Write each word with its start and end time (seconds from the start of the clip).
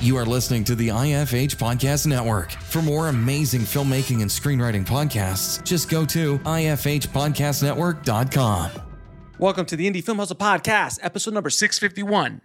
You 0.00 0.16
are 0.16 0.24
listening 0.24 0.62
to 0.64 0.74
the 0.76 0.88
IFH 0.88 1.56
Podcast 1.56 2.06
Network. 2.06 2.52
For 2.52 2.80
more 2.80 3.08
amazing 3.08 3.62
filmmaking 3.62 4.22
and 4.22 4.30
screenwriting 4.30 4.86
podcasts, 4.86 5.60
just 5.64 5.90
go 5.90 6.06
to 6.06 6.38
ifhpodcastnetwork.com. 6.38 8.70
Welcome 9.40 9.66
to 9.66 9.74
the 9.74 9.90
Indie 9.90 10.04
Film 10.04 10.18
Hustle 10.18 10.36
Podcast, 10.36 11.00
episode 11.02 11.34
number 11.34 11.50
651. 11.50 12.42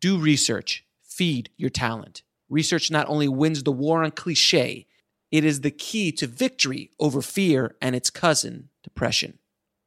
Do 0.00 0.16
research, 0.16 0.86
feed 1.02 1.50
your 1.58 1.68
talent. 1.68 2.22
Research 2.48 2.90
not 2.90 3.06
only 3.10 3.28
wins 3.28 3.64
the 3.64 3.72
war 3.72 4.02
on 4.02 4.10
cliche, 4.10 4.86
it 5.30 5.44
is 5.44 5.60
the 5.60 5.70
key 5.70 6.10
to 6.12 6.26
victory 6.26 6.90
over 6.98 7.20
fear 7.20 7.76
and 7.82 7.94
its 7.94 8.08
cousin, 8.08 8.70
depression. 8.82 9.38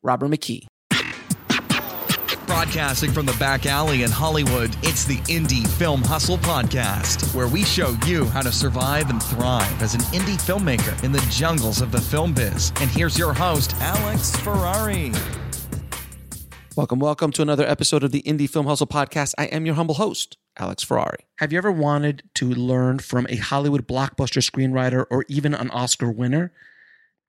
Robert 0.04 0.30
McKee. 0.30 0.68
Broadcasting 2.48 3.12
from 3.12 3.26
the 3.26 3.34
back 3.34 3.66
alley 3.66 4.04
in 4.04 4.10
Hollywood, 4.10 4.74
it's 4.82 5.04
the 5.04 5.18
Indie 5.24 5.68
Film 5.68 6.02
Hustle 6.02 6.38
Podcast, 6.38 7.36
where 7.36 7.50
we 7.50 7.66
show 7.66 7.98
you 8.06 8.24
how 8.24 8.42
to 8.42 8.54
survive 8.54 9.10
and 9.10 9.22
thrive 9.22 9.82
as 9.82 9.94
an 9.94 10.00
indie 10.14 10.40
filmmaker 10.40 11.04
in 11.04 11.12
the 11.12 11.20
jungles 11.30 11.82
of 11.82 11.92
the 11.92 12.00
film 12.00 12.34
biz. 12.34 12.72
And 12.80 12.90
here's 12.90 13.20
your 13.20 13.34
host, 13.34 13.76
Alex 13.82 14.34
Ferrari. 14.38 15.12
Welcome, 16.78 17.00
welcome 17.00 17.34
to 17.34 17.42
another 17.42 17.68
episode 17.68 18.06
of 18.06 18.14
the 18.14 18.22
Indie 18.22 18.50
Film 18.50 18.66
Hustle 18.66 18.88
Podcast. 18.88 19.34
I 19.38 19.48
am 19.48 19.66
your 19.66 19.76
humble 19.76 19.96
host, 19.96 20.38
Alex 20.58 20.84
Ferrari. 20.84 21.26
Have 21.40 21.52
you 21.52 21.58
ever 21.58 21.72
wanted 21.72 22.24
to 22.36 22.48
learn 22.50 23.00
from 23.00 23.28
a 23.30 23.36
Hollywood 23.36 23.86
blockbuster 23.86 24.42
screenwriter 24.42 25.06
or 25.12 25.26
even 25.28 25.54
an 25.54 25.70
Oscar 25.72 26.10
winner? 26.10 26.54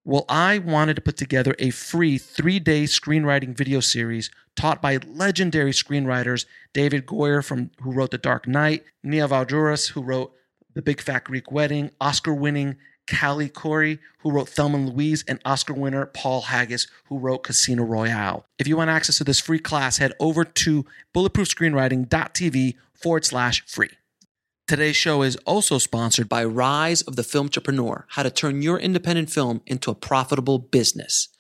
Well, 0.04 0.24
I 0.28 0.58
wanted 0.58 0.96
to 0.96 1.02
put 1.02 1.16
together 1.16 1.54
a 1.58 1.70
free 1.70 2.18
three 2.18 2.58
day 2.58 2.84
screenwriting 2.84 3.56
video 3.56 3.80
series 3.80 4.30
taught 4.56 4.80
by 4.80 4.98
legendary 5.06 5.72
screenwriters 5.72 6.46
David 6.72 7.06
Goyer, 7.06 7.44
from, 7.44 7.70
who 7.82 7.92
wrote 7.92 8.10
The 8.10 8.18
Dark 8.18 8.48
Knight, 8.48 8.84
Nia 9.02 9.28
Vardalos, 9.28 9.90
who 9.90 10.02
wrote 10.02 10.32
The 10.74 10.82
Big 10.82 11.00
Fat 11.00 11.24
Greek 11.24 11.52
Wedding, 11.52 11.90
Oscar 12.00 12.34
winning 12.34 12.76
Callie 13.08 13.48
Khouri, 13.48 13.98
who 14.20 14.30
wrote 14.30 14.48
Thelma 14.48 14.78
and 14.78 14.90
Louise, 14.90 15.24
and 15.26 15.40
Oscar 15.44 15.74
winner 15.74 16.06
Paul 16.06 16.42
Haggis, 16.42 16.86
who 17.06 17.18
wrote 17.18 17.38
Casino 17.38 17.84
Royale. 17.84 18.46
If 18.58 18.66
you 18.66 18.76
want 18.76 18.90
access 18.90 19.18
to 19.18 19.24
this 19.24 19.40
free 19.40 19.58
class, 19.58 19.98
head 19.98 20.12
over 20.20 20.44
to 20.44 20.84
bulletproofscreenwriting.tv 21.14 22.74
forward 22.94 23.24
slash 23.24 23.64
free. 23.66 23.90
Today's 24.68 24.96
show 24.96 25.22
is 25.22 25.36
also 25.46 25.78
sponsored 25.78 26.28
by 26.28 26.44
Rise 26.44 27.00
of 27.00 27.16
the 27.16 27.22
Film 27.22 27.46
Entrepreneur, 27.46 28.04
how 28.10 28.22
to 28.22 28.30
turn 28.30 28.60
your 28.60 28.78
independent 28.78 29.30
film 29.30 29.62
into 29.66 29.90
a 29.90 29.94
profitable 29.94 30.58
business. 30.58 31.30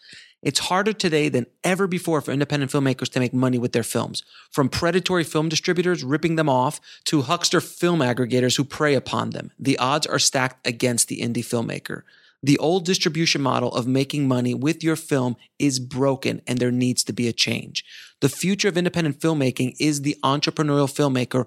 It's 0.40 0.60
harder 0.60 0.94
today 0.94 1.28
than 1.28 1.44
ever 1.62 1.86
before 1.86 2.22
for 2.22 2.32
independent 2.32 2.72
filmmakers 2.72 3.10
to 3.10 3.20
make 3.20 3.34
money 3.34 3.58
with 3.58 3.72
their 3.72 3.82
films. 3.82 4.22
From 4.50 4.70
predatory 4.70 5.24
film 5.24 5.50
distributors 5.50 6.02
ripping 6.02 6.36
them 6.36 6.48
off 6.48 6.80
to 7.04 7.20
huckster 7.20 7.60
film 7.60 8.00
aggregators 8.00 8.56
who 8.56 8.64
prey 8.64 8.94
upon 8.94 9.28
them, 9.30 9.50
the 9.58 9.76
odds 9.76 10.06
are 10.06 10.18
stacked 10.18 10.66
against 10.66 11.08
the 11.08 11.20
indie 11.20 11.44
filmmaker. 11.44 12.04
The 12.42 12.56
old 12.56 12.86
distribution 12.86 13.42
model 13.42 13.74
of 13.74 13.86
making 13.86 14.26
money 14.26 14.54
with 14.54 14.82
your 14.82 14.96
film 14.96 15.36
is 15.58 15.80
broken 15.80 16.40
and 16.46 16.58
there 16.58 16.70
needs 16.70 17.04
to 17.04 17.12
be 17.12 17.28
a 17.28 17.32
change. 17.34 17.84
The 18.20 18.30
future 18.30 18.68
of 18.68 18.78
independent 18.78 19.20
filmmaking 19.20 19.74
is 19.78 20.00
the 20.00 20.16
entrepreneurial 20.24 20.88
filmmaker 20.88 21.46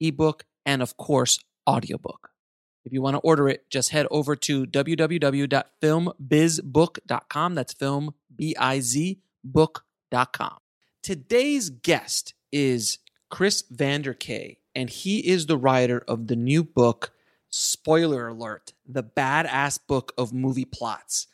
ebook, 0.00 0.44
and 0.64 0.80
of 0.82 0.96
course, 0.96 1.38
audiobook. 1.68 2.30
If 2.84 2.92
you 2.92 3.02
want 3.02 3.16
to 3.16 3.20
order 3.20 3.48
it, 3.48 3.68
just 3.70 3.90
head 3.90 4.06
over 4.10 4.34
to 4.36 4.66
www.filmbizbook.com. 4.66 7.54
That's 7.54 7.72
film, 7.74 8.14
B 8.34 8.56
I 8.58 8.80
Z, 8.80 9.20
book.com. 9.44 10.56
Today's 11.02 11.70
guest 11.70 12.34
is 12.52 12.98
Chris 13.30 13.64
Vander 13.70 14.14
Kaay, 14.14 14.56
and 14.74 14.90
he 14.90 15.26
is 15.26 15.46
the 15.46 15.56
writer 15.56 16.02
of 16.08 16.26
the 16.26 16.36
new 16.36 16.64
book, 16.64 17.12
spoiler 17.48 18.28
alert, 18.28 18.72
The 18.86 19.04
Badass 19.04 19.78
Book 19.86 20.12
of 20.16 20.32
Movie 20.32 20.64
Plots. 20.64 21.26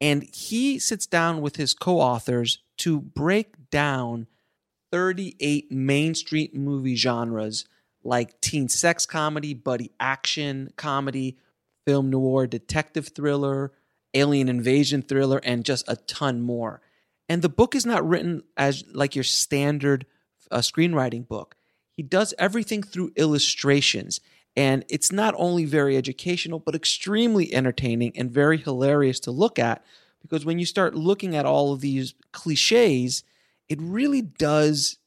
And 0.00 0.28
he 0.34 0.78
sits 0.78 1.06
down 1.06 1.40
with 1.40 1.56
his 1.56 1.72
co 1.72 2.00
authors 2.00 2.58
to 2.78 3.00
break 3.00 3.70
down 3.70 4.26
38 4.92 5.72
Main 5.72 6.14
Street 6.14 6.54
movie 6.54 6.96
genres 6.96 7.64
like 8.06 8.40
teen 8.40 8.68
sex 8.68 9.06
comedy, 9.06 9.54
buddy 9.54 9.90
action 10.00 10.72
comedy, 10.76 11.36
film 11.84 12.10
noir, 12.10 12.46
detective 12.46 13.08
thriller, 13.08 13.72
alien 14.14 14.48
invasion 14.48 15.02
thriller, 15.02 15.40
and 15.44 15.64
just 15.64 15.84
a 15.88 15.96
ton 15.96 16.40
more. 16.40 16.80
And 17.28 17.42
the 17.42 17.48
book 17.48 17.74
is 17.74 17.84
not 17.84 18.06
written 18.06 18.42
as 18.56 18.84
like 18.92 19.14
your 19.14 19.24
standard 19.24 20.06
uh, 20.50 20.58
screenwriting 20.58 21.26
book. 21.26 21.56
He 21.92 22.02
does 22.02 22.34
everything 22.38 22.82
through 22.82 23.12
illustrations. 23.16 24.20
And 24.56 24.84
it's 24.88 25.12
not 25.12 25.34
only 25.36 25.64
very 25.64 25.96
educational, 25.96 26.58
but 26.58 26.74
extremely 26.74 27.52
entertaining 27.52 28.12
and 28.16 28.30
very 28.30 28.56
hilarious 28.56 29.20
to 29.20 29.30
look 29.30 29.58
at. 29.58 29.84
Because 30.22 30.44
when 30.44 30.58
you 30.58 30.66
start 30.66 30.94
looking 30.94 31.36
at 31.36 31.46
all 31.46 31.72
of 31.72 31.80
these 31.80 32.14
cliches, 32.32 33.22
it 33.68 33.78
really 33.80 34.22
does 34.22 34.98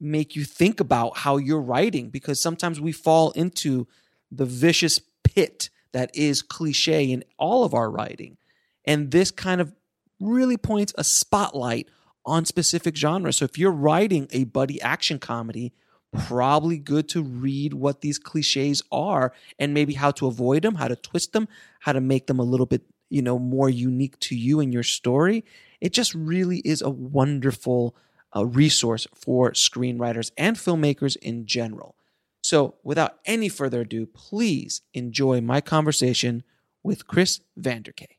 make 0.00 0.36
you 0.36 0.44
think 0.44 0.80
about 0.80 1.18
how 1.18 1.36
you're 1.36 1.60
writing 1.60 2.10
because 2.10 2.40
sometimes 2.40 2.80
we 2.80 2.92
fall 2.92 3.30
into 3.32 3.86
the 4.30 4.44
vicious 4.44 5.00
pit 5.24 5.70
that 5.92 6.14
is 6.14 6.42
cliche 6.42 7.10
in 7.10 7.24
all 7.38 7.64
of 7.64 7.72
our 7.72 7.90
writing. 7.90 8.36
And 8.84 9.10
this 9.10 9.30
kind 9.30 9.60
of 9.60 9.72
really 10.20 10.56
points 10.56 10.92
a 10.96 11.04
spotlight 11.04 11.88
on 12.24 12.44
specific 12.44 12.96
genres. 12.96 13.38
So 13.38 13.44
if 13.44 13.56
you're 13.58 13.72
writing 13.72 14.28
a 14.30 14.44
buddy 14.44 14.80
action 14.82 15.18
comedy, 15.18 15.72
probably 16.12 16.78
good 16.78 17.08
to 17.10 17.22
read 17.22 17.74
what 17.74 18.00
these 18.00 18.18
cliches 18.18 18.82
are 18.90 19.32
and 19.58 19.74
maybe 19.74 19.94
how 19.94 20.10
to 20.12 20.26
avoid 20.26 20.62
them, 20.62 20.74
how 20.74 20.88
to 20.88 20.96
twist 20.96 21.32
them, 21.32 21.48
how 21.80 21.92
to 21.92 22.00
make 22.00 22.26
them 22.26 22.38
a 22.38 22.44
little 22.44 22.66
bit, 22.66 22.82
you 23.08 23.22
know, 23.22 23.38
more 23.38 23.70
unique 23.70 24.18
to 24.20 24.36
you 24.36 24.60
and 24.60 24.72
your 24.72 24.82
story. 24.82 25.44
It 25.80 25.92
just 25.92 26.14
really 26.14 26.58
is 26.58 26.82
a 26.82 26.90
wonderful 26.90 27.96
a 28.32 28.44
resource 28.44 29.06
for 29.14 29.52
screenwriters 29.52 30.30
and 30.36 30.56
filmmakers 30.56 31.16
in 31.16 31.46
general. 31.46 31.96
So, 32.42 32.74
without 32.84 33.18
any 33.24 33.48
further 33.48 33.80
ado, 33.80 34.06
please 34.06 34.82
enjoy 34.94 35.40
my 35.40 35.60
conversation 35.60 36.44
with 36.82 37.06
Chris 37.06 37.40
Vander 37.56 37.92
Kaay. 37.92 38.16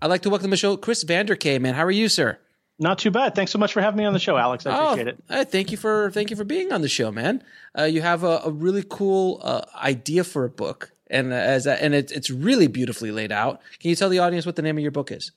I'd 0.00 0.06
like 0.06 0.22
to 0.22 0.30
welcome 0.30 0.46
to 0.46 0.50
the 0.52 0.56
show 0.56 0.76
Chris 0.76 1.02
Vander 1.02 1.36
Kaay, 1.36 1.60
man. 1.60 1.74
How 1.74 1.84
are 1.84 1.90
you, 1.90 2.08
sir? 2.08 2.38
Not 2.78 2.98
too 3.00 3.10
bad. 3.10 3.34
Thanks 3.34 3.50
so 3.50 3.58
much 3.58 3.72
for 3.72 3.80
having 3.80 3.98
me 3.98 4.04
on 4.04 4.12
the 4.12 4.20
show, 4.20 4.36
Alex. 4.36 4.64
I 4.64 4.84
appreciate 4.84 5.08
it. 5.08 5.24
Uh, 5.28 5.44
thank 5.44 5.72
you 5.72 5.76
for 5.76 6.10
thank 6.12 6.30
you 6.30 6.36
for 6.36 6.44
being 6.44 6.72
on 6.72 6.80
the 6.80 6.88
show, 6.88 7.10
man. 7.10 7.42
Uh, 7.76 7.84
you 7.84 8.02
have 8.02 8.22
a, 8.22 8.40
a 8.44 8.50
really 8.50 8.84
cool 8.88 9.40
uh, 9.42 9.62
idea 9.74 10.22
for 10.22 10.44
a 10.44 10.48
book, 10.48 10.92
and 11.08 11.32
as 11.32 11.66
a, 11.66 11.82
and 11.82 11.92
it, 11.92 12.12
it's 12.12 12.30
really 12.30 12.68
beautifully 12.68 13.10
laid 13.10 13.32
out. 13.32 13.60
Can 13.80 13.90
you 13.90 13.96
tell 13.96 14.08
the 14.08 14.20
audience 14.20 14.46
what 14.46 14.54
the 14.54 14.62
name 14.62 14.78
of 14.78 14.82
your 14.82 14.92
book 14.92 15.10
is? 15.10 15.32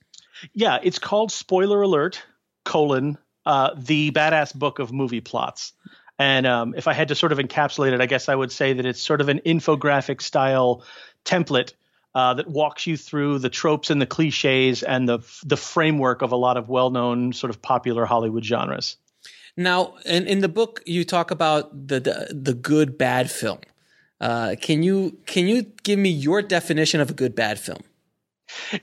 Yeah, 0.53 0.78
it's 0.84 1.00
called 1.00 1.31
Spoiler 1.31 1.81
Alert: 1.81 2.22
colon 2.63 3.17
uh, 3.45 3.72
the 3.77 4.11
badass 4.11 4.53
book 4.53 4.79
of 4.79 4.91
movie 4.91 5.22
plots. 5.22 5.73
And 6.19 6.45
um, 6.45 6.75
if 6.77 6.88
I 6.88 6.94
had 6.94 7.07
to 7.07 7.15
sort 7.15 7.31
of 7.31 7.39
encapsulate 7.39 7.94
it, 7.94 8.01
I 8.01 8.06
guess 8.06 8.30
I 8.30 8.36
would 8.36 8.51
say 8.51 8.74
that 8.74 8.86
it's 8.86 9.01
sort 9.01 9.21
of 9.21 9.30
an 9.30 9.39
infographic 9.45 10.21
style 10.21 10.83
template 11.25 11.74
uh, 12.13 12.33
that 12.36 12.47
walks 12.47 12.86
you 12.86 12.97
through 12.97 13.39
the 13.39 13.50
tropes 13.50 13.89
and 13.89 14.01
the 14.01 14.06
cliches 14.06 14.83
and 14.83 15.07
the 15.07 15.19
the 15.44 15.57
framework 15.57 16.21
of 16.21 16.31
a 16.31 16.36
lot 16.36 16.57
of 16.57 16.69
well 16.69 16.89
known 16.89 17.33
sort 17.33 17.50
of 17.50 17.62
popular 17.62 18.06
Hollywood 18.06 18.45
genres. 18.45 18.97
Now, 19.57 19.95
in, 20.06 20.27
in 20.27 20.39
the 20.39 20.50
book, 20.50 20.81
you 20.86 21.03
talk 21.03 21.31
about 21.31 21.88
the 21.88 22.00
the, 22.00 22.27
the 22.31 22.53
good 22.53 22.97
bad 22.97 23.31
film. 23.31 23.59
Uh, 24.19 24.56
can 24.62 24.83
you 24.83 25.18
can 25.25 25.47
you 25.47 25.63
give 25.83 25.97
me 25.97 26.09
your 26.09 26.41
definition 26.41 27.01
of 27.01 27.09
a 27.09 27.13
good 27.13 27.33
bad 27.33 27.59
film? 27.59 27.81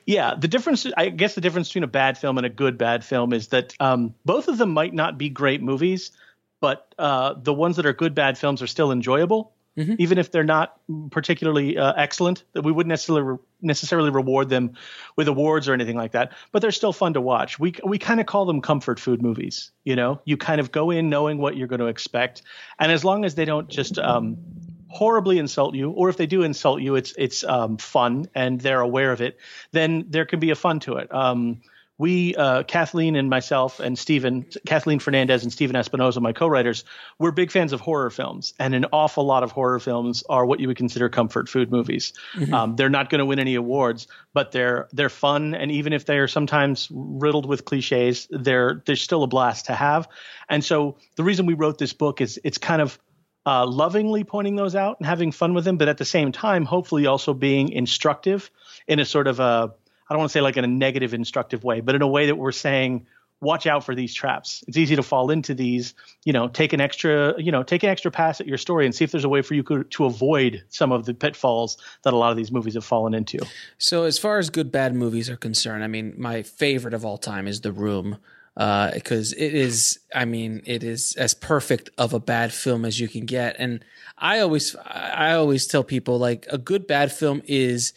Yeah, 0.07 0.35
the 0.35 0.49
difference, 0.49 0.87
I 0.97 1.09
guess, 1.11 1.35
the 1.35 1.41
difference 1.41 1.69
between 1.69 1.85
a 1.85 1.89
bad 1.89 2.19
film 2.19 2.39
and 2.39 2.47
a 2.47 2.51
good 2.51 2.79
bad 2.79 3.05
film 3.05 3.33
is 3.33 3.49
that 3.49 3.75
um, 3.81 4.15
both 4.25 4.49
of 4.49 4.59
them 4.59 4.71
might 4.71 4.95
not 4.95 5.19
be 5.19 5.29
great 5.29 5.63
movies, 5.63 6.13
but 6.61 6.95
uh, 6.99 7.35
the 7.41 7.55
ones 7.55 7.77
that 7.77 7.87
are 7.87 7.93
good 7.93 8.15
bad 8.15 8.39
films 8.39 8.63
are 8.63 8.67
still 8.67 8.93
enjoyable, 8.93 9.53
mm-hmm. 9.77 9.95
even 9.99 10.19
if 10.19 10.31
they're 10.31 10.45
not 10.45 10.79
particularly 11.11 11.79
uh, 11.79 11.93
excellent. 11.97 12.45
That 12.53 12.63
we 12.63 12.73
wouldn't 12.73 12.91
necessarily 12.91 13.39
necessarily 13.61 14.11
reward 14.11 14.49
them 14.49 14.75
with 15.17 15.29
awards 15.29 15.69
or 15.69 15.75
anything 15.75 15.97
like 15.97 16.13
that, 16.13 16.33
but 16.53 16.63
they're 16.63 16.71
still 16.71 16.93
fun 16.93 17.15
to 17.15 17.21
watch. 17.21 17.59
We 17.59 17.75
we 17.85 17.99
kind 17.99 18.21
of 18.21 18.27
call 18.27 18.45
them 18.45 18.61
comfort 18.61 18.99
food 18.99 19.23
movies. 19.23 19.71
You 19.85 19.97
know, 19.97 20.21
you 20.25 20.37
kind 20.37 20.61
of 20.61 20.73
go 20.73 20.91
in 20.91 21.09
knowing 21.09 21.39
what 21.39 21.57
you're 21.57 21.69
going 21.69 21.81
to 21.81 21.87
expect, 21.87 22.43
and 22.79 22.91
as 22.91 23.05
long 23.05 23.25
as 23.25 23.35
they 23.35 23.45
don't 23.45 23.69
just 23.69 23.99
um, 23.99 24.39
horribly 24.89 25.39
insult 25.39 25.75
you, 25.75 25.91
or 25.91 26.09
if 26.09 26.17
they 26.17 26.27
do 26.27 26.43
insult 26.43 26.81
you, 26.81 26.97
it's 26.97 27.15
it's 27.17 27.45
um, 27.45 27.77
fun 27.77 28.29
and 28.35 28.61
they're 28.61 28.81
aware 28.81 29.13
of 29.13 29.21
it, 29.21 29.39
then 29.73 30.07
there 30.09 30.27
can 30.27 30.41
be 30.41 30.51
a 30.51 30.57
fun 30.57 30.81
to 30.81 30.97
it. 30.97 31.13
Um, 31.15 31.61
we, 31.99 32.37
uh, 32.37 32.63
Kathleen 32.63 33.17
and 33.17 33.29
myself 33.29 33.81
and 33.81 33.99
Stephen, 33.99 34.47
Kathleen 34.65 35.01
Fernandez 35.01 35.43
and 35.43 35.53
Stephen 35.53 35.75
Espinosa, 35.75 36.21
my 36.21 36.33
co-writers, 36.33 36.85
we're 37.19 37.33
big 37.33 37.51
fans 37.51 37.73
of 37.73 37.81
horror 37.81 38.09
films, 38.11 38.55
and 38.61 38.73
an 38.73 38.87
awful 38.93 39.25
lot 39.25 39.43
of 39.43 39.51
horror 39.51 39.81
films 39.81 40.23
are 40.29 40.47
what 40.47 40.61
you 40.61 40.69
would 40.69 40.77
consider 40.77 41.09
comfort 41.09 41.49
food 41.49 41.73
movies. 41.73 42.13
Mm-hmm. 42.35 42.55
Um, 42.55 42.77
they're 42.77 42.89
not 42.89 43.11
going 43.11 43.19
to 43.19 43.27
win 43.27 43.41
any 43.41 43.57
awards, 43.57 44.07
but 44.33 44.53
they're 44.53 44.89
they're 44.93 45.09
fun, 45.09 45.55
and 45.55 45.73
even 45.73 45.93
if 45.93 46.05
they 46.05 46.19
are 46.19 46.29
sometimes 46.29 46.87
riddled 46.93 47.47
with 47.47 47.65
cliches, 47.65 48.29
they're 48.31 48.81
they're 48.87 48.95
still 48.95 49.25
a 49.25 49.27
blast 49.27 49.67
to 49.67 49.75
have. 49.75 50.09
And 50.49 50.65
so 50.65 50.99
the 51.17 51.25
reason 51.25 51.47
we 51.47 51.55
wrote 51.55 51.79
this 51.79 51.93
book 51.93 52.21
is 52.21 52.41
it's 52.45 52.59
kind 52.59 52.81
of 52.81 52.97
uh, 53.47 53.67
lovingly 53.67 54.25
pointing 54.25 54.57
those 54.57 54.75
out 54.75 54.99
and 54.99 55.07
having 55.07 55.33
fun 55.33 55.55
with 55.55 55.65
them, 55.65 55.77
but 55.77 55.89
at 55.89 55.99
the 55.99 56.05
same 56.05 56.33
time, 56.33 56.65
hopefully 56.65 57.07
also 57.07 57.35
being 57.35 57.71
instructive 57.71 58.51
in 58.87 59.01
a 59.01 59.05
sort 59.05 59.27
of 59.27 59.41
a 59.41 59.73
I 60.11 60.15
don't 60.15 60.21
want 60.21 60.31
to 60.31 60.33
say 60.33 60.41
like 60.41 60.57
in 60.57 60.65
a 60.65 60.69
negative 60.69 61.13
instructive 61.13 61.65
way, 61.65 61.81
but 61.81 61.95
in 61.95 62.03
a 62.03 62.09
way 62.09 62.27
that 62.27 62.37
we're 62.37 62.53
saying 62.53 63.07
watch 63.41 63.67
out 63.67 63.85
for 63.85 63.95
these 63.95 64.13
traps. 64.13 64.65
It's 64.67 64.77
easy 64.77 64.97
to 64.97 65.03
fall 65.03 65.31
into 65.31 65.55
these, 65.55 65.95
you 66.25 66.33
know, 66.33 66.49
take 66.49 66.73
an 66.73 66.81
extra, 66.81 67.41
you 67.41 67.53
know, 67.53 67.63
take 67.63 67.83
an 67.85 67.91
extra 67.91 68.11
pass 68.11 68.41
at 68.41 68.47
your 68.47 68.59
story 68.59 68.85
and 68.85 68.95
see 68.95 69.05
if 69.05 69.13
there's 69.13 69.25
a 69.25 69.29
way 69.29 69.43
for 69.43 69.55
you 69.55 69.63
to 69.63 70.05
avoid 70.05 70.65
some 70.69 70.91
of 70.91 71.05
the 71.05 71.15
pitfalls 71.15 71.79
that 72.03 72.13
a 72.13 72.17
lot 72.17 72.31
of 72.31 72.37
these 72.37 72.51
movies 72.51 72.75
have 72.75 72.85
fallen 72.85 73.15
into. 73.15 73.39
So 73.79 74.05
as 74.05 74.19
far 74.19 74.39
as 74.39 74.51
good 74.51 74.73
bad 74.73 74.95
movies 74.95 75.31
are 75.31 75.37
concerned, 75.37 75.85
I 75.85 75.87
mean, 75.87 76.15
my 76.17 76.43
favorite 76.43 76.95
of 76.95 77.05
all 77.05 77.19
time 77.19 77.47
is 77.47 77.61
The 77.61 77.73
Room. 77.73 78.19
Because 78.59 79.33
uh, 79.33 79.37
it 79.39 79.55
is, 79.55 80.01
I 80.13 80.25
mean, 80.25 80.63
it 80.67 80.83
is 80.83 81.15
as 81.17 81.33
perfect 81.33 81.91
of 81.97 82.13
a 82.13 82.19
bad 82.19 82.53
film 82.53 82.85
as 82.85 82.99
you 82.99 83.07
can 83.07 83.25
get, 83.25 83.55
and 83.59 83.85
I 84.19 84.41
always, 84.41 84.75
I 84.85 85.35
always 85.35 85.67
tell 85.69 85.85
people 85.85 86.19
like 86.19 86.47
a 86.51 86.59
good 86.59 86.89
bad 86.89 87.13
film 87.13 87.41
is 87.45 87.93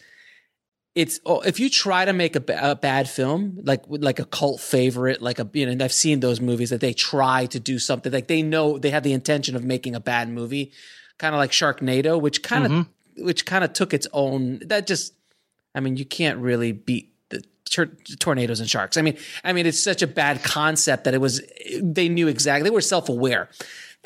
it's 0.94 1.20
oh, 1.24 1.40
if 1.40 1.58
you 1.58 1.70
try 1.70 2.04
to 2.04 2.12
make 2.12 2.36
a, 2.36 2.44
a, 2.60 2.76
bad 2.76 3.08
film 3.08 3.58
like 3.62 3.82
like 3.88 4.18
a 4.18 4.24
cult 4.24 4.60
favorite 4.60 5.22
like 5.22 5.38
a 5.38 5.48
you 5.54 5.64
know 5.64 5.72
and 5.72 5.82
I've 5.82 5.92
seen 5.92 6.20
those 6.20 6.40
movies 6.40 6.70
that 6.70 6.80
they 6.80 6.92
try 6.92 7.46
to 7.46 7.58
do 7.58 7.78
something 7.78 8.12
like 8.12 8.28
they 8.28 8.42
know 8.42 8.78
they 8.78 8.90
have 8.90 9.02
the 9.02 9.12
intention 9.12 9.56
of 9.56 9.64
making 9.64 9.94
a 9.94 10.00
bad 10.00 10.28
movie 10.28 10.72
kind 11.18 11.34
of 11.34 11.38
like 11.38 11.50
Sharknado 11.50 12.20
which 12.20 12.42
kind 12.42 12.66
of 12.66 12.72
mm-hmm. 12.72 13.24
which 13.24 13.46
kind 13.46 13.64
of 13.64 13.72
took 13.72 13.94
its 13.94 14.06
own 14.12 14.60
that 14.66 14.86
just 14.86 15.14
I 15.74 15.80
mean 15.80 15.96
you 15.96 16.04
can't 16.04 16.38
really 16.38 16.72
beat 16.72 17.11
the 17.76 18.16
tornadoes 18.18 18.60
and 18.60 18.68
sharks. 18.68 18.96
I 18.96 19.02
mean 19.02 19.16
I 19.44 19.52
mean 19.52 19.66
it's 19.66 19.82
such 19.82 20.02
a 20.02 20.06
bad 20.06 20.42
concept 20.42 21.04
that 21.04 21.14
it 21.14 21.20
was 21.20 21.42
they 21.80 22.08
knew 22.08 22.28
exactly 22.28 22.68
they 22.68 22.74
were 22.74 22.80
self-aware. 22.80 23.48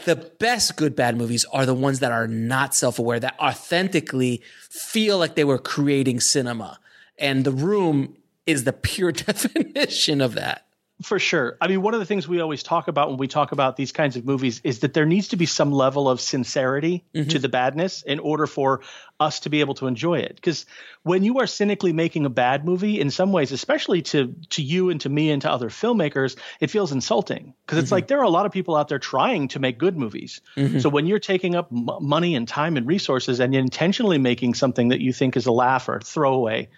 The 0.04 0.16
best 0.16 0.76
good 0.76 0.94
bad 0.94 1.16
movies 1.16 1.46
are 1.52 1.64
the 1.64 1.74
ones 1.74 2.00
that 2.00 2.12
are 2.12 2.28
not 2.28 2.74
self-aware 2.74 3.18
that 3.20 3.38
authentically 3.40 4.42
feel 4.68 5.18
like 5.18 5.36
they 5.36 5.44
were 5.44 5.58
creating 5.58 6.20
cinema. 6.20 6.78
And 7.18 7.44
the 7.44 7.52
room 7.52 8.16
is 8.44 8.64
the 8.64 8.74
pure 8.74 9.12
definition 9.12 10.20
of 10.20 10.34
that 10.34 10.65
for 11.02 11.19
sure. 11.19 11.58
I 11.60 11.69
mean, 11.69 11.82
one 11.82 11.93
of 11.93 12.00
the 12.00 12.06
things 12.06 12.26
we 12.26 12.40
always 12.40 12.62
talk 12.62 12.88
about 12.88 13.10
when 13.10 13.19
we 13.19 13.28
talk 13.28 13.52
about 13.52 13.76
these 13.76 13.93
kinds 13.93 14.16
of 14.16 14.25
movies 14.25 14.62
is 14.64 14.81
that 14.81 14.94
there 14.94 15.04
needs 15.04 15.28
to 15.28 15.37
be 15.37 15.44
some 15.44 15.70
level 15.70 16.08
of 16.08 16.22
sincerity 16.22 17.04
mm-hmm. 17.14 17.28
to 17.28 17.38
the 17.38 17.50
badness 17.50 18.02
in 18.02 18.19
order 18.19 18.46
for 18.46 18.81
us 19.20 19.40
to 19.40 19.50
be 19.50 19.60
able 19.60 19.75
to 19.75 19.88
enjoy 19.88 20.20
it. 20.20 20.34
Because 20.34 20.64
when 21.02 21.22
you 21.22 21.40
are 21.40 21.46
cynically 21.46 21.93
making 21.93 22.25
a 22.25 22.31
bad 22.31 22.64
movie, 22.64 22.98
in 22.98 23.10
some 23.10 23.31
ways, 23.31 23.52
especially 23.52 24.02
to 24.02 24.34
to 24.50 24.62
you 24.62 24.88
and 24.88 25.00
to 25.02 25.10
me 25.10 25.31
and 25.31 25.43
to 25.43 25.50
other 25.50 25.69
filmmakers, 25.69 26.37
it 26.60 26.70
feels 26.70 26.93
insulting. 26.93 27.52
Because 27.66 27.78
it's 27.78 27.87
mm-hmm. 27.87 27.94
like 27.94 28.08
there 28.08 28.19
are 28.20 28.25
a 28.25 28.31
lot 28.31 28.46
of 28.46 28.52
people 28.52 28.75
out 28.75 28.88
there 28.88 28.99
trying 28.99 29.49
to 29.49 29.58
make 29.58 29.78
good 29.78 29.99
movies. 29.99 30.40
Mm-hmm. 30.56 30.78
So 30.78 30.88
when 30.88 31.06
you're 31.06 31.19
taking 31.19 31.54
up 31.54 31.69
m- 31.70 31.88
money 32.00 32.34
and 32.34 32.49
time 32.49 32.78
and 32.78 32.87
resources 32.87 33.38
and 33.40 33.54
intentionally 33.54 34.19
making 34.19 34.54
something 34.54 34.88
that 34.88 35.00
you 35.00 35.12
think 35.12 35.37
is 35.37 35.44
a 35.44 35.52
laugh 35.52 35.90
or 35.90 35.96
a 35.96 36.00
throwaway, 36.00 36.69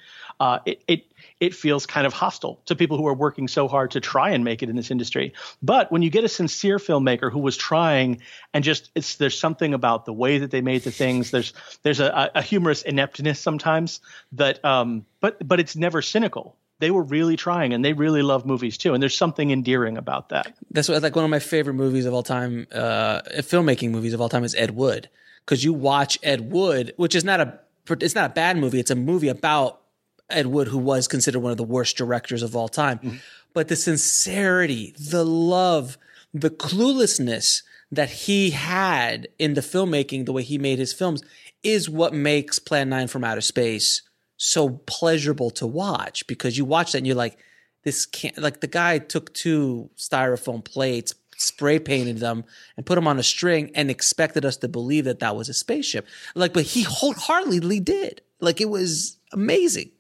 uh, 0.41 0.59
it, 0.67 0.83
it 0.89 1.13
it 1.41 1.55
feels 1.55 1.87
kind 1.87 2.07
of 2.07 2.13
hostile 2.13 2.61
to 2.67 2.75
people 2.75 2.97
who 2.97 3.07
are 3.07 3.15
working 3.15 3.47
so 3.47 3.69
hard 3.69 3.93
to 3.93 4.01
try 4.01 4.31
and 4.31 4.45
make 4.45 4.63
it 4.63 4.69
in 4.69 4.77
this 4.77 4.91
industry. 4.91 5.33
But 5.63 5.91
when 5.93 6.03
you 6.03 6.11
get 6.11 6.25
a 6.25 6.29
sincere 6.29 6.79
filmmaker 6.79 7.31
who 7.31 7.39
was 7.39 7.57
trying 7.57 8.21
and 8.53 8.65
just 8.65 8.91
it's 8.95 9.17
there's 9.17 9.39
something 9.39 9.75
about 9.75 10.05
the 10.05 10.13
way 10.13 10.39
that 10.39 10.51
they 10.51 10.61
made 10.61 10.83
the 10.83 10.91
things. 10.91 11.31
There's 11.31 11.53
there's 11.83 12.01
a, 12.01 12.31
a 12.35 12.43
humorous 12.43 12.83
ineptness 12.83 13.39
sometimes 13.41 14.01
that 14.33 14.65
um 14.65 15.07
but 15.21 15.47
but 15.47 15.61
it's 15.61 15.77
never 15.77 16.03
cynical. 16.03 16.57
They 16.81 16.91
were 16.91 17.03
really 17.03 17.37
trying 17.37 17.73
and 17.73 17.85
they 17.85 17.93
really 17.93 18.23
love 18.23 18.47
movies 18.47 18.79
too. 18.79 18.95
And 18.95 19.03
there's 19.03 19.17
something 19.17 19.51
endearing 19.51 19.97
about 19.97 20.31
that. 20.31 20.57
That's 20.71 20.89
what 20.89 21.03
like 21.03 21.15
one 21.15 21.25
of 21.25 21.31
my 21.31 21.41
favorite 21.41 21.75
movies 21.75 22.05
of 22.05 22.15
all 22.15 22.25
time 22.25 22.67
uh 22.73 23.23
filmmaking 23.39 23.91
movies 23.91 24.13
of 24.13 24.21
all 24.21 24.29
time 24.29 24.45
is 24.45 24.55
ed 24.57 24.73
wood. 24.73 25.09
Because 25.45 25.63
you 25.63 25.73
watch 25.73 26.19
ed 26.23 26.51
wood 26.51 26.95
which 26.97 27.15
is 27.15 27.23
not 27.23 27.41
a 27.41 27.61
it's 27.91 28.17
not 28.17 28.33
a 28.33 28.35
bad 28.35 28.57
movie. 28.59 28.81
It's 28.81 28.91
a 28.91 28.97
movie 28.97 29.29
about 29.29 29.81
Ed 30.31 30.47
Wood, 30.47 30.69
who 30.69 30.79
was 30.79 31.09
considered 31.09 31.41
one 31.41 31.53
of 31.53 31.59
the 31.59 31.65
worst 31.65 31.97
directors 31.97 32.43
of 32.43 32.55
all 32.55 32.69
time. 32.69 32.99
Mm-hmm. 32.99 33.17
But 33.55 33.69
the 33.69 33.77
sincerity, 33.77 34.95
the 34.99 35.25
love, 35.25 35.99
the 36.35 36.51
cluelessness 36.51 37.63
that 37.91 38.11
he 38.11 38.51
had 38.51 39.29
in 39.39 39.55
the 39.55 39.63
filmmaking, 39.63 40.27
the 40.27 40.33
way 40.33 40.43
he 40.43 40.59
made 40.59 40.79
his 40.79 40.93
films, 40.93 41.23
is 41.63 41.89
what 41.89 42.13
makes 42.13 42.59
Plan 42.59 42.89
9 42.89 43.09
from 43.09 43.25
Outer 43.25 43.41
Space 43.41 44.03
so 44.37 44.81
pleasurable 44.87 45.51
to 45.51 45.67
watch 45.67 46.27
because 46.27 46.57
you 46.57 46.65
watch 46.65 46.93
that 46.93 46.99
and 46.99 47.07
you're 47.07 47.17
like, 47.17 47.39
this 47.85 48.07
can't, 48.07 48.37
like 48.39 48.61
the 48.61 48.67
guy 48.67 48.99
took 48.99 49.33
two 49.35 49.91
styrofoam 49.97 50.65
plates, 50.65 51.15
spray 51.37 51.79
painted 51.79 52.19
them 52.19 52.45
and 52.77 52.85
put 52.85 52.97
them 52.97 53.09
on 53.09 53.19
a 53.19 53.23
string 53.23 53.71
and 53.75 53.91
expected 53.91 54.45
us 54.45 54.57
to 54.59 54.69
believe 54.69 55.05
that 55.05 55.21
that 55.21 55.37
was 55.37 55.49
a 55.49 55.55
spaceship. 55.55 56.07
Like, 56.35 56.53
but 56.53 56.65
he 56.65 56.83
wholeheartedly 56.83 57.81
did. 57.81 58.23
Like, 58.41 58.61
it 58.61 58.69
was 58.69 59.19
amazing. 59.33 59.91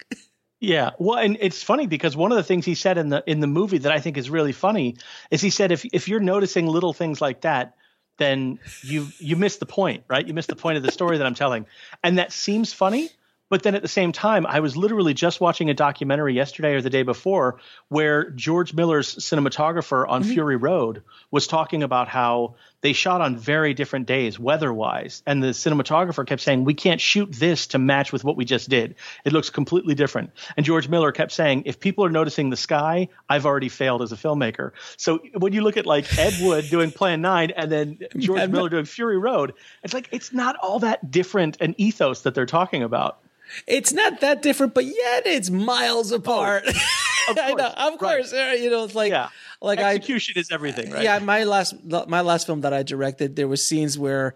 Yeah, 0.60 0.90
well, 0.98 1.18
and 1.18 1.36
it's 1.40 1.62
funny 1.62 1.86
because 1.86 2.16
one 2.16 2.32
of 2.32 2.36
the 2.36 2.42
things 2.42 2.64
he 2.64 2.74
said 2.74 2.98
in 2.98 3.10
the 3.10 3.22
in 3.26 3.38
the 3.38 3.46
movie 3.46 3.78
that 3.78 3.92
I 3.92 4.00
think 4.00 4.16
is 4.16 4.28
really 4.28 4.52
funny 4.52 4.96
is 5.30 5.40
he 5.40 5.50
said 5.50 5.70
if 5.70 5.84
if 5.92 6.08
you're 6.08 6.20
noticing 6.20 6.66
little 6.66 6.92
things 6.92 7.20
like 7.20 7.42
that, 7.42 7.76
then 8.16 8.58
you 8.82 9.06
you 9.18 9.36
miss 9.36 9.58
the 9.58 9.66
point, 9.66 10.02
right? 10.08 10.26
You 10.26 10.34
miss 10.34 10.46
the 10.46 10.56
point 10.56 10.76
of 10.76 10.82
the 10.82 10.90
story 10.90 11.18
that 11.18 11.26
I'm 11.26 11.36
telling, 11.36 11.66
and 12.02 12.18
that 12.18 12.32
seems 12.32 12.72
funny, 12.72 13.08
but 13.48 13.62
then 13.62 13.74
at 13.74 13.82
the 13.82 13.88
same 13.88 14.12
time, 14.12 14.46
I 14.46 14.60
was 14.60 14.76
literally 14.76 15.14
just 15.14 15.40
watching 15.40 15.70
a 15.70 15.74
documentary 15.74 16.34
yesterday 16.34 16.74
or 16.74 16.82
the 16.82 16.90
day 16.90 17.02
before 17.02 17.60
where 17.88 18.30
George 18.30 18.74
Miller's 18.74 19.14
cinematographer 19.14 20.06
on 20.08 20.22
mm-hmm. 20.22 20.32
Fury 20.32 20.56
Road 20.56 21.02
was 21.30 21.46
talking 21.46 21.82
about 21.82 22.08
how 22.08 22.56
they 22.80 22.92
shot 22.92 23.20
on 23.20 23.36
very 23.36 23.74
different 23.74 24.06
days 24.06 24.38
weather 24.38 24.72
wise. 24.72 25.22
And 25.26 25.42
the 25.42 25.48
cinematographer 25.48 26.26
kept 26.26 26.42
saying, 26.42 26.64
We 26.64 26.74
can't 26.74 27.00
shoot 27.00 27.30
this 27.32 27.68
to 27.68 27.78
match 27.78 28.12
with 28.12 28.24
what 28.24 28.36
we 28.36 28.44
just 28.44 28.68
did. 28.68 28.94
It 29.24 29.32
looks 29.32 29.50
completely 29.50 29.94
different. 29.94 30.30
And 30.56 30.64
George 30.64 30.88
Miller 30.88 31.12
kept 31.12 31.32
saying, 31.32 31.64
If 31.66 31.80
people 31.80 32.04
are 32.04 32.10
noticing 32.10 32.50
the 32.50 32.56
sky, 32.56 33.08
I've 33.28 33.46
already 33.46 33.68
failed 33.68 34.02
as 34.02 34.12
a 34.12 34.16
filmmaker. 34.16 34.72
So 34.96 35.18
when 35.36 35.52
you 35.52 35.62
look 35.62 35.76
at 35.76 35.86
like 35.86 36.18
Ed 36.18 36.34
Wood 36.40 36.66
doing 36.70 36.90
Plan 36.90 37.20
9 37.20 37.50
and 37.50 37.70
then 37.70 37.98
George 38.16 38.48
Miller 38.48 38.68
doing 38.68 38.84
Fury 38.84 39.18
Road, 39.18 39.54
it's 39.82 39.94
like 39.94 40.08
it's 40.12 40.32
not 40.32 40.56
all 40.56 40.78
that 40.80 41.10
different 41.10 41.60
an 41.60 41.74
ethos 41.78 42.22
that 42.22 42.34
they're 42.34 42.46
talking 42.46 42.82
about. 42.82 43.18
It's 43.66 43.92
not 43.92 44.20
that 44.20 44.42
different, 44.42 44.74
but 44.74 44.84
yet 44.84 45.26
it's 45.26 45.50
miles 45.50 46.12
apart. 46.12 46.64
Oh, 46.66 47.07
of 47.30 47.36
course, 47.36 47.56
know, 47.56 47.74
of 47.76 47.98
course 47.98 48.32
right. 48.32 48.60
you 48.60 48.70
know, 48.70 48.84
it's 48.84 48.94
like 48.94 49.10
yeah. 49.10 49.28
like 49.60 49.78
execution 49.78 50.34
I, 50.36 50.40
is 50.40 50.50
everything, 50.50 50.90
right? 50.90 51.02
Yeah, 51.02 51.18
my 51.18 51.44
last 51.44 51.74
my 51.84 52.20
last 52.20 52.46
film 52.46 52.62
that 52.62 52.72
I 52.72 52.82
directed, 52.82 53.36
there 53.36 53.48
was 53.48 53.64
scenes 53.64 53.98
where 53.98 54.34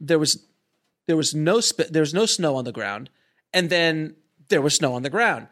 there 0.00 0.18
was 0.18 0.44
there 1.06 1.16
was 1.16 1.34
no 1.34 1.60
sp- 1.60 1.90
there 1.90 2.02
was 2.02 2.14
no 2.14 2.26
snow 2.26 2.56
on 2.56 2.64
the 2.64 2.72
ground, 2.72 3.10
and 3.52 3.70
then 3.70 4.16
there 4.48 4.62
was 4.62 4.74
snow 4.74 4.94
on 4.94 5.02
the 5.02 5.10
ground, 5.10 5.48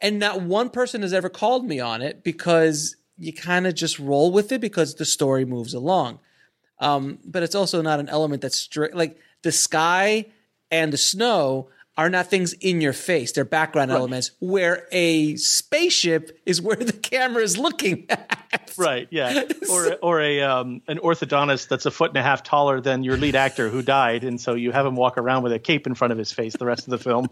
and 0.00 0.18
not 0.18 0.42
one 0.42 0.70
person 0.70 1.02
has 1.02 1.12
ever 1.12 1.28
called 1.28 1.64
me 1.64 1.80
on 1.80 2.02
it 2.02 2.22
because 2.22 2.96
you 3.18 3.32
kind 3.32 3.66
of 3.66 3.74
just 3.74 3.98
roll 3.98 4.32
with 4.32 4.50
it 4.50 4.60
because 4.60 4.94
the 4.94 5.04
story 5.04 5.44
moves 5.44 5.74
along. 5.74 6.18
Um, 6.78 7.18
but 7.24 7.42
it's 7.42 7.54
also 7.54 7.82
not 7.82 8.00
an 8.00 8.08
element 8.08 8.40
that's 8.40 8.56
strict. 8.56 8.94
Like 8.94 9.18
the 9.42 9.52
sky 9.52 10.26
and 10.70 10.92
the 10.92 10.98
snow 10.98 11.68
are 12.00 12.08
not 12.08 12.28
things 12.28 12.54
in 12.54 12.80
your 12.80 12.94
face. 12.94 13.32
They're 13.32 13.44
background 13.44 13.90
right. 13.90 13.98
elements 13.98 14.30
where 14.40 14.88
a 14.90 15.36
spaceship 15.36 16.40
is 16.46 16.62
where 16.62 16.76
the 16.76 16.94
camera 16.94 17.42
is 17.42 17.58
looking 17.58 18.06
at. 18.10 18.72
Right. 18.78 19.06
Yeah. 19.10 19.42
Or 19.70 19.94
or 20.02 20.20
a 20.20 20.40
um, 20.40 20.82
an 20.88 20.98
orthodontist 20.98 21.68
that's 21.68 21.86
a 21.86 21.90
foot 21.90 22.10
and 22.10 22.16
a 22.16 22.22
half 22.22 22.42
taller 22.42 22.80
than 22.80 23.04
your 23.04 23.16
lead 23.16 23.36
actor 23.36 23.68
who 23.68 23.82
died, 23.82 24.24
and 24.24 24.40
so 24.40 24.54
you 24.54 24.72
have 24.72 24.84
him 24.84 24.96
walk 24.96 25.16
around 25.18 25.42
with 25.42 25.52
a 25.52 25.58
cape 25.58 25.86
in 25.86 25.94
front 25.94 26.12
of 26.12 26.18
his 26.18 26.32
face 26.32 26.56
the 26.56 26.64
rest 26.64 26.84
of 26.84 26.90
the 26.90 26.98
film. 26.98 27.28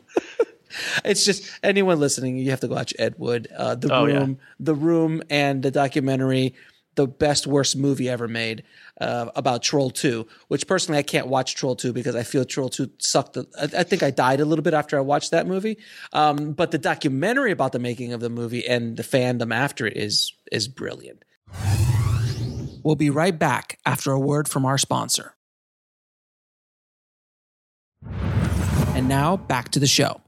it's 1.04 1.24
just 1.24 1.50
anyone 1.62 1.98
listening, 1.98 2.36
you 2.36 2.50
have 2.50 2.60
to 2.60 2.68
watch 2.68 2.92
Ed 2.98 3.14
Wood, 3.18 3.48
uh, 3.56 3.74
the 3.74 3.92
oh, 3.92 4.04
room, 4.04 4.30
yeah. 4.30 4.46
the 4.60 4.74
room, 4.74 5.22
and 5.30 5.62
the 5.62 5.70
documentary 5.70 6.54
the 6.98 7.06
best 7.06 7.46
worst 7.46 7.76
movie 7.76 8.08
ever 8.08 8.26
made 8.26 8.64
uh, 9.00 9.30
about 9.36 9.62
Troll 9.62 9.88
2, 9.88 10.26
which 10.48 10.66
personally 10.66 10.98
I 10.98 11.04
can't 11.04 11.28
watch 11.28 11.54
Troll 11.54 11.76
2 11.76 11.92
because 11.92 12.16
I 12.16 12.24
feel 12.24 12.44
Troll 12.44 12.68
2 12.68 12.90
sucked. 12.98 13.36
I, 13.36 13.42
I 13.62 13.84
think 13.84 14.02
I 14.02 14.10
died 14.10 14.40
a 14.40 14.44
little 14.44 14.64
bit 14.64 14.74
after 14.74 14.98
I 14.98 15.00
watched 15.00 15.30
that 15.30 15.46
movie. 15.46 15.78
Um, 16.12 16.54
but 16.54 16.72
the 16.72 16.78
documentary 16.78 17.52
about 17.52 17.70
the 17.70 17.78
making 17.78 18.12
of 18.12 18.20
the 18.20 18.28
movie 18.28 18.66
and 18.66 18.96
the 18.96 19.04
fandom 19.04 19.54
after 19.54 19.86
it 19.86 19.96
is 19.96 20.32
is 20.50 20.66
brilliant. 20.66 21.24
We'll 22.82 22.96
be 22.96 23.10
right 23.10 23.38
back 23.38 23.78
after 23.86 24.10
a 24.10 24.18
word 24.18 24.48
from 24.48 24.64
our 24.64 24.76
sponsor. 24.76 25.36
And 28.10 29.08
now 29.08 29.36
back 29.36 29.68
to 29.70 29.78
the 29.78 29.86
show. 29.86 30.20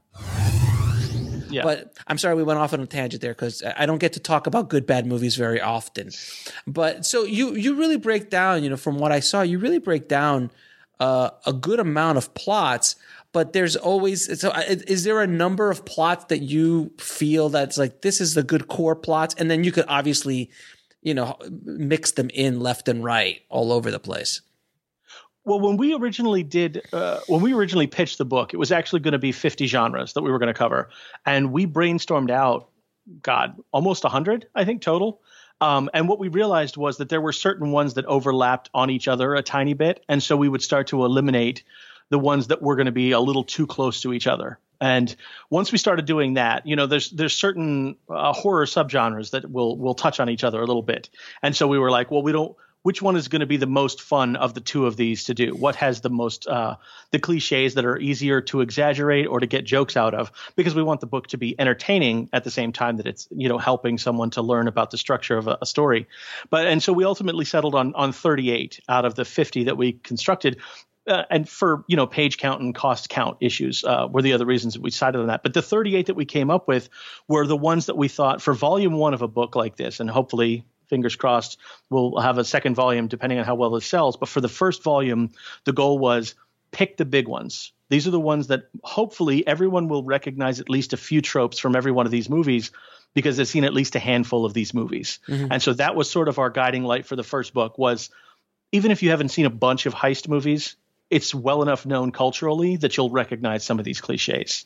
Yeah. 1.51 1.63
But 1.63 1.93
I'm 2.07 2.17
sorry 2.17 2.35
we 2.35 2.43
went 2.43 2.59
off 2.59 2.73
on 2.73 2.79
a 2.79 2.85
tangent 2.85 3.21
there 3.21 3.33
because 3.33 3.63
I 3.77 3.85
don't 3.85 3.99
get 3.99 4.13
to 4.13 4.19
talk 4.19 4.47
about 4.47 4.69
good 4.69 4.85
bad 4.85 5.05
movies 5.05 5.35
very 5.35 5.61
often. 5.61 6.09
But 6.65 7.05
so 7.05 7.23
you 7.23 7.55
you 7.55 7.75
really 7.75 7.97
break 7.97 8.29
down, 8.29 8.63
you 8.63 8.69
know, 8.69 8.77
from 8.77 8.97
what 8.97 9.11
I 9.11 9.19
saw, 9.19 9.41
you 9.41 9.59
really 9.59 9.79
break 9.79 10.07
down 10.07 10.51
uh, 10.99 11.31
a 11.45 11.53
good 11.53 11.79
amount 11.79 12.17
of 12.17 12.33
plots. 12.33 12.95
But 13.33 13.53
there's 13.53 13.75
always 13.75 14.39
so 14.39 14.49
uh, 14.49 14.63
is 14.67 15.03
there 15.03 15.21
a 15.21 15.27
number 15.27 15.69
of 15.69 15.85
plots 15.85 16.25
that 16.25 16.39
you 16.39 16.91
feel 16.97 17.49
that's 17.49 17.77
like 17.77 18.01
this 18.01 18.19
is 18.19 18.33
the 18.33 18.43
good 18.43 18.67
core 18.67 18.95
plots, 18.95 19.33
and 19.37 19.49
then 19.49 19.63
you 19.63 19.71
could 19.71 19.85
obviously, 19.87 20.49
you 21.01 21.13
know, 21.13 21.37
mix 21.63 22.11
them 22.11 22.29
in 22.33 22.59
left 22.59 22.87
and 22.87 23.03
right 23.03 23.41
all 23.49 23.71
over 23.71 23.89
the 23.89 23.99
place. 23.99 24.41
Well, 25.43 25.59
when 25.59 25.77
we 25.77 25.95
originally 25.95 26.43
did, 26.43 26.81
uh, 26.93 27.19
when 27.27 27.41
we 27.41 27.53
originally 27.53 27.87
pitched 27.87 28.19
the 28.19 28.25
book, 28.25 28.53
it 28.53 28.57
was 28.57 28.71
actually 28.71 28.99
going 28.99 29.13
to 29.13 29.19
be 29.19 29.31
50 29.31 29.65
genres 29.67 30.13
that 30.13 30.21
we 30.21 30.31
were 30.31 30.37
going 30.37 30.53
to 30.53 30.57
cover. 30.57 30.89
And 31.25 31.51
we 31.51 31.65
brainstormed 31.65 32.29
out, 32.29 32.69
God, 33.23 33.59
almost 33.71 34.03
100, 34.03 34.47
I 34.53 34.65
think, 34.65 34.81
total. 34.81 35.21
Um, 35.59 35.89
and 35.93 36.07
what 36.07 36.19
we 36.19 36.27
realized 36.27 36.77
was 36.77 36.97
that 36.97 37.09
there 37.09 37.21
were 37.21 37.33
certain 37.33 37.71
ones 37.71 37.95
that 37.95 38.05
overlapped 38.05 38.69
on 38.73 38.89
each 38.89 39.07
other 39.07 39.33
a 39.33 39.41
tiny 39.41 39.73
bit. 39.73 40.03
And 40.07 40.21
so 40.21 40.37
we 40.37 40.47
would 40.47 40.61
start 40.61 40.87
to 40.87 41.05
eliminate 41.05 41.63
the 42.09 42.19
ones 42.19 42.47
that 42.47 42.61
were 42.61 42.75
going 42.75 42.87
to 42.87 42.91
be 42.91 43.11
a 43.11 43.19
little 43.19 43.43
too 43.43 43.65
close 43.65 44.01
to 44.01 44.13
each 44.13 44.27
other. 44.27 44.59
And 44.79 45.15
once 45.51 45.71
we 45.71 45.77
started 45.77 46.05
doing 46.05 46.33
that, 46.35 46.65
you 46.65 46.75
know, 46.75 46.87
there's 46.87 47.11
there's 47.11 47.35
certain 47.35 47.95
uh, 48.09 48.33
horror 48.33 48.65
subgenres 48.65 49.29
that 49.31 49.49
will 49.49 49.77
will 49.77 49.93
touch 49.93 50.19
on 50.19 50.27
each 50.27 50.43
other 50.43 50.59
a 50.59 50.65
little 50.65 50.81
bit. 50.81 51.09
And 51.43 51.55
so 51.55 51.67
we 51.67 51.77
were 51.77 51.91
like, 51.91 52.09
well, 52.09 52.23
we 52.23 52.31
don't 52.31 52.55
which 52.83 53.01
one 53.01 53.15
is 53.15 53.27
going 53.27 53.41
to 53.41 53.45
be 53.45 53.57
the 53.57 53.67
most 53.67 54.01
fun 54.01 54.35
of 54.35 54.53
the 54.53 54.61
two 54.61 54.85
of 54.85 54.97
these 54.97 55.25
to 55.25 55.33
do? 55.33 55.53
What 55.53 55.75
has 55.75 56.01
the 56.01 56.09
most 56.09 56.47
uh, 56.47 56.75
the 57.11 57.19
cliches 57.19 57.75
that 57.75 57.85
are 57.85 57.97
easier 57.97 58.41
to 58.41 58.61
exaggerate 58.61 59.27
or 59.27 59.39
to 59.39 59.45
get 59.45 59.65
jokes 59.65 59.95
out 59.95 60.13
of? 60.13 60.31
Because 60.55 60.73
we 60.73 60.83
want 60.83 61.01
the 61.01 61.07
book 61.07 61.27
to 61.27 61.37
be 61.37 61.59
entertaining 61.59 62.29
at 62.33 62.43
the 62.43 62.51
same 62.51 62.71
time 62.71 62.97
that 62.97 63.07
it's 63.07 63.27
you 63.31 63.49
know 63.49 63.57
helping 63.57 63.97
someone 63.97 64.31
to 64.31 64.41
learn 64.41 64.67
about 64.67 64.91
the 64.91 64.97
structure 64.97 65.37
of 65.37 65.47
a, 65.47 65.59
a 65.61 65.65
story. 65.65 66.07
But 66.49 66.67
and 66.67 66.81
so 66.81 66.93
we 66.93 67.05
ultimately 67.05 67.45
settled 67.45 67.75
on 67.75 67.93
on 67.95 68.11
38 68.13 68.79
out 68.89 69.05
of 69.05 69.15
the 69.15 69.25
50 69.25 69.65
that 69.65 69.77
we 69.77 69.93
constructed. 69.93 70.57
Uh, 71.07 71.23
and 71.31 71.49
for 71.49 71.83
you 71.87 71.95
know 71.95 72.05
page 72.05 72.37
count 72.37 72.61
and 72.61 72.75
cost 72.75 73.09
count 73.09 73.37
issues 73.41 73.83
uh, 73.83 74.07
were 74.09 74.21
the 74.21 74.33
other 74.33 74.45
reasons 74.45 74.75
that 74.75 74.83
we 74.83 74.91
decided 74.91 75.19
on 75.19 75.27
that. 75.27 75.41
But 75.41 75.55
the 75.55 75.61
38 75.61 76.05
that 76.07 76.15
we 76.15 76.25
came 76.25 76.51
up 76.51 76.67
with 76.67 76.89
were 77.27 77.47
the 77.47 77.57
ones 77.57 77.87
that 77.87 77.97
we 77.97 78.07
thought 78.07 78.39
for 78.39 78.53
volume 78.53 78.93
one 78.93 79.15
of 79.15 79.23
a 79.23 79.27
book 79.27 79.55
like 79.55 79.75
this, 79.75 79.99
and 79.99 80.07
hopefully 80.07 80.63
fingers 80.91 81.15
crossed, 81.15 81.57
we'll 81.89 82.19
have 82.19 82.37
a 82.37 82.43
second 82.43 82.75
volume 82.75 83.07
depending 83.07 83.39
on 83.39 83.45
how 83.45 83.55
well 83.55 83.75
it 83.77 83.81
sells. 83.81 84.17
But 84.17 84.29
for 84.29 84.41
the 84.41 84.49
first 84.49 84.83
volume, 84.83 85.31
the 85.63 85.73
goal 85.73 85.97
was 85.97 86.35
pick 86.71 86.97
the 86.97 87.05
big 87.05 87.27
ones. 87.27 87.71
These 87.89 88.07
are 88.07 88.11
the 88.11 88.19
ones 88.19 88.47
that 88.47 88.69
hopefully 88.83 89.45
everyone 89.47 89.87
will 89.87 90.03
recognize 90.03 90.59
at 90.59 90.69
least 90.69 90.93
a 90.93 90.97
few 90.97 91.21
tropes 91.21 91.57
from 91.57 91.75
every 91.75 91.91
one 91.91 92.05
of 92.05 92.11
these 92.11 92.29
movies 92.29 92.71
because 93.13 93.37
they've 93.37 93.47
seen 93.47 93.63
at 93.63 93.73
least 93.73 93.95
a 93.95 93.99
handful 93.99 94.45
of 94.45 94.53
these 94.53 94.73
movies. 94.73 95.19
Mm-hmm. 95.27 95.51
And 95.51 95.61
so 95.61 95.73
that 95.73 95.95
was 95.95 96.09
sort 96.09 96.27
of 96.27 96.39
our 96.39 96.49
guiding 96.49 96.83
light 96.83 97.05
for 97.05 97.15
the 97.15 97.23
first 97.23 97.53
book 97.53 97.77
was 97.77 98.09
even 98.71 98.91
if 98.91 99.03
you 99.03 99.09
haven't 99.09 99.29
seen 99.29 99.45
a 99.45 99.49
bunch 99.49 99.85
of 99.85 99.93
heist 99.93 100.27
movies, 100.27 100.75
it's 101.11 101.35
well 101.35 101.61
enough 101.61 101.85
known 101.85 102.11
culturally 102.11 102.77
that 102.77 102.97
you'll 102.97 103.11
recognize 103.11 103.63
some 103.63 103.77
of 103.77 103.85
these 103.85 104.01
cliches. 104.01 104.65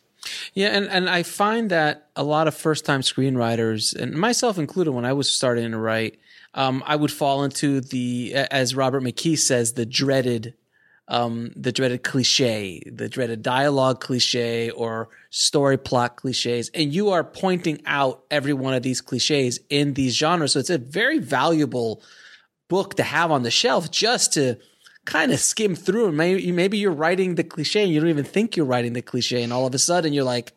Yeah, 0.53 0.69
and, 0.69 0.87
and 0.87 1.09
I 1.09 1.23
find 1.23 1.69
that 1.71 2.09
a 2.15 2.23
lot 2.23 2.47
of 2.47 2.55
first 2.55 2.85
time 2.85 3.01
screenwriters, 3.01 3.95
and 3.95 4.13
myself 4.13 4.57
included, 4.57 4.91
when 4.91 5.05
I 5.05 5.13
was 5.13 5.29
starting 5.29 5.71
to 5.71 5.77
write, 5.77 6.19
um, 6.53 6.83
I 6.85 6.95
would 6.95 7.11
fall 7.11 7.43
into 7.43 7.81
the, 7.81 8.33
as 8.33 8.75
Robert 8.75 9.03
McKee 9.03 9.37
says, 9.37 9.73
the 9.73 9.85
dreaded, 9.85 10.53
um, 11.07 11.51
the 11.55 11.71
dreaded 11.71 12.03
cliche, 12.03 12.81
the 12.91 13.09
dreaded 13.09 13.43
dialogue 13.43 13.99
cliche 13.99 14.69
or 14.69 15.09
story 15.29 15.77
plot 15.77 16.15
cliches. 16.15 16.71
And 16.73 16.93
you 16.93 17.09
are 17.09 17.23
pointing 17.23 17.81
out 17.85 18.23
every 18.31 18.53
one 18.53 18.73
of 18.73 18.83
these 18.83 19.01
cliches 19.01 19.59
in 19.69 19.93
these 19.93 20.15
genres. 20.15 20.53
So 20.53 20.59
it's 20.59 20.69
a 20.69 20.77
very 20.77 21.19
valuable 21.19 22.01
book 22.67 22.95
to 22.95 23.03
have 23.03 23.31
on 23.31 23.43
the 23.43 23.51
shelf 23.51 23.91
just 23.91 24.33
to, 24.33 24.57
kind 25.05 25.31
of 25.31 25.39
skim 25.39 25.75
through 25.75 26.07
and 26.07 26.17
maybe 26.17 26.51
maybe 26.51 26.77
you're 26.77 26.91
writing 26.91 27.35
the 27.35 27.43
cliche 27.43 27.83
and 27.83 27.93
you 27.93 27.99
don't 27.99 28.09
even 28.09 28.25
think 28.25 28.57
you're 28.57 28.65
writing 28.65 28.93
the 28.93 29.01
cliche 29.01 29.43
and 29.43 29.53
all 29.53 29.67
of 29.67 29.73
a 29.73 29.79
sudden 29.79 30.13
you're 30.13 30.23
like 30.23 30.53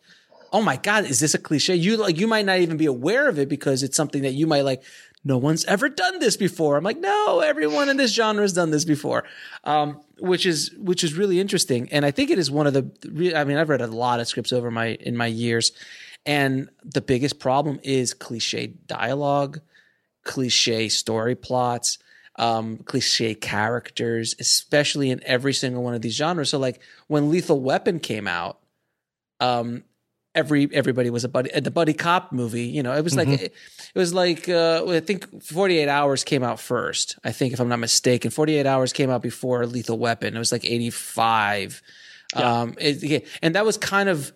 oh 0.51 0.61
my 0.61 0.75
god 0.77 1.05
is 1.05 1.19
this 1.19 1.33
a 1.33 1.37
cliche? 1.37 1.75
You 1.75 1.97
like 1.97 2.17
you 2.17 2.27
might 2.27 2.45
not 2.45 2.59
even 2.59 2.77
be 2.77 2.87
aware 2.87 3.29
of 3.29 3.39
it 3.39 3.47
because 3.47 3.83
it's 3.83 3.95
something 3.95 4.23
that 4.23 4.33
you 4.33 4.47
might 4.47 4.61
like 4.61 4.83
no 5.23 5.37
one's 5.37 5.65
ever 5.65 5.89
done 5.89 6.19
this 6.19 6.37
before. 6.37 6.77
I'm 6.77 6.83
like 6.83 6.99
no 6.99 7.41
everyone 7.41 7.89
in 7.89 7.97
this 7.97 8.13
genre 8.13 8.43
has 8.43 8.53
done 8.53 8.71
this 8.71 8.85
before 8.85 9.25
um, 9.63 10.01
which 10.19 10.45
is 10.45 10.71
which 10.77 11.03
is 11.03 11.13
really 11.13 11.39
interesting. 11.39 11.89
And 11.91 12.05
i 12.05 12.11
think 12.11 12.31
it 12.31 12.39
is 12.39 12.49
one 12.49 12.67
of 12.67 12.73
the 12.73 13.33
i 13.35 13.43
mean 13.43 13.57
i've 13.57 13.69
read 13.69 13.81
a 13.81 13.87
lot 13.87 14.19
of 14.19 14.27
scripts 14.27 14.51
over 14.51 14.71
my 14.71 14.87
in 14.87 15.15
my 15.15 15.27
years. 15.27 15.71
And 16.25 16.69
the 16.83 17.01
biggest 17.01 17.39
problem 17.39 17.79
is 17.83 18.13
cliche 18.13 18.73
dialogue 18.87 19.61
cliche 20.23 20.89
story 20.89 21.35
plots 21.35 21.97
um, 22.39 22.77
cliche 22.77 23.35
characters, 23.35 24.33
especially 24.39 25.11
in 25.11 25.21
every 25.25 25.53
single 25.53 25.83
one 25.83 25.93
of 25.93 26.01
these 26.01 26.15
genres. 26.15 26.49
So 26.49 26.57
like 26.57 26.81
when 27.07 27.29
Lethal 27.29 27.59
Weapon 27.59 27.99
came 27.99 28.27
out, 28.27 28.59
um, 29.41 29.83
every 30.33 30.69
everybody 30.73 31.09
was 31.09 31.25
a 31.25 31.29
buddy 31.29 31.51
the 31.59 31.69
buddy 31.69 31.93
cop 31.93 32.31
movie. 32.31 32.63
You 32.63 32.81
know, 32.81 32.93
it 32.93 33.03
was 33.03 33.13
mm-hmm. 33.13 33.31
like 33.31 33.41
it, 33.41 33.53
it, 33.93 33.99
was 33.99 34.13
like 34.13 34.47
uh, 34.47 34.85
I 34.87 35.01
think 35.01 35.43
Forty 35.43 35.77
Eight 35.77 35.89
Hours 35.89 36.23
came 36.23 36.41
out 36.41 36.61
first. 36.61 37.19
I 37.25 37.33
think 37.33 37.53
if 37.53 37.59
I'm 37.59 37.67
not 37.67 37.79
mistaken, 37.79 38.31
Forty 38.31 38.55
Eight 38.55 38.65
Hours 38.65 38.93
came 38.93 39.09
out 39.09 39.21
before 39.21 39.65
Lethal 39.65 39.99
Weapon. 39.99 40.33
It 40.33 40.39
was 40.39 40.53
like 40.53 40.65
eighty 40.65 40.89
five. 40.89 41.81
Yeah. 42.35 42.61
Um, 42.61 42.75
it, 42.79 43.27
and 43.41 43.53
that 43.55 43.65
was 43.65 43.77
kind 43.77 44.09
of. 44.09 44.31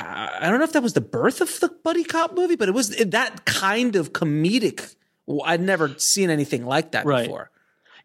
I 0.00 0.48
don't 0.48 0.58
know 0.58 0.64
if 0.64 0.74
that 0.74 0.82
was 0.82 0.92
the 0.92 1.00
birth 1.00 1.40
of 1.40 1.58
the 1.58 1.68
buddy 1.68 2.04
cop 2.04 2.32
movie, 2.32 2.54
but 2.54 2.68
it 2.68 2.72
was 2.72 2.90
that 2.90 3.44
kind 3.44 3.96
of 3.96 4.12
comedic 4.12 4.94
I'd 5.44 5.60
never 5.60 5.94
seen 5.98 6.30
anything 6.30 6.64
like 6.64 6.92
that 6.92 7.04
right. 7.04 7.24
before. 7.24 7.50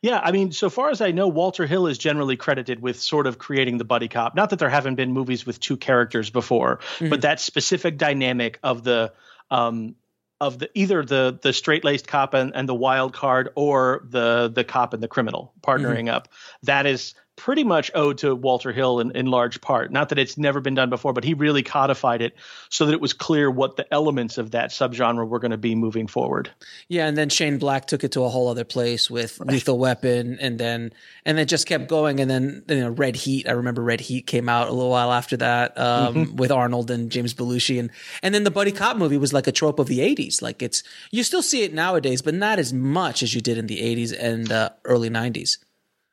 Yeah, 0.01 0.19
I 0.21 0.33
mean, 0.33 0.51
so 0.51 0.69
far 0.69 0.89
as 0.89 0.99
I 0.99 1.11
know, 1.11 1.29
Walter 1.29 1.65
Hill 1.65 1.87
is 1.87 1.97
generally 1.97 2.35
credited 2.35 2.81
with 2.81 2.99
sort 2.99 3.25
of 3.25 3.37
creating 3.37 3.77
the 3.77 3.85
buddy 3.85 4.09
cop. 4.09 4.35
Not 4.35 4.49
that 4.49 4.59
there 4.59 4.69
haven't 4.69 4.95
been 4.95 5.13
movies 5.13 5.45
with 5.45 5.61
two 5.61 5.77
characters 5.77 6.29
before, 6.29 6.79
mm-hmm. 6.97 7.07
but 7.07 7.21
that 7.21 7.39
specific 7.39 7.97
dynamic 7.97 8.59
of 8.63 8.83
the 8.83 9.13
um, 9.49 9.95
of 10.41 10.59
the 10.59 10.69
either 10.73 11.05
the 11.05 11.39
the 11.41 11.53
straight 11.53 11.85
laced 11.85 12.05
cop 12.05 12.33
and, 12.33 12.53
and 12.53 12.67
the 12.67 12.75
wild 12.75 13.13
card 13.13 13.49
or 13.55 14.05
the 14.09 14.51
the 14.53 14.65
cop 14.65 14.93
and 14.93 15.01
the 15.01 15.07
criminal 15.07 15.53
partnering 15.61 16.07
mm-hmm. 16.07 16.15
up. 16.15 16.27
That 16.63 16.85
is 16.85 17.15
pretty 17.35 17.63
much 17.63 17.89
owed 17.95 18.19
to 18.19 18.35
Walter 18.35 18.71
Hill 18.71 18.99
in, 18.99 19.11
in 19.11 19.25
large 19.25 19.59
part. 19.59 19.91
Not 19.91 20.09
that 20.09 20.19
it's 20.19 20.37
never 20.37 20.61
been 20.61 20.75
done 20.75 20.89
before, 20.89 21.13
but 21.13 21.23
he 21.23 21.33
really 21.33 21.63
codified 21.63 22.21
it 22.21 22.35
so 22.69 22.85
that 22.85 22.93
it 22.93 23.01
was 23.01 23.13
clear 23.13 23.49
what 23.49 23.75
the 23.75 23.91
elements 23.93 24.37
of 24.37 24.51
that 24.51 24.69
subgenre 24.69 25.27
were 25.27 25.39
going 25.39 25.51
to 25.51 25.57
be 25.57 25.75
moving 25.75 26.07
forward. 26.07 26.51
Yeah, 26.87 27.07
and 27.07 27.17
then 27.17 27.29
Shane 27.29 27.57
Black 27.57 27.85
took 27.87 28.03
it 28.03 28.11
to 28.13 28.23
a 28.23 28.29
whole 28.29 28.49
other 28.49 28.63
place 28.63 29.09
with 29.09 29.39
right. 29.39 29.49
Lethal 29.49 29.79
Weapon, 29.79 30.37
and 30.39 30.59
then 30.59 30.93
and 31.25 31.37
then 31.37 31.47
just 31.47 31.67
kept 31.67 31.87
going. 31.87 32.19
And 32.19 32.29
then 32.29 32.63
you 32.67 32.81
know, 32.81 32.89
Red 32.91 33.15
Heat. 33.15 33.47
I 33.47 33.53
remember 33.53 33.81
Red 33.81 34.01
Heat 34.01 34.27
came 34.27 34.47
out 34.47 34.67
a 34.67 34.71
little 34.71 34.91
while 34.91 35.11
after 35.11 35.37
that 35.37 35.77
um, 35.77 36.15
mm-hmm. 36.15 36.35
with 36.35 36.51
Arnold 36.51 36.91
and 36.91 37.11
James 37.11 37.33
Belushi, 37.33 37.79
and 37.79 37.89
and 38.21 38.33
then 38.33 38.43
the 38.43 38.51
buddy 38.51 38.71
cop 38.71 38.97
movie 38.97 39.17
was 39.17 39.33
like 39.33 39.47
a 39.47 39.51
trope 39.51 39.79
of 39.79 39.87
the 39.87 39.99
'80s. 39.99 40.41
Like 40.41 40.61
it's 40.61 40.83
you 41.11 41.23
still 41.23 41.41
see 41.41 41.63
it 41.63 41.73
nowadays, 41.73 42.21
but 42.21 42.35
not 42.35 42.59
as 42.59 42.73
much 42.73 43.23
as 43.23 43.33
you 43.33 43.41
did 43.41 43.57
in 43.57 43.67
the 43.67 43.81
'80s 43.81 44.15
and 44.17 44.51
uh, 44.51 44.69
early 44.85 45.09
'90s. 45.09 45.57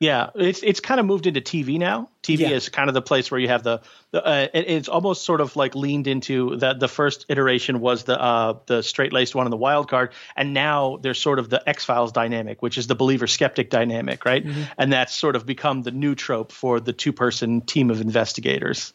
Yeah, 0.01 0.31
it's 0.33 0.63
it's 0.63 0.79
kind 0.79 0.99
of 0.99 1.05
moved 1.05 1.27
into 1.27 1.41
TV 1.41 1.77
now. 1.77 2.09
TV 2.23 2.39
yeah. 2.39 2.49
is 2.49 2.69
kind 2.69 2.89
of 2.89 2.95
the 2.95 3.03
place 3.03 3.29
where 3.29 3.39
you 3.39 3.49
have 3.49 3.61
the, 3.61 3.81
the 4.09 4.25
uh, 4.25 4.47
it, 4.51 4.67
it's 4.67 4.89
almost 4.89 5.23
sort 5.23 5.41
of 5.41 5.55
like 5.55 5.75
leaned 5.75 6.07
into 6.07 6.55
that. 6.55 6.79
The 6.79 6.87
first 6.87 7.27
iteration 7.29 7.79
was 7.79 8.03
the 8.05 8.19
uh, 8.19 8.57
the 8.65 8.81
straight 8.81 9.13
laced 9.13 9.35
one 9.35 9.45
and 9.45 9.53
the 9.53 9.57
wild 9.57 9.91
card, 9.91 10.13
and 10.35 10.55
now 10.55 10.97
there's 10.97 11.21
sort 11.21 11.37
of 11.37 11.51
the 11.51 11.69
X 11.69 11.85
Files 11.85 12.11
dynamic, 12.11 12.63
which 12.63 12.79
is 12.79 12.87
the 12.87 12.95
believer 12.95 13.27
skeptic 13.27 13.69
dynamic, 13.69 14.25
right? 14.25 14.43
Mm-hmm. 14.43 14.63
And 14.75 14.91
that's 14.91 15.13
sort 15.13 15.35
of 15.35 15.45
become 15.45 15.83
the 15.83 15.91
new 15.91 16.15
trope 16.15 16.51
for 16.51 16.79
the 16.79 16.93
two 16.93 17.13
person 17.13 17.61
team 17.61 17.91
of 17.91 18.01
investigators. 18.01 18.93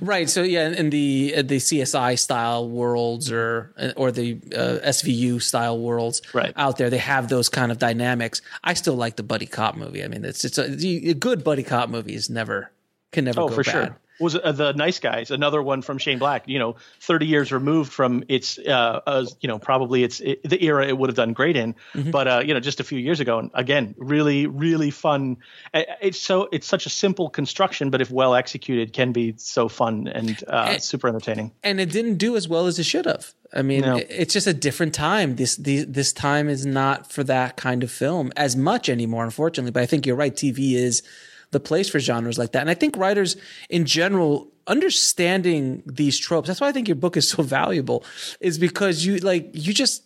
Right. 0.00 0.28
So 0.28 0.42
yeah, 0.42 0.68
in 0.68 0.90
the 0.90 1.34
uh, 1.36 1.42
the 1.42 1.56
CSI 1.56 2.18
style 2.18 2.68
worlds 2.68 3.30
or 3.30 3.72
or 3.96 4.10
the 4.10 4.40
uh, 4.54 4.78
SVU 4.88 5.40
style 5.40 5.78
worlds 5.78 6.22
right. 6.32 6.52
out 6.56 6.78
there, 6.78 6.90
they 6.90 6.98
have 6.98 7.28
those 7.28 7.48
kind 7.48 7.70
of 7.70 7.78
dynamics. 7.78 8.42
I 8.64 8.74
still 8.74 8.96
like 8.96 9.16
the 9.16 9.22
buddy 9.22 9.46
cop 9.46 9.76
movie. 9.76 10.02
I 10.02 10.08
mean, 10.08 10.24
it's 10.24 10.44
it's 10.44 10.58
a, 10.58 10.64
a 10.64 11.14
good 11.14 11.44
buddy 11.44 11.62
cop 11.62 11.88
movie 11.88 12.14
is 12.14 12.28
never 12.28 12.72
can 13.12 13.24
never 13.24 13.42
oh, 13.42 13.48
go 13.48 13.54
for 13.54 13.62
bad. 13.64 13.72
Sure 13.72 13.98
was 14.20 14.36
uh, 14.36 14.52
the 14.52 14.72
Nice 14.72 14.98
Guys, 14.98 15.30
another 15.30 15.62
one 15.62 15.82
from 15.82 15.98
Shane 15.98 16.18
Black. 16.18 16.48
You 16.48 16.58
know, 16.58 16.76
30 17.00 17.26
years 17.26 17.52
removed 17.52 17.92
from 17.92 18.24
its, 18.28 18.58
uh, 18.58 19.00
uh 19.06 19.26
you 19.40 19.48
know, 19.48 19.58
probably 19.58 20.04
it's 20.04 20.20
it, 20.20 20.42
the 20.42 20.62
era 20.64 20.86
it 20.86 20.96
would 20.96 21.08
have 21.08 21.16
done 21.16 21.32
great 21.32 21.56
in, 21.56 21.74
mm-hmm. 21.94 22.10
but 22.10 22.28
uh, 22.28 22.42
you 22.44 22.54
know, 22.54 22.60
just 22.60 22.80
a 22.80 22.84
few 22.84 22.98
years 22.98 23.20
ago. 23.20 23.38
And 23.38 23.50
again, 23.54 23.94
really, 23.98 24.46
really 24.46 24.90
fun. 24.90 25.38
It's 25.74 26.20
so 26.20 26.48
it's 26.52 26.66
such 26.66 26.86
a 26.86 26.90
simple 26.90 27.28
construction, 27.28 27.90
but 27.90 28.00
if 28.00 28.10
well 28.10 28.34
executed, 28.34 28.92
can 28.92 29.12
be 29.12 29.34
so 29.36 29.68
fun 29.68 30.08
and, 30.08 30.42
uh, 30.46 30.68
and 30.70 30.82
super 30.82 31.08
entertaining. 31.08 31.52
And 31.62 31.80
it 31.80 31.90
didn't 31.90 32.16
do 32.16 32.36
as 32.36 32.48
well 32.48 32.66
as 32.66 32.78
it 32.78 32.84
should 32.84 33.06
have. 33.06 33.34
I 33.52 33.62
mean, 33.62 33.82
no. 33.82 33.96
it's 33.96 34.32
just 34.32 34.46
a 34.46 34.54
different 34.54 34.92
time. 34.94 35.36
This, 35.36 35.56
this 35.56 35.86
this 35.88 36.12
time 36.12 36.48
is 36.48 36.66
not 36.66 37.10
for 37.12 37.22
that 37.24 37.56
kind 37.56 37.82
of 37.82 37.90
film 37.90 38.32
as 38.36 38.56
much 38.56 38.88
anymore, 38.88 39.24
unfortunately. 39.24 39.70
But 39.70 39.82
I 39.82 39.86
think 39.86 40.06
you're 40.06 40.16
right. 40.16 40.34
TV 40.34 40.74
is 40.74 41.02
the 41.50 41.60
place 41.60 41.88
for 41.88 41.98
genres 41.98 42.38
like 42.38 42.52
that. 42.52 42.60
And 42.60 42.70
I 42.70 42.74
think 42.74 42.96
writers 42.96 43.36
in 43.70 43.84
general 43.84 44.48
understanding 44.66 45.82
these 45.86 46.18
tropes. 46.18 46.48
That's 46.48 46.60
why 46.60 46.68
I 46.68 46.72
think 46.72 46.88
your 46.88 46.96
book 46.96 47.16
is 47.16 47.28
so 47.28 47.42
valuable, 47.58 48.04
is 48.40 48.58
because 48.58 49.04
you 49.04 49.18
like 49.18 49.50
you 49.52 49.72
just 49.72 50.02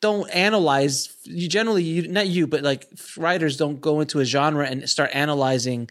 don't 0.00 0.28
analyze. 0.30 1.16
You 1.24 1.48
generally, 1.48 1.82
you, 1.82 2.08
not 2.08 2.26
you, 2.26 2.46
but 2.46 2.62
like 2.62 2.88
writers 3.16 3.56
don't 3.56 3.80
go 3.80 4.00
into 4.00 4.20
a 4.20 4.24
genre 4.24 4.66
and 4.66 4.88
start 4.88 5.10
analyzing 5.14 5.90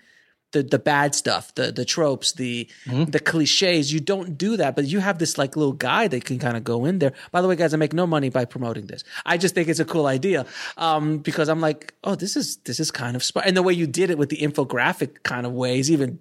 the 0.52 0.64
the 0.64 0.80
bad 0.80 1.16
stuff, 1.16 1.54
the 1.56 1.72
the 1.72 1.86
tropes, 1.86 2.34
the 2.34 2.70
mm-hmm. 2.86 3.06
the 3.06 3.20
cliches. 3.20 3.92
You 3.92 4.00
don't 4.00 4.38
do 4.38 4.58
that, 4.58 4.76
but 4.76 4.86
you 4.86 5.00
have 5.00 5.20
this 5.20 5.38
like 5.38 5.56
little 5.56 5.74
guide 5.74 6.12
that 6.12 6.26
can 6.26 6.40
kind 6.40 6.58
of 6.58 6.64
go 6.64 6.86
in 6.86 7.00
there. 7.00 7.14
By 7.32 7.42
the 7.42 7.48
way, 7.48 7.56
guys, 7.56 7.74
I 7.74 7.78
make 7.78 7.94
no 7.94 8.08
money 8.08 8.30
by 8.30 8.46
promoting 8.46 8.88
this. 8.88 9.04
I 9.26 9.38
just 9.38 9.56
think 9.56 9.70
it's 9.70 9.80
a 9.80 9.86
cool 9.86 10.08
idea 10.08 10.46
um, 10.78 11.20
because 11.20 11.50
I'm 11.50 11.62
like, 11.62 11.94
oh, 12.04 12.16
this 12.16 12.36
is 12.36 12.58
this 12.58 12.80
is 12.80 12.92
kind 12.92 13.16
of 13.16 13.24
smart, 13.24 13.48
and 13.48 13.56
the 13.56 13.64
way 13.64 13.74
you 13.74 13.88
did 13.88 14.10
it 14.10 14.18
with 14.18 14.30
the 14.30 14.38
infographic 14.38 15.24
kind 15.24 15.46
of 15.46 15.54
way 15.54 15.80
is 15.80 15.90
even 15.90 16.20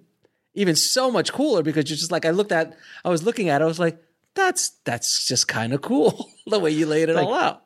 even 0.53 0.75
so 0.75 1.11
much 1.11 1.31
cooler 1.31 1.63
because 1.63 1.89
you're 1.89 1.97
just 1.97 2.11
like 2.11 2.25
I 2.25 2.31
looked 2.31 2.51
at, 2.51 2.77
I 3.05 3.09
was 3.09 3.23
looking 3.23 3.49
at, 3.49 3.61
it, 3.61 3.63
I 3.63 3.67
was 3.67 3.79
like, 3.79 4.01
that's 4.35 4.69
that's 4.85 5.27
just 5.27 5.47
kind 5.47 5.73
of 5.73 5.81
cool 5.81 6.29
the 6.47 6.59
way 6.59 6.71
you 6.71 6.85
laid 6.85 7.09
it 7.09 7.15
all 7.15 7.33
out. 7.33 7.63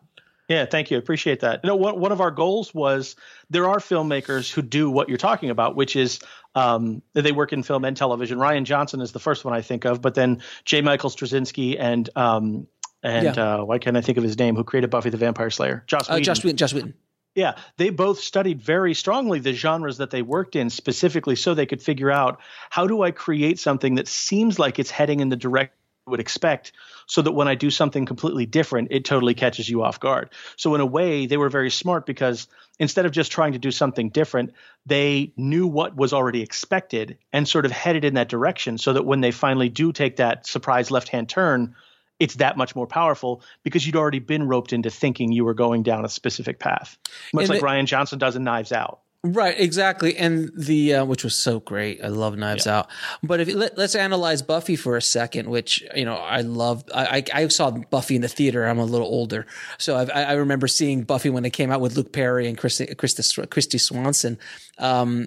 Yeah, 0.47 0.65
thank 0.65 0.91
you. 0.91 0.97
I 0.97 0.99
appreciate 0.99 1.39
that. 1.39 1.61
You 1.63 1.69
know, 1.69 1.75
one, 1.75 1.99
one 1.99 2.11
of 2.11 2.21
our 2.21 2.31
goals 2.31 2.73
was 2.73 3.15
there 3.49 3.67
are 3.67 3.77
filmmakers 3.77 4.51
who 4.51 4.61
do 4.61 4.91
what 4.91 5.09
you're 5.09 5.17
talking 5.17 5.49
about, 5.49 5.75
which 5.75 5.95
is 5.95 6.19
um, 6.53 7.01
they 7.13 7.31
work 7.31 7.51
in 7.51 7.63
film 7.63 7.83
and 7.83 7.97
television. 7.97 8.37
Rian 8.37 8.63
Johnson 8.63 9.01
is 9.01 9.11
the 9.11 9.19
first 9.19 9.43
one 9.43 9.53
I 9.53 9.61
think 9.61 9.85
of, 9.85 10.01
but 10.01 10.13
then 10.13 10.41
J. 10.63 10.81
Michael 10.81 11.09
Straczynski 11.09 11.77
and 11.79 12.09
um, 12.15 12.67
and 13.01 13.35
yeah. 13.35 13.55
uh, 13.55 13.63
why 13.63 13.79
can't 13.79 13.97
I 13.97 14.01
think 14.01 14.17
of 14.17 14.23
his 14.23 14.37
name? 14.37 14.55
Who 14.55 14.63
created 14.63 14.89
Buffy 14.89 15.09
the 15.09 15.17
Vampire 15.17 15.49
Slayer? 15.49 15.83
Joss 15.87 16.07
Whedon. 16.09 16.21
Uh, 16.21 16.23
Joss 16.23 16.43
Whedon. 16.43 16.57
Joss 16.57 16.73
Whedon. 16.73 16.93
Yeah, 17.33 17.57
they 17.75 17.89
both 17.89 18.19
studied 18.19 18.61
very 18.61 18.93
strongly 18.93 19.39
the 19.39 19.51
genres 19.51 19.97
that 19.97 20.09
they 20.09 20.21
worked 20.21 20.55
in 20.55 20.69
specifically 20.69 21.35
so 21.35 21.53
they 21.53 21.65
could 21.65 21.81
figure 21.81 22.09
out 22.09 22.39
how 22.69 22.87
do 22.87 23.01
I 23.01 23.11
create 23.11 23.59
something 23.59 23.95
that 23.95 24.07
seems 24.07 24.57
like 24.57 24.79
it's 24.79 24.89
heading 24.89 25.19
in 25.19 25.27
the 25.27 25.35
direction 25.35 25.75
would 26.07 26.19
expect 26.19 26.71
so 27.07 27.21
that 27.21 27.31
when 27.31 27.47
I 27.47 27.55
do 27.55 27.69
something 27.69 28.05
completely 28.05 28.45
different, 28.45 28.89
it 28.91 29.05
totally 29.05 29.33
catches 29.33 29.67
you 29.67 29.83
off 29.83 29.99
guard. 29.99 30.29
So 30.55 30.75
in 30.75 30.81
a 30.81 30.85
way, 30.85 31.25
they 31.25 31.37
were 31.37 31.49
very 31.49 31.71
smart 31.71 32.05
because 32.05 32.47
instead 32.79 33.05
of 33.05 33.11
just 33.11 33.31
trying 33.31 33.53
to 33.53 33.59
do 33.59 33.71
something 33.71 34.09
different, 34.09 34.53
they 34.85 35.33
knew 35.35 35.67
what 35.67 35.95
was 35.95 36.13
already 36.13 36.41
expected 36.41 37.17
and 37.33 37.47
sort 37.47 37.65
of 37.65 37.71
headed 37.71 38.05
in 38.05 38.15
that 38.15 38.29
direction 38.29 38.77
so 38.77 38.93
that 38.93 39.05
when 39.05 39.21
they 39.21 39.31
finally 39.31 39.69
do 39.69 39.91
take 39.91 40.17
that 40.17 40.45
surprise 40.45 40.91
left-hand 40.91 41.29
turn, 41.29 41.75
it's 42.19 42.35
that 42.35 42.57
much 42.57 42.75
more 42.75 42.87
powerful 42.87 43.41
because 43.63 43.85
you'd 43.85 43.95
already 43.95 44.19
been 44.19 44.47
roped 44.47 44.73
into 44.73 44.89
thinking 44.89 45.31
you 45.31 45.43
were 45.43 45.53
going 45.53 45.83
down 45.83 46.05
a 46.05 46.09
specific 46.09 46.59
path, 46.59 46.97
much 47.33 47.43
and 47.43 47.49
like 47.49 47.59
the, 47.59 47.65
Rian 47.65 47.85
Johnson 47.85 48.19
does 48.19 48.35
in 48.35 48.43
Knives 48.43 48.71
Out. 48.71 49.01
Right, 49.27 49.59
exactly, 49.59 50.15
and 50.17 50.51
the 50.55 50.95
uh, 50.95 51.05
which 51.05 51.23
was 51.23 51.33
so 51.33 51.59
great. 51.59 52.03
I 52.03 52.09
love 52.09 52.37
Knives 52.37 52.67
yeah. 52.67 52.79
Out. 52.79 52.89
But 53.23 53.39
if 53.39 53.51
let, 53.55 53.75
us 53.79 53.95
analyze 53.95 54.43
Buffy 54.43 54.75
for 54.75 54.97
a 54.97 55.01
second, 55.01 55.49
which 55.49 55.83
you 55.95 56.05
know 56.05 56.13
I 56.13 56.41
love. 56.41 56.83
I, 56.93 57.23
I, 57.33 57.41
I 57.41 57.47
saw 57.47 57.71
Buffy 57.71 58.15
in 58.15 58.21
the 58.21 58.27
theater. 58.27 58.65
I'm 58.65 58.77
a 58.77 58.85
little 58.85 59.07
older, 59.07 59.47
so 59.79 59.97
I've, 59.97 60.11
i 60.13 60.33
remember 60.33 60.67
seeing 60.67 61.01
Buffy 61.01 61.31
when 61.31 61.43
it 61.43 61.53
came 61.53 61.71
out 61.71 61.81
with 61.81 61.97
Luke 61.97 62.13
Perry 62.13 62.47
and 62.47 62.55
Kristy, 62.55 62.93
Kristy, 62.93 63.79
Swanson. 63.79 64.37
Um, 64.77 65.25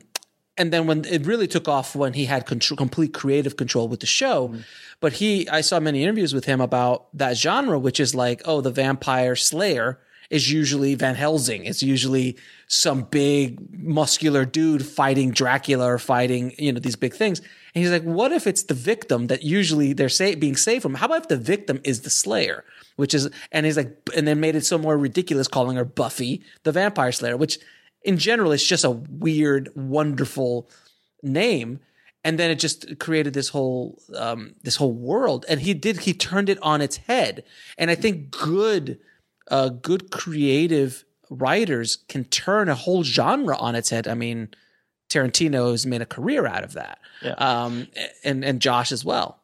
and 0.56 0.72
then 0.72 0.86
when 0.86 1.04
it 1.04 1.26
really 1.26 1.48
took 1.48 1.66
off 1.66 1.96
when 1.96 2.12
he 2.12 2.26
had 2.26 2.46
control, 2.46 2.76
complete 2.76 3.12
creative 3.12 3.56
control 3.56 3.88
with 3.88 3.98
the 3.98 4.06
show. 4.06 4.48
Mm-hmm. 4.48 4.60
But 5.00 5.14
he, 5.14 5.48
I 5.48 5.60
saw 5.60 5.80
many 5.80 6.04
interviews 6.04 6.34
with 6.34 6.44
him 6.44 6.60
about 6.60 7.16
that 7.16 7.36
genre, 7.36 7.78
which 7.78 7.98
is 7.98 8.14
like, 8.14 8.42
oh, 8.44 8.60
the 8.60 8.70
vampire 8.70 9.34
slayer 9.34 9.98
is 10.30 10.50
usually 10.52 10.94
Van 10.94 11.14
Helsing. 11.14 11.64
It's 11.64 11.82
usually 11.82 12.36
some 12.66 13.02
big 13.02 13.58
muscular 13.72 14.44
dude 14.44 14.84
fighting 14.84 15.30
Dracula 15.30 15.86
or 15.86 15.98
fighting, 15.98 16.54
you 16.58 16.72
know, 16.72 16.80
these 16.80 16.96
big 16.96 17.14
things. 17.14 17.40
And 17.74 17.82
he's 17.82 17.90
like, 17.90 18.02
what 18.02 18.32
if 18.32 18.46
it's 18.46 18.64
the 18.64 18.74
victim 18.74 19.28
that 19.28 19.42
usually 19.42 19.92
they're 19.92 20.10
being 20.36 20.56
saved 20.56 20.82
from? 20.82 20.94
How 20.94 21.06
about 21.06 21.22
if 21.22 21.28
the 21.28 21.36
victim 21.36 21.80
is 21.84 22.02
the 22.02 22.10
slayer? 22.10 22.64
Which 22.96 23.14
is, 23.14 23.30
and 23.52 23.64
he's 23.64 23.76
like, 23.76 23.96
and 24.16 24.26
then 24.26 24.40
made 24.40 24.56
it 24.56 24.66
so 24.66 24.76
more 24.76 24.98
ridiculous 24.98 25.48
calling 25.48 25.76
her 25.76 25.84
Buffy, 25.84 26.42
the 26.64 26.72
vampire 26.72 27.12
slayer, 27.12 27.36
which 27.36 27.58
in 28.02 28.18
general, 28.18 28.52
it's 28.52 28.66
just 28.66 28.84
a 28.84 28.90
weird, 28.90 29.70
wonderful 29.74 30.68
name. 31.22 31.80
And 32.24 32.38
then 32.38 32.50
it 32.50 32.56
just 32.56 32.98
created 32.98 33.32
this 33.32 33.48
whole 33.48 34.02
um, 34.14 34.54
this 34.62 34.76
whole 34.76 34.92
world, 34.92 35.46
and 35.48 35.60
he 35.60 35.72
did 35.72 36.00
he 36.00 36.12
turned 36.12 36.48
it 36.48 36.58
on 36.62 36.80
its 36.80 36.96
head. 36.96 37.44
And 37.78 37.90
I 37.90 37.94
think 37.94 38.30
good, 38.30 38.98
uh, 39.50 39.68
good 39.68 40.10
creative 40.10 41.04
writers 41.30 41.96
can 42.08 42.24
turn 42.24 42.68
a 42.68 42.74
whole 42.74 43.04
genre 43.04 43.56
on 43.56 43.74
its 43.74 43.90
head. 43.90 44.08
I 44.08 44.14
mean, 44.14 44.48
Tarantino 45.08 45.70
has 45.70 45.86
made 45.86 46.02
a 46.02 46.06
career 46.06 46.46
out 46.46 46.64
of 46.64 46.74
that, 46.74 46.98
yeah. 47.22 47.32
um, 47.32 47.88
and 48.24 48.44
and 48.44 48.60
Josh 48.60 48.92
as 48.92 49.04
well. 49.04 49.38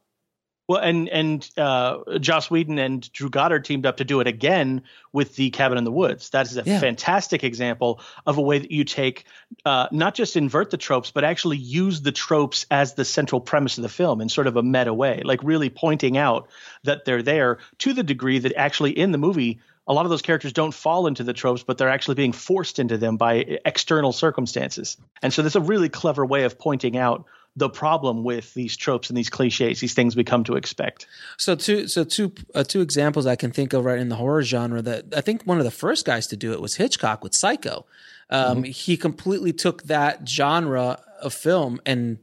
Well, 0.66 0.80
and 0.80 1.10
and 1.10 1.50
uh, 1.58 2.18
Joss 2.20 2.50
Whedon 2.50 2.78
and 2.78 3.12
Drew 3.12 3.28
Goddard 3.28 3.66
teamed 3.66 3.84
up 3.84 3.98
to 3.98 4.04
do 4.04 4.20
it 4.20 4.26
again 4.26 4.82
with 5.12 5.36
the 5.36 5.50
Cabin 5.50 5.76
in 5.76 5.84
the 5.84 5.92
Woods. 5.92 6.30
That 6.30 6.46
is 6.46 6.56
a 6.56 6.62
yeah. 6.64 6.80
fantastic 6.80 7.44
example 7.44 8.00
of 8.24 8.38
a 8.38 8.42
way 8.42 8.58
that 8.58 8.70
you 8.70 8.84
take 8.84 9.26
uh, 9.66 9.88
not 9.92 10.14
just 10.14 10.36
invert 10.36 10.70
the 10.70 10.78
tropes, 10.78 11.10
but 11.10 11.22
actually 11.22 11.58
use 11.58 12.00
the 12.00 12.12
tropes 12.12 12.64
as 12.70 12.94
the 12.94 13.04
central 13.04 13.42
premise 13.42 13.76
of 13.76 13.82
the 13.82 13.90
film 13.90 14.22
in 14.22 14.30
sort 14.30 14.46
of 14.46 14.56
a 14.56 14.62
meta 14.62 14.94
way, 14.94 15.20
like 15.22 15.42
really 15.42 15.68
pointing 15.68 16.16
out 16.16 16.48
that 16.84 17.04
they're 17.04 17.22
there 17.22 17.58
to 17.78 17.92
the 17.92 18.02
degree 18.02 18.38
that 18.38 18.54
actually 18.56 18.98
in 18.98 19.12
the 19.12 19.18
movie 19.18 19.60
a 19.86 19.92
lot 19.92 20.06
of 20.06 20.10
those 20.10 20.22
characters 20.22 20.52
don't 20.52 20.72
fall 20.72 21.06
into 21.06 21.22
the 21.22 21.32
tropes, 21.32 21.62
but 21.62 21.78
they're 21.78 21.88
actually 21.88 22.14
being 22.14 22.32
forced 22.32 22.78
into 22.78 22.96
them 22.96 23.16
by 23.16 23.58
external 23.64 24.12
circumstances. 24.12 24.96
And 25.22 25.32
so 25.32 25.42
there's 25.42 25.56
a 25.56 25.60
really 25.60 25.88
clever 25.88 26.24
way 26.24 26.44
of 26.44 26.58
pointing 26.58 26.96
out 26.96 27.24
the 27.56 27.68
problem 27.68 28.24
with 28.24 28.52
these 28.54 28.76
tropes 28.76 29.08
and 29.10 29.16
these 29.16 29.30
cliches, 29.30 29.78
these 29.78 29.94
things 29.94 30.16
we 30.16 30.24
come 30.24 30.42
to 30.44 30.56
expect. 30.56 31.06
So 31.36 31.54
two, 31.54 31.86
so 31.86 32.02
two, 32.02 32.32
uh, 32.54 32.64
two 32.64 32.80
examples 32.80 33.26
I 33.26 33.36
can 33.36 33.52
think 33.52 33.72
of 33.72 33.84
right 33.84 33.98
in 33.98 34.08
the 34.08 34.16
horror 34.16 34.42
genre 34.42 34.82
that 34.82 35.14
I 35.16 35.20
think 35.20 35.42
one 35.44 35.58
of 35.58 35.64
the 35.64 35.70
first 35.70 36.04
guys 36.04 36.26
to 36.28 36.36
do 36.36 36.52
it 36.52 36.60
was 36.60 36.76
Hitchcock 36.76 37.22
with 37.22 37.34
Psycho. 37.34 37.86
Um, 38.30 38.58
mm-hmm. 38.58 38.64
He 38.64 38.96
completely 38.96 39.52
took 39.52 39.84
that 39.84 40.28
genre 40.28 41.00
of 41.20 41.32
film 41.32 41.80
and 41.86 42.18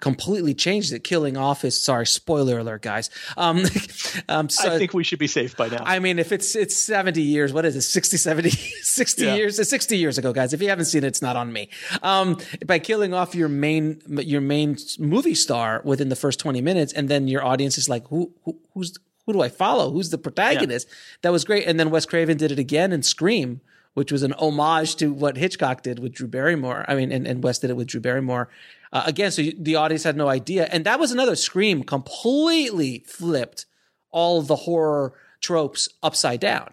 completely 0.00 0.54
changed 0.54 0.92
it, 0.92 1.04
killing 1.04 1.36
off 1.36 1.62
his. 1.62 1.80
Sorry, 1.80 2.06
spoiler 2.06 2.58
alert, 2.58 2.82
guys. 2.82 3.10
Um, 3.36 3.64
um, 4.28 4.48
so, 4.48 4.74
I 4.74 4.78
think 4.78 4.94
we 4.94 5.04
should 5.04 5.18
be 5.18 5.26
safe 5.26 5.56
by 5.56 5.68
now. 5.68 5.82
I 5.84 5.98
mean, 5.98 6.18
if 6.18 6.32
it's 6.32 6.56
it's 6.56 6.76
70 6.76 7.22
years, 7.22 7.52
what 7.52 7.64
is 7.64 7.76
it, 7.76 7.82
60, 7.82 8.16
70, 8.16 8.50
60 8.50 9.24
yeah. 9.24 9.34
years? 9.34 9.68
60 9.68 9.96
years 9.96 10.18
ago, 10.18 10.32
guys. 10.32 10.52
If 10.52 10.62
you 10.62 10.68
haven't 10.68 10.86
seen 10.86 11.04
it, 11.04 11.08
it's 11.08 11.22
not 11.22 11.36
on 11.36 11.52
me. 11.52 11.70
Um, 12.02 12.38
by 12.66 12.78
killing 12.78 13.14
off 13.14 13.34
your 13.34 13.48
main 13.48 14.00
your 14.08 14.40
main 14.40 14.76
movie 14.98 15.34
star 15.34 15.80
within 15.84 16.08
the 16.08 16.16
first 16.16 16.40
20 16.40 16.60
minutes, 16.60 16.92
and 16.92 17.08
then 17.08 17.28
your 17.28 17.44
audience 17.44 17.78
is 17.78 17.88
like, 17.88 18.06
who, 18.08 18.32
who 18.44 18.58
who's 18.74 18.94
who 19.26 19.32
do 19.32 19.40
I 19.40 19.48
follow? 19.48 19.90
Who's 19.90 20.10
the 20.10 20.18
protagonist? 20.18 20.88
Yeah. 20.88 20.94
That 21.22 21.32
was 21.32 21.44
great. 21.44 21.66
And 21.66 21.80
then 21.80 21.90
Wes 21.90 22.04
Craven 22.04 22.36
did 22.36 22.52
it 22.52 22.58
again 22.58 22.92
in 22.92 23.02
Scream 23.02 23.60
which 23.94 24.12
was 24.12 24.22
an 24.22 24.34
homage 24.34 24.96
to 24.96 25.12
what 25.12 25.36
Hitchcock 25.36 25.82
did 25.82 25.98
with 25.98 26.12
Drew 26.12 26.28
Barrymore. 26.28 26.84
I 26.86 26.94
mean, 26.94 27.10
and, 27.10 27.26
and 27.26 27.42
Wes 27.42 27.58
did 27.58 27.70
it 27.70 27.76
with 27.76 27.88
Drew 27.88 28.00
Barrymore. 28.00 28.48
Uh, 28.92 29.04
again, 29.06 29.30
so 29.30 29.42
you, 29.42 29.54
the 29.58 29.76
audience 29.76 30.02
had 30.04 30.16
no 30.16 30.28
idea. 30.28 30.68
And 30.70 30.84
that 30.84 31.00
was 31.00 31.10
another 31.10 31.36
Scream 31.36 31.82
completely 31.82 33.04
flipped 33.06 33.66
all 34.10 34.42
the 34.42 34.56
horror 34.56 35.14
tropes 35.40 35.88
upside 36.02 36.40
down. 36.40 36.72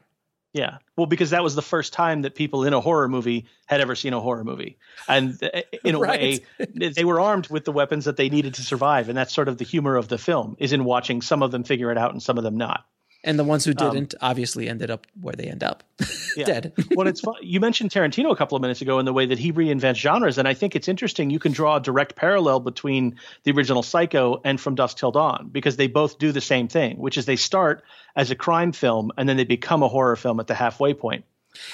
Yeah. 0.54 0.80
Well, 0.98 1.06
because 1.06 1.30
that 1.30 1.44
was 1.44 1.56
the 1.56 1.62
first 1.62 1.94
time 1.94 2.24
that 2.24 2.36
people 2.36 2.66
in 2.66 2.74
a 2.74 2.82
horror 2.82 3.08
movie 3.08 3.48
had 3.68 3.80
ever 3.80 3.96
seen 3.96 4.14
a 4.14 4.20
horror 4.20 4.44
movie. 4.44 4.78
And 5.08 5.42
uh, 5.42 5.62
in 5.84 5.96
a 5.96 6.00
right. 6.00 6.44
way, 6.60 6.90
they 6.90 7.06
were 7.06 7.22
armed 7.22 7.48
with 7.48 7.66
the 7.66 7.72
weapons 7.72 8.06
that 8.06 8.18
they 8.18 8.30
needed 8.30 8.56
to 8.56 8.62
survive. 8.62 9.08
And 9.08 9.18
that's 9.18 9.34
sort 9.34 9.48
of 9.48 9.58
the 9.58 9.64
humor 9.64 9.96
of 9.96 10.10
the 10.10 10.18
film 10.18 10.56
is 10.60 10.74
in 10.74 10.84
watching 10.84 11.22
some 11.22 11.42
of 11.42 11.52
them 11.52 11.64
figure 11.64 11.92
it 11.92 11.98
out 11.98 12.12
and 12.12 12.22
some 12.22 12.38
of 12.38 12.44
them 12.44 12.58
not. 12.58 12.86
And 13.24 13.38
the 13.38 13.44
ones 13.44 13.66
who 13.66 13.72
um, 13.78 13.94
didn't 13.94 14.16
um, 14.16 14.30
obviously 14.30 14.68
ended 14.68 14.90
up 14.90 15.06
where 15.20 15.36
they 15.36 15.46
end 15.46 15.64
up, 15.64 15.84
yeah. 16.36 16.46
dead. 16.46 16.74
well, 16.92 17.08
it's 17.08 17.22
fun. 17.22 17.36
you 17.42 17.60
mentioned 17.60 17.92
Tarantino 17.92 18.32
a 18.32 18.36
couple 18.36 18.56
of 18.56 18.62
minutes 18.62 18.82
ago 18.82 18.98
in 18.98 19.06
the 19.06 19.14
way 19.14 19.28
that 19.28 19.38
he 19.38 19.54
reinvents 19.54 19.96
genres, 19.96 20.38
and 20.40 20.48
I 20.48 20.56
think 20.56 20.76
it's 20.76 20.88
interesting. 20.88 21.30
You 21.30 21.38
can 21.38 21.52
draw 21.52 21.76
a 21.76 21.80
direct 21.80 22.16
parallel 22.16 22.60
between 22.60 23.18
the 23.44 23.52
original 23.52 23.84
Psycho 23.84 24.42
and 24.44 24.60
From 24.60 24.76
Dusk 24.76 24.98
Till 24.98 25.12
Dawn 25.12 25.50
because 25.52 25.78
they 25.78 25.88
both 25.88 26.18
do 26.18 26.32
the 26.32 26.42
same 26.42 26.68
thing, 26.68 26.98
which 26.98 27.18
is 27.18 27.26
they 27.26 27.36
start 27.36 27.84
as 28.16 28.32
a 28.32 28.36
crime 28.36 28.72
film 28.72 29.12
and 29.18 29.30
then 29.30 29.38
they 29.38 29.44
become 29.44 29.84
a 29.84 29.88
horror 29.88 30.16
film 30.16 30.40
at 30.40 30.48
the 30.48 30.56
halfway 30.56 30.94
point. 30.94 31.24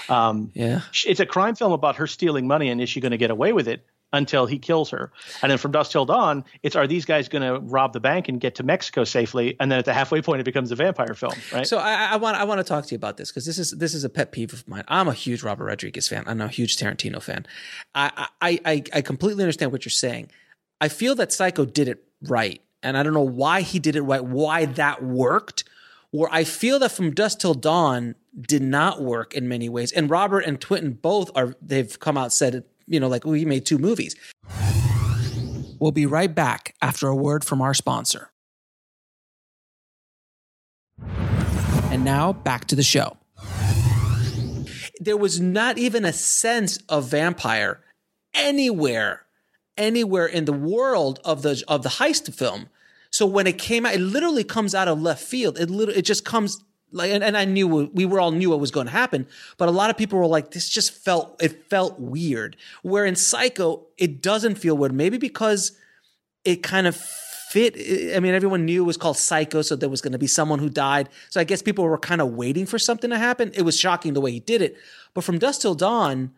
Um, 0.10 0.52
yeah, 0.54 0.82
it's 1.06 1.20
a 1.20 1.26
crime 1.26 1.56
film 1.56 1.72
about 1.72 1.98
her 1.98 2.08
stealing 2.08 2.48
money, 2.48 2.70
and 2.70 2.82
is 2.82 2.90
she 2.90 3.00
going 3.00 3.12
to 3.12 3.18
get 3.18 3.32
away 3.32 3.54
with 3.54 3.68
it? 3.68 3.86
Until 4.14 4.46
he 4.46 4.58
kills 4.58 4.90
her. 4.90 5.12
And 5.42 5.52
then 5.52 5.58
from 5.58 5.72
dusk 5.72 5.92
till 5.92 6.06
dawn, 6.06 6.46
it's 6.64 6.76
are 6.76 6.88
these 6.88 7.06
guys 7.06 7.28
going 7.28 7.42
to 7.42 7.60
rob 7.60 7.94
the 7.94 8.00
bank 8.00 8.30
and 8.30 8.40
get 8.40 8.56
to 8.56 8.64
Mexico 8.64 9.04
safely? 9.04 9.56
And 9.60 9.72
then 9.72 9.80
at 9.80 9.86
the 9.86 9.94
halfway 9.94 10.22
point, 10.22 10.40
it 10.42 10.46
becomes 10.46 10.72
a 10.72 10.76
vampire 10.76 11.14
film, 11.14 11.34
right? 11.52 11.68
So 11.68 11.78
I, 11.78 12.16
want 12.16 12.38
I 12.38 12.46
want 12.46 12.60
to 12.60 12.64
talk 12.64 12.86
to 12.86 12.92
you 12.92 12.96
about 12.96 13.18
this 13.18 13.32
because 13.32 13.46
this 13.46 13.58
is 13.58 13.72
this 13.72 13.94
is 13.94 14.04
a 14.04 14.10
pet 14.10 14.32
peeve 14.32 14.54
of 14.54 14.68
mine. 14.68 14.84
I'm 14.88 15.08
a 15.08 15.14
huge 15.14 15.44
Robert 15.44 15.66
Rodriguez 15.66 16.08
fan. 16.08 16.24
I'm 16.26 16.42
a 16.42 16.48
huge 16.48 16.78
Tarantino 16.78 17.22
fan. 17.22 17.46
I 17.94 18.28
I 18.42 18.60
I, 18.66 18.84
I 18.94 19.02
completely 19.02 19.44
understand 19.44 19.72
what 19.72 19.86
you're 19.86 19.92
saying. 19.92 20.30
I 20.80 20.90
feel 20.90 21.16
that 21.16 21.34
Psycho 21.34 21.66
did 21.66 21.88
it 21.88 22.04
right, 22.24 22.62
and 22.84 22.98
I 22.98 23.04
don't 23.04 23.14
know 23.14 23.22
why 23.22 23.62
he 23.62 23.80
did 23.80 23.96
it 23.96 24.02
right, 24.02 24.24
why 24.24 24.66
that 24.66 25.04
worked. 25.04 25.64
Where 26.12 26.30
I 26.32 26.46
feel 26.46 26.80
that 26.80 26.94
from 26.94 27.14
dusk 27.14 27.40
till 27.40 27.54
dawn 27.54 28.16
did 28.40 28.62
not 28.62 29.02
work 29.02 29.34
in 29.34 29.50
many 29.50 29.68
ways, 29.68 29.92
and 29.92 30.10
Robert 30.10 30.40
and 30.42 30.62
Twitton 30.62 30.94
both 30.94 31.30
are 31.36 31.56
they've 31.62 32.00
come 32.00 32.18
out 32.18 32.32
said 32.32 32.64
you 32.88 33.00
know, 33.00 33.08
like 33.08 33.26
we 33.26 33.46
made 33.46 33.66
two 33.66 33.78
movies. 33.78 34.16
We'll 35.80 35.92
be 35.92 36.06
right 36.06 36.34
back 36.34 36.74
after 36.82 37.08
a 37.08 37.16
word 37.16 37.44
from 37.44 37.62
our 37.62 37.74
sponsor. 37.74 38.32
And 41.92 42.04
now 42.04 42.34
back 42.34 42.66
to 42.66 42.76
the 42.76 42.84
show. 42.84 43.18
There 45.00 45.18
was 45.18 45.40
not 45.40 45.78
even 45.78 46.06
a 46.06 46.14
sense 46.14 46.80
of 46.90 47.10
vampire 47.10 47.82
anywhere, 48.34 49.24
anywhere 49.78 50.26
in 50.26 50.46
the 50.46 50.54
world 50.54 51.20
of 51.24 51.44
the 51.44 51.64
of 51.68 51.84
the 51.84 51.90
heist 51.90 52.34
film. 52.34 52.70
So 53.12 53.26
when 53.26 53.48
it 53.48 53.58
came 53.58 53.86
out, 53.86 53.94
it 53.94 54.02
literally 54.02 54.44
comes 54.44 54.74
out 54.74 54.88
of 54.88 55.02
left 55.02 55.24
field. 55.24 55.60
It 55.60 55.70
literally, 55.70 56.00
it 56.00 56.06
just 56.06 56.26
comes 56.26 56.64
like, 56.92 57.12
and, 57.12 57.24
and 57.24 57.38
I 57.38 57.46
knew 57.46 57.68
we 57.68 58.06
were 58.06 58.20
all 58.20 58.32
knew 58.32 58.50
what 58.50 58.60
was 58.60 58.72
going 58.72 58.88
to 58.88 58.92
happen, 58.92 59.28
but 59.58 59.68
a 59.68 59.72
lot 59.72 59.90
of 59.90 59.98
people 59.98 60.20
were 60.20 60.28
like, 60.28 60.52
this 60.52 60.70
just 60.70 60.94
felt 60.94 61.42
it 61.42 61.70
felt 61.70 62.00
weird. 62.00 62.56
Where 62.82 63.06
in 63.06 63.16
Psycho, 63.16 63.88
it 63.98 64.22
doesn't 64.22 64.56
feel 64.56 64.78
weird. 64.78 64.94
Maybe 64.94 65.18
because 65.18 65.74
it 66.46 66.64
kind 66.64 66.88
of 66.88 66.96
fit. 66.96 67.76
I 68.16 68.20
mean, 68.20 68.34
everyone 68.34 68.66
knew 68.66 68.84
it 68.84 68.88
was 68.88 68.98
called 68.98 69.18
Psycho, 69.18 69.62
so 69.62 69.76
there 69.76 69.90
was 69.90 70.02
going 70.02 70.14
to 70.14 70.18
be 70.18 70.28
someone 70.28 70.60
who 70.60 70.70
died. 70.70 71.10
So 71.30 71.42
I 71.42 71.44
guess 71.44 71.62
people 71.62 71.84
were 71.84 71.98
kind 71.98 72.22
of 72.22 72.32
waiting 72.32 72.66
for 72.66 72.80
something 72.80 73.10
to 73.10 73.18
happen. 73.18 73.52
It 73.54 73.64
was 73.64 73.78
shocking 73.78 74.14
the 74.14 74.22
way 74.22 74.32
he 74.32 74.40
did 74.40 74.62
it. 74.62 74.78
But 75.14 75.24
from 75.24 75.40
Dusk 75.40 75.62
Till 75.62 75.76
Dawn, 75.76 76.32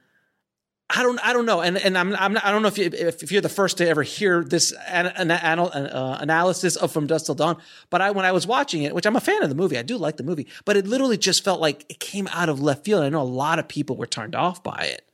I 0.91 1.03
don't, 1.03 1.19
I 1.23 1.33
don't 1.33 1.45
know, 1.45 1.61
and 1.61 1.77
and 1.77 1.95
I'm, 1.95 2.15
I'm 2.15 2.37
I 2.43 2.51
don't 2.51 2.63
know 2.63 2.67
if 2.67 2.79
you 2.79 2.89
if, 2.91 3.31
you're 3.31 3.41
the 3.41 3.49
first 3.49 3.77
to 3.77 3.87
ever 3.87 4.01
hear 4.01 4.43
this 4.43 4.73
an, 4.87 5.05
an, 5.07 5.29
an 5.29 5.59
uh, 5.59 6.17
analysis 6.19 6.75
of 6.77 6.91
From 6.91 7.05
Dusk 7.05 7.27
Till 7.27 7.35
Dawn, 7.35 7.57
but 7.91 8.01
I 8.01 8.09
when 8.09 8.25
I 8.25 8.31
was 8.31 8.47
watching 8.47 8.81
it, 8.81 8.95
which 8.95 9.05
I'm 9.05 9.15
a 9.15 9.21
fan 9.21 9.43
of 9.43 9.49
the 9.49 9.55
movie, 9.55 9.77
I 9.77 9.83
do 9.83 9.97
like 9.97 10.17
the 10.17 10.23
movie, 10.23 10.47
but 10.65 10.77
it 10.77 10.87
literally 10.87 11.17
just 11.17 11.43
felt 11.43 11.61
like 11.61 11.85
it 11.89 11.99
came 11.99 12.27
out 12.31 12.49
of 12.49 12.59
left 12.59 12.85
field. 12.85 13.03
I 13.03 13.09
know 13.09 13.21
a 13.21 13.23
lot 13.23 13.59
of 13.59 13.67
people 13.67 13.97
were 13.97 14.07
turned 14.07 14.35
off 14.35 14.63
by 14.63 14.89
it. 14.93 15.05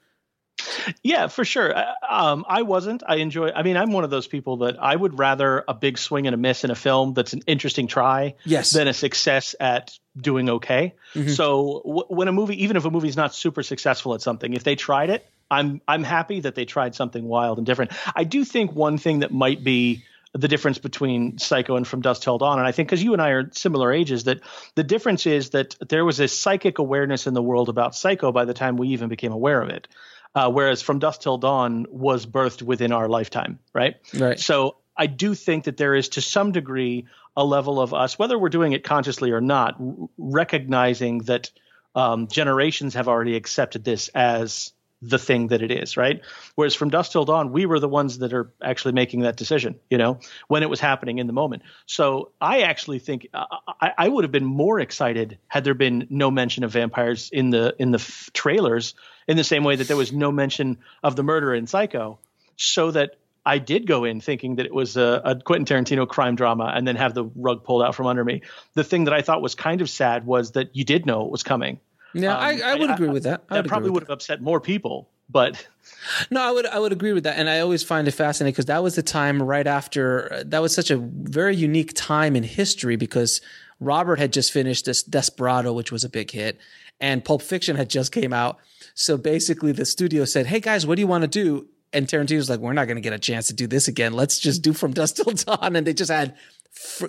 Yeah, 1.03 1.27
for 1.27 1.43
sure. 1.43 1.75
Uh, 1.75 1.93
um, 2.09 2.45
I 2.47 2.61
wasn't. 2.61 3.03
I 3.05 3.17
enjoy. 3.17 3.49
I 3.49 3.63
mean, 3.63 3.75
I'm 3.75 3.91
one 3.91 4.03
of 4.03 4.09
those 4.09 4.27
people 4.27 4.57
that 4.57 4.81
I 4.81 4.95
would 4.95 5.19
rather 5.19 5.63
a 5.67 5.73
big 5.73 5.97
swing 5.97 6.27
and 6.27 6.33
a 6.33 6.37
miss 6.37 6.63
in 6.63 6.71
a 6.71 6.75
film 6.75 7.13
that's 7.13 7.33
an 7.33 7.41
interesting 7.47 7.87
try, 7.87 8.35
yes. 8.45 8.71
than 8.71 8.87
a 8.87 8.93
success 8.93 9.55
at 9.59 9.97
doing 10.15 10.49
okay. 10.49 10.95
Mm-hmm. 11.13 11.31
So 11.31 11.81
w- 11.85 12.05
when 12.07 12.27
a 12.27 12.31
movie, 12.31 12.63
even 12.63 12.77
if 12.77 12.85
a 12.85 12.89
movie's 12.89 13.17
not 13.17 13.35
super 13.35 13.63
successful 13.63 14.13
at 14.13 14.21
something, 14.21 14.53
if 14.53 14.63
they 14.63 14.75
tried 14.75 15.09
it, 15.09 15.25
I'm 15.55 15.81
I'm 15.87 16.03
happy 16.03 16.41
that 16.41 16.55
they 16.55 16.65
tried 16.65 16.95
something 16.95 17.23
wild 17.23 17.57
and 17.57 17.65
different. 17.65 17.91
I 18.15 18.23
do 18.23 18.43
think 18.43 18.73
one 18.73 18.97
thing 18.97 19.19
that 19.19 19.31
might 19.31 19.63
be 19.63 20.03
the 20.33 20.49
difference 20.49 20.79
between 20.79 21.37
Psycho 21.37 21.77
and 21.77 21.87
From 21.87 22.01
Dusk 22.01 22.21
Till 22.21 22.37
Dawn, 22.37 22.59
and 22.59 22.67
I 22.67 22.73
think 22.73 22.89
because 22.89 23.01
you 23.01 23.13
and 23.13 23.21
I 23.21 23.29
are 23.29 23.49
similar 23.53 23.93
ages, 23.93 24.25
that 24.25 24.41
the 24.75 24.83
difference 24.83 25.25
is 25.25 25.51
that 25.51 25.75
there 25.87 26.03
was 26.03 26.19
a 26.19 26.27
psychic 26.27 26.77
awareness 26.77 27.25
in 27.25 27.33
the 27.33 27.41
world 27.41 27.69
about 27.69 27.95
Psycho 27.95 28.33
by 28.33 28.43
the 28.43 28.53
time 28.53 28.75
we 28.75 28.89
even 28.89 29.07
became 29.07 29.31
aware 29.31 29.61
of 29.61 29.69
it. 29.69 29.87
Uh, 30.35 30.51
whereas 30.51 30.81
From 30.81 30.99
Dusk 30.99 31.21
Till 31.21 31.37
Dawn 31.37 31.85
was 31.89 32.25
birthed 32.25 32.61
within 32.61 32.91
our 32.91 33.07
lifetime, 33.07 33.59
right? 33.73 33.95
Right. 34.13 34.37
So 34.37 34.75
I 34.97 35.07
do 35.07 35.33
think 35.33 35.63
that 35.63 35.77
there 35.77 35.95
is, 35.95 36.09
to 36.09 36.21
some 36.21 36.51
degree, 36.51 37.05
a 37.37 37.45
level 37.45 37.79
of 37.79 37.93
us, 37.93 38.19
whether 38.19 38.37
we're 38.37 38.49
doing 38.49 38.73
it 38.73 38.83
consciously 38.83 39.31
or 39.31 39.39
not, 39.39 39.75
r- 39.79 40.09
recognizing 40.17 41.19
that 41.19 41.51
um, 41.95 42.27
generations 42.27 42.95
have 42.95 43.07
already 43.07 43.37
accepted 43.37 43.85
this 43.85 44.09
as 44.09 44.73
the 45.09 45.19
thing 45.19 45.47
that 45.47 45.61
it 45.61 45.71
is, 45.71 45.97
right? 45.97 46.21
Whereas 46.55 46.75
from 46.75 46.89
dusk 46.89 47.11
till 47.11 47.25
dawn, 47.25 47.51
we 47.51 47.65
were 47.65 47.79
the 47.79 47.89
ones 47.89 48.19
that 48.19 48.33
are 48.33 48.51
actually 48.61 48.93
making 48.93 49.21
that 49.21 49.35
decision, 49.35 49.79
you 49.89 49.97
know, 49.97 50.19
when 50.47 50.63
it 50.63 50.69
was 50.69 50.79
happening 50.79 51.19
in 51.19 51.27
the 51.27 51.33
moment. 51.33 51.63
So 51.85 52.31
I 52.41 52.61
actually 52.61 52.99
think 52.99 53.27
uh, 53.33 53.45
I, 53.79 53.91
I, 53.97 54.07
would 54.07 54.23
have 54.23 54.31
been 54.31 54.45
more 54.45 54.79
excited 54.79 55.37
had 55.47 55.63
there 55.63 55.73
been 55.73 56.07
no 56.09 56.31
mention 56.31 56.63
of 56.63 56.71
vampires 56.71 57.29
in 57.31 57.49
the 57.49 57.75
in 57.77 57.91
the 57.91 57.99
f- 57.99 58.29
trailers, 58.33 58.95
in 59.27 59.37
the 59.37 59.43
same 59.43 59.63
way 59.63 59.75
that 59.75 59.87
there 59.87 59.97
was 59.97 60.11
no 60.11 60.31
mention 60.31 60.79
of 61.03 61.15
the 61.15 61.23
murder 61.23 61.53
in 61.53 61.67
Psycho, 61.67 62.19
so 62.57 62.91
that 62.91 63.17
I 63.45 63.59
did 63.59 63.85
go 63.85 64.05
in 64.05 64.21
thinking 64.21 64.55
that 64.55 64.65
it 64.65 64.73
was 64.73 64.97
a, 64.97 65.21
a, 65.23 65.35
Quentin 65.35 65.65
Tarantino 65.65 66.07
crime 66.07 66.35
drama 66.35 66.71
and 66.75 66.87
then 66.87 66.95
have 66.95 67.13
the 67.13 67.25
rug 67.35 67.63
pulled 67.63 67.83
out 67.83 67.93
from 67.93 68.07
under 68.07 68.23
me. 68.23 68.41
The 68.73 68.83
thing 68.83 69.03
that 69.03 69.13
I 69.13 69.21
thought 69.21 69.41
was 69.41 69.53
kind 69.53 69.81
of 69.81 69.89
sad 69.89 70.25
was 70.25 70.53
that 70.53 70.75
you 70.75 70.83
did 70.83 71.05
know 71.05 71.25
it 71.25 71.31
was 71.31 71.43
coming. 71.43 71.79
Yeah, 72.15 72.33
um, 72.33 72.39
I, 72.41 72.61
I, 72.61 72.75
would 72.75 72.89
agree 72.89 73.09
with 73.09 73.23
that. 73.23 73.43
I 73.49 73.55
that 73.55 73.67
probably 73.67 73.89
would 73.89 74.03
have 74.03 74.09
upset 74.09 74.41
more 74.41 74.61
people, 74.61 75.09
but 75.29 75.67
no, 76.31 76.41
I 76.41 76.51
would 76.51 76.65
I 76.65 76.79
would 76.79 76.93
agree 76.93 77.11
with 77.11 77.25
that, 77.25 77.37
and 77.37 77.49
I 77.49 77.59
always 77.59 77.83
find 77.83 78.07
it 78.07 78.11
fascinating 78.11 78.53
because 78.53 78.65
that 78.65 78.81
was 78.81 78.95
the 78.95 79.03
time 79.03 79.41
right 79.41 79.67
after 79.67 80.43
that 80.45 80.61
was 80.61 80.73
such 80.73 80.91
a 80.91 80.97
very 80.97 81.55
unique 81.55 81.91
time 81.93 82.37
in 82.37 82.43
history 82.43 82.95
because 82.95 83.41
Robert 83.81 84.17
had 84.17 84.31
just 84.31 84.53
finished 84.53 84.85
this 84.85 85.03
Desperado, 85.03 85.73
which 85.73 85.91
was 85.91 86.05
a 86.05 86.09
big 86.09 86.31
hit, 86.31 86.57
and 87.01 87.23
Pulp 87.23 87.41
Fiction 87.41 87.75
had 87.75 87.89
just 87.89 88.13
came 88.13 88.31
out. 88.31 88.59
So 88.93 89.17
basically, 89.17 89.73
the 89.73 89.85
studio 89.85 90.23
said, 90.23 90.45
"Hey 90.45 90.61
guys, 90.61 90.87
what 90.87 90.95
do 90.95 91.01
you 91.01 91.07
want 91.07 91.23
to 91.23 91.27
do?" 91.27 91.67
And 91.91 92.07
Tarantino's 92.07 92.49
like, 92.49 92.61
"We're 92.61 92.71
not 92.71 92.85
going 92.85 92.95
to 92.97 93.01
get 93.01 93.11
a 93.11 93.19
chance 93.19 93.47
to 93.47 93.53
do 93.53 93.67
this 93.67 93.89
again. 93.89 94.13
Let's 94.13 94.39
just 94.39 94.61
do 94.61 94.71
From 94.71 94.93
Dusk 94.93 95.17
Till 95.17 95.33
Dawn." 95.33 95.75
And 95.75 95.85
they 95.85 95.93
just 95.93 96.11
had 96.11 96.35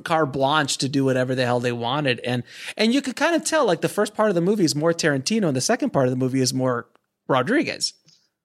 carte 0.05 0.33
blanche 0.33 0.79
to 0.79 0.89
do 0.89 1.05
whatever 1.05 1.35
the 1.35 1.45
hell 1.45 1.61
they 1.61 1.73
wanted. 1.73 2.21
And 2.21 2.43
and 2.77 2.95
you 2.95 3.03
could 3.03 3.17
kind 3.17 3.35
of 3.35 3.45
tell 3.45 3.67
like 3.67 3.81
the 3.81 3.89
first 3.89 4.15
part 4.15 4.29
of 4.29 4.35
the 4.35 4.41
movie 4.41 4.65
is 4.65 4.75
more 4.75 4.93
Tarantino 4.93 5.49
and 5.49 5.57
the 5.57 5.61
second 5.61 5.91
part 5.91 6.07
of 6.07 6.11
the 6.11 6.17
movie 6.17 6.41
is 6.41 6.55
more 6.55 6.89
Rodriguez. 7.29 7.93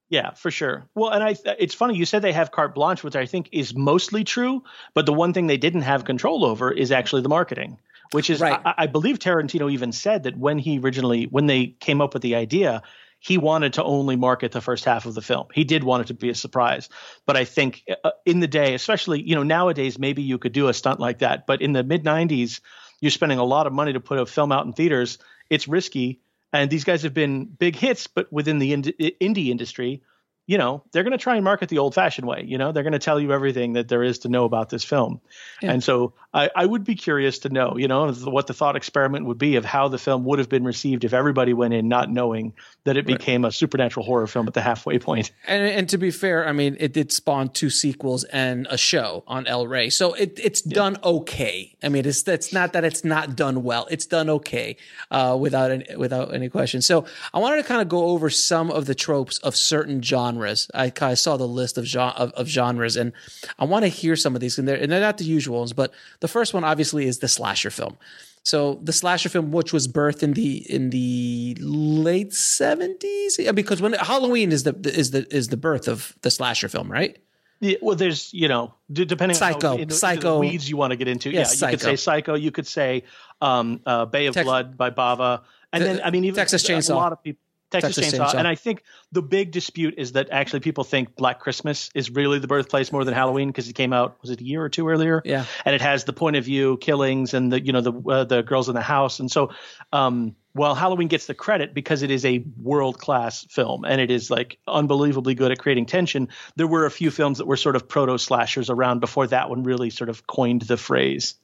Yeah, 0.08 0.32
for 0.32 0.50
sure. 0.50 0.86
Well, 0.94 1.10
and 1.10 1.24
I 1.24 1.36
it's 1.58 1.74
funny 1.74 1.96
you 1.96 2.04
said 2.04 2.22
they 2.22 2.32
have 2.32 2.50
carte 2.50 2.74
blanche, 2.74 3.02
which 3.02 3.16
I 3.16 3.26
think 3.26 3.48
is 3.52 3.74
mostly 3.74 4.24
true, 4.24 4.62
but 4.94 5.06
the 5.06 5.12
one 5.12 5.32
thing 5.32 5.46
they 5.46 5.56
didn't 5.56 5.82
have 5.82 6.04
control 6.04 6.44
over 6.44 6.70
is 6.70 6.92
actually 6.92 7.22
the 7.22 7.30
marketing. 7.30 7.78
Which 8.10 8.28
is, 8.28 8.40
right. 8.40 8.60
I, 8.62 8.74
I 8.76 8.86
believe 8.88 9.18
Tarantino 9.18 9.72
even 9.72 9.90
said 9.90 10.24
that 10.24 10.36
when 10.36 10.58
he 10.58 10.78
originally, 10.78 11.24
when 11.24 11.46
they 11.46 11.68
came 11.80 12.02
up 12.02 12.12
with 12.12 12.22
the 12.22 12.34
idea, 12.34 12.82
he 13.22 13.38
wanted 13.38 13.74
to 13.74 13.84
only 13.84 14.16
market 14.16 14.50
the 14.50 14.60
first 14.60 14.84
half 14.84 15.06
of 15.06 15.14
the 15.14 15.22
film. 15.22 15.46
He 15.54 15.62
did 15.62 15.84
want 15.84 16.02
it 16.02 16.06
to 16.08 16.14
be 16.14 16.28
a 16.28 16.34
surprise. 16.34 16.88
But 17.24 17.36
I 17.36 17.44
think 17.44 17.84
uh, 18.02 18.10
in 18.26 18.40
the 18.40 18.48
day, 18.48 18.74
especially, 18.74 19.22
you 19.22 19.36
know, 19.36 19.44
nowadays, 19.44 19.96
maybe 19.96 20.22
you 20.22 20.38
could 20.38 20.52
do 20.52 20.66
a 20.66 20.74
stunt 20.74 20.98
like 20.98 21.20
that. 21.20 21.46
But 21.46 21.62
in 21.62 21.72
the 21.72 21.84
mid 21.84 22.02
90s, 22.02 22.60
you're 23.00 23.12
spending 23.12 23.38
a 23.38 23.44
lot 23.44 23.68
of 23.68 23.72
money 23.72 23.92
to 23.92 24.00
put 24.00 24.18
a 24.18 24.26
film 24.26 24.50
out 24.50 24.66
in 24.66 24.72
theaters. 24.72 25.18
It's 25.48 25.68
risky. 25.68 26.20
And 26.52 26.68
these 26.68 26.82
guys 26.82 27.04
have 27.04 27.14
been 27.14 27.44
big 27.44 27.76
hits, 27.76 28.08
but 28.08 28.30
within 28.32 28.58
the 28.58 28.72
indie 28.72 29.48
industry, 29.48 30.02
you 30.46 30.58
know, 30.58 30.82
they're 30.92 31.04
going 31.04 31.12
to 31.12 31.18
try 31.18 31.36
and 31.36 31.44
market 31.44 31.68
the 31.68 31.78
old 31.78 31.94
fashioned 31.94 32.26
way. 32.26 32.44
You 32.44 32.58
know, 32.58 32.72
they're 32.72 32.82
going 32.82 32.94
to 32.94 32.98
tell 32.98 33.20
you 33.20 33.32
everything 33.32 33.74
that 33.74 33.88
there 33.88 34.02
is 34.02 34.20
to 34.20 34.28
know 34.28 34.44
about 34.44 34.70
this 34.70 34.82
film. 34.82 35.20
Yeah. 35.60 35.72
And 35.72 35.84
so 35.84 36.14
I, 36.34 36.50
I, 36.54 36.66
would 36.66 36.82
be 36.82 36.96
curious 36.96 37.40
to 37.40 37.48
know, 37.48 37.76
you 37.76 37.86
know, 37.86 38.12
what 38.12 38.48
the 38.48 38.54
thought 38.54 38.74
experiment 38.74 39.26
would 39.26 39.38
be 39.38 39.54
of 39.54 39.64
how 39.64 39.86
the 39.86 39.98
film 39.98 40.24
would 40.24 40.40
have 40.40 40.48
been 40.48 40.64
received 40.64 41.04
if 41.04 41.14
everybody 41.14 41.52
went 41.52 41.74
in 41.74 41.88
not 41.88 42.10
knowing 42.10 42.54
that 42.84 42.96
it 42.96 43.06
became 43.06 43.44
right. 43.44 43.50
a 43.50 43.52
supernatural 43.52 44.04
horror 44.04 44.26
film 44.26 44.48
at 44.48 44.54
the 44.54 44.60
halfway 44.60 44.98
point. 44.98 45.30
And, 45.46 45.62
and, 45.62 45.88
to 45.90 45.98
be 45.98 46.10
fair, 46.10 46.46
I 46.48 46.52
mean, 46.52 46.76
it 46.80 46.92
did 46.92 47.12
spawn 47.12 47.50
two 47.50 47.70
sequels 47.70 48.24
and 48.24 48.66
a 48.68 48.76
show 48.76 49.22
on 49.28 49.46
El 49.46 49.68
Rey. 49.68 49.90
So 49.90 50.14
it, 50.14 50.40
it's 50.42 50.66
yeah. 50.66 50.74
done 50.74 50.96
okay. 51.04 51.76
I 51.84 51.88
mean, 51.88 52.04
it's, 52.04 52.26
it's 52.26 52.52
not 52.52 52.72
that 52.72 52.82
it's 52.84 53.04
not 53.04 53.36
done 53.36 53.62
well. 53.62 53.86
It's 53.90 54.06
done 54.06 54.28
okay 54.28 54.76
uh, 55.12 55.36
without, 55.38 55.70
any, 55.70 55.96
without 55.96 56.34
any 56.34 56.48
question. 56.48 56.82
So 56.82 57.04
I 57.32 57.38
wanted 57.38 57.58
to 57.58 57.68
kind 57.68 57.80
of 57.80 57.88
go 57.88 58.06
over 58.06 58.28
some 58.28 58.72
of 58.72 58.86
the 58.86 58.94
tropes 58.94 59.38
of 59.38 59.54
certain 59.54 60.02
genres 60.02 60.31
genres. 60.32 60.70
I, 60.74 60.92
I 61.00 61.14
saw 61.14 61.36
the 61.36 61.46
list 61.46 61.78
of, 61.78 61.84
genre, 61.84 62.14
of, 62.16 62.32
of 62.32 62.48
genres, 62.48 62.96
and 62.96 63.12
I 63.58 63.64
want 63.64 63.84
to 63.84 63.88
hear 63.88 64.16
some 64.16 64.34
of 64.34 64.40
these, 64.40 64.58
and 64.58 64.66
they're, 64.66 64.76
and 64.76 64.90
they're 64.90 65.00
not 65.00 65.18
the 65.18 65.24
usual 65.24 65.58
ones. 65.58 65.72
But 65.72 65.92
the 66.20 66.28
first 66.28 66.54
one, 66.54 66.64
obviously, 66.64 67.06
is 67.06 67.18
the 67.18 67.28
slasher 67.28 67.70
film. 67.70 67.96
So 68.44 68.80
the 68.82 68.92
slasher 68.92 69.28
film, 69.28 69.52
which 69.52 69.72
was 69.72 69.86
birthed 69.86 70.22
in 70.22 70.32
the 70.32 70.68
in 70.72 70.90
the 70.90 71.56
late 71.60 72.32
seventies, 72.32 73.38
because 73.54 73.80
when 73.80 73.92
Halloween 73.92 74.50
is 74.50 74.64
the 74.64 74.74
is 74.84 75.12
the 75.12 75.32
is 75.32 75.48
the 75.48 75.56
birth 75.56 75.86
of 75.86 76.16
the 76.22 76.30
slasher 76.30 76.68
film, 76.68 76.90
right? 76.90 77.18
Yeah, 77.60 77.76
well, 77.80 77.94
there's 77.94 78.34
you 78.34 78.48
know 78.48 78.74
depending 78.92 79.36
psycho, 79.36 79.74
on 79.74 79.78
how, 79.78 79.88
psycho 79.90 80.38
weeds 80.40 80.68
you 80.68 80.76
want 80.76 80.90
to 80.90 80.96
get 80.96 81.06
into. 81.06 81.30
Yes, 81.30 81.60
yeah, 81.60 81.68
you 81.68 81.72
could 81.72 81.80
say 81.80 81.94
psycho. 81.94 82.34
You 82.34 82.50
could 82.50 82.66
say 82.66 83.04
um, 83.40 83.80
uh, 83.86 84.06
Bay 84.06 84.26
of 84.26 84.34
Tex- 84.34 84.44
Blood 84.44 84.76
by 84.76 84.90
Bava, 84.90 85.42
and 85.72 85.80
the, 85.80 85.86
then 85.86 86.00
I 86.04 86.10
mean 86.10 86.24
even 86.24 86.34
Texas 86.34 86.64
Chainsaw. 86.64 86.90
A 86.90 86.94
lot 86.94 87.12
of 87.12 87.22
people. 87.22 87.40
Texas, 87.72 87.96
Texas 87.96 88.14
Chainsaw. 88.14 88.26
Chainsaw. 88.28 88.34
And 88.34 88.48
I 88.48 88.54
think 88.54 88.82
the 89.10 89.22
big 89.22 89.50
dispute 89.50 89.94
is 89.98 90.12
that 90.12 90.28
actually 90.30 90.60
people 90.60 90.84
think 90.84 91.16
Black 91.16 91.40
Christmas 91.40 91.90
is 91.94 92.10
really 92.10 92.38
the 92.38 92.46
birthplace 92.46 92.92
more 92.92 93.04
than 93.04 93.14
Halloween 93.14 93.48
because 93.48 93.68
it 93.68 93.74
came 93.74 93.92
out 93.92 94.16
was 94.22 94.30
it 94.30 94.40
a 94.40 94.44
year 94.44 94.62
or 94.62 94.68
two 94.68 94.88
earlier? 94.88 95.22
Yeah. 95.24 95.46
And 95.64 95.74
it 95.74 95.80
has 95.80 96.04
the 96.04 96.12
point 96.12 96.36
of 96.36 96.44
view 96.44 96.76
killings 96.76 97.34
and 97.34 97.52
the 97.52 97.60
you 97.60 97.72
know 97.72 97.80
the 97.80 97.92
uh, 97.92 98.24
the 98.24 98.42
girls 98.42 98.68
in 98.68 98.74
the 98.74 98.82
house 98.82 99.18
and 99.18 99.30
so 99.30 99.50
um, 99.92 100.36
while 100.52 100.74
Halloween 100.74 101.08
gets 101.08 101.26
the 101.26 101.34
credit 101.34 101.74
because 101.74 102.02
it 102.02 102.10
is 102.10 102.24
a 102.24 102.44
world 102.60 102.98
class 102.98 103.44
film 103.48 103.84
and 103.84 104.00
it 104.00 104.10
is 104.10 104.30
like 104.30 104.58
unbelievably 104.68 105.34
good 105.34 105.50
at 105.50 105.58
creating 105.58 105.86
tension, 105.86 106.28
there 106.56 106.66
were 106.66 106.84
a 106.84 106.90
few 106.90 107.10
films 107.10 107.38
that 107.38 107.46
were 107.46 107.56
sort 107.56 107.76
of 107.76 107.88
proto 107.88 108.18
slashers 108.18 108.68
around 108.68 109.00
before 109.00 109.26
that 109.26 109.48
one 109.48 109.62
really 109.62 109.90
sort 109.90 110.10
of 110.10 110.26
coined 110.26 110.62
the 110.62 110.76
phrase. 110.76 111.34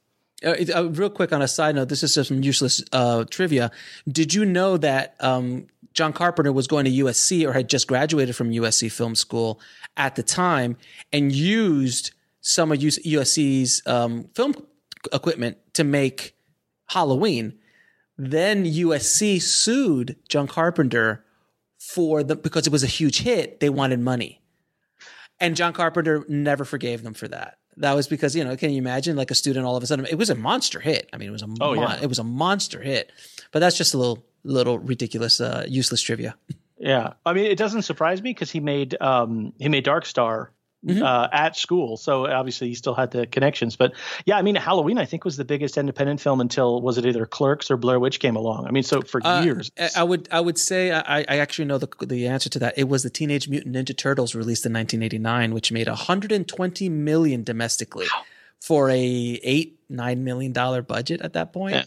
Uh, 0.45 0.55
uh, 0.75 0.85
real 0.91 1.11
quick 1.11 1.33
on 1.33 1.43
a 1.43 1.49
side 1.49 1.75
note, 1.75 1.89
this 1.89 2.03
is 2.03 2.15
just 2.15 2.29
some 2.29 2.43
useless 2.43 2.83
uh, 2.93 3.25
trivia. 3.25 3.73
Did 4.07 4.35
you 4.35 4.45
know 4.45 4.77
that 4.77 5.17
um, 5.19 5.67
John 5.95 6.13
Carpenter 6.13 6.53
was 6.53 6.67
going 6.67 6.85
to 6.85 6.91
USC 6.91 7.47
or 7.49 7.53
had 7.53 7.69
just 7.69 7.87
graduated 7.89 8.37
from 8.37 8.51
USC 8.51 8.91
Film 8.91 9.15
School 9.15 9.61
at 9.97 10.15
the 10.17 10.23
time 10.23 10.77
and 11.13 11.33
used 11.33 12.13
some 12.41 12.71
of 12.73 12.79
USC's 12.79 13.83
um, 13.87 14.29
film 14.35 14.55
equipment 15.13 15.57
to 15.75 15.85
make 15.85 16.35
Halloween. 16.87 17.59
Then 18.17 18.65
USC 18.65 19.41
sued 19.43 20.17
John 20.29 20.47
Carpenter 20.47 21.25
for 21.79 22.23
the 22.23 22.37
because 22.37 22.67
it 22.67 22.73
was 22.73 22.83
a 22.83 22.89
huge 22.89 23.21
hit. 23.21 23.61
They 23.61 23.69
wanted 23.71 24.01
money. 24.01 24.43
and 25.41 25.57
John 25.57 25.73
Carpenter 25.73 26.25
never 26.29 26.65
forgave 26.65 27.03
them 27.03 27.15
for 27.15 27.29
that. 27.29 27.59
That 27.77 27.93
was 27.95 28.09
because 28.09 28.35
you 28.35 28.43
know, 28.45 28.57
can 28.57 28.71
you 28.73 28.79
imagine 28.79 29.17
like 29.17 29.31
a 29.31 29.37
student 29.37 29.65
all 29.65 29.77
of 29.77 29.83
a 29.85 29.87
sudden? 29.87 30.05
It 30.07 30.17
was 30.19 30.31
a 30.31 30.35
monster 30.35 30.81
hit. 30.81 31.09
I 31.13 31.17
mean, 31.17 31.29
it 31.29 31.33
was 31.33 31.43
a 31.43 31.49
Oh, 31.61 31.75
mon- 31.77 31.79
yeah. 31.79 31.99
it 32.03 32.09
was 32.09 32.19
a 32.19 32.25
monster 32.25 32.81
hit. 32.83 33.13
But 33.53 33.61
that's 33.61 33.77
just 33.79 33.95
a 33.95 33.99
little 33.99 34.25
little 34.49 34.79
ridiculous, 34.79 35.41
uh, 35.41 35.65
useless 35.69 36.03
trivia. 36.03 36.35
Yeah, 36.79 37.15
I 37.27 37.33
mean, 37.33 37.47
it 37.47 37.59
doesn't 37.59 37.83
surprise 37.83 38.23
me 38.23 38.31
because 38.31 38.51
he 38.51 38.61
made 38.61 38.97
um, 39.01 39.53
he 39.59 39.69
made 39.69 39.85
Dark 39.85 40.07
Star 40.07 40.51
Mm-hmm. 40.87 41.03
uh, 41.03 41.27
at 41.33 41.57
school, 41.57 41.97
so 41.97 42.29
obviously 42.31 42.69
he 42.69 42.77
still 42.77 42.95
had 42.95 43.11
the 43.11 43.27
connections. 43.27 43.75
But 43.75 43.95
yeah, 44.27 44.39
I 44.39 44.43
mean, 44.43 44.55
Halloween 44.55 44.97
I 44.97 45.07
think 45.07 45.25
was 45.25 45.37
the 45.37 45.45
biggest 45.45 45.77
independent 45.77 46.21
film 46.21 46.41
until 46.41 46.81
was 46.81 46.99
it 46.99 47.05
either 47.05 47.27
Clerks 47.27 47.69
or 47.69 47.77
Blair 47.77 47.99
Witch 47.99 48.21
came 48.21 48.37
along. 48.37 48.65
I 48.65 48.71
mean, 48.71 48.85
so 48.85 49.03
for 49.03 49.21
Uh, 49.27 49.43
years, 49.43 49.73
I- 49.97 50.05
would 50.05 50.29
I 50.31 50.39
would 50.41 50.57
say 50.57 50.93
I, 50.93 51.25
I 51.29 51.39
actually 51.39 51.65
know 51.65 51.79
the 51.79 51.89
the 52.07 52.29
answer 52.29 52.49
to 52.51 52.61
that. 52.61 52.75
It 52.79 52.89
was 52.89 53.03
the 53.03 53.11
Teenage 53.11 53.49
Mutant 53.49 53.75
Ninja 53.75 53.97
Turtles 53.97 54.37
released 54.37 54.65
in 54.67 54.73
1989, 54.73 55.53
which 55.53 55.73
made 55.73 55.89
120 55.89 56.89
million 56.89 57.43
domestically 57.43 58.07
for 58.61 58.89
a 58.89 58.97
eight 59.43 59.81
nine 59.89 60.23
million 60.23 60.53
dollar 60.53 60.83
budget 60.83 61.21
at 61.23 61.33
that 61.33 61.53
point. 61.53 61.75
Yeah. 61.75 61.83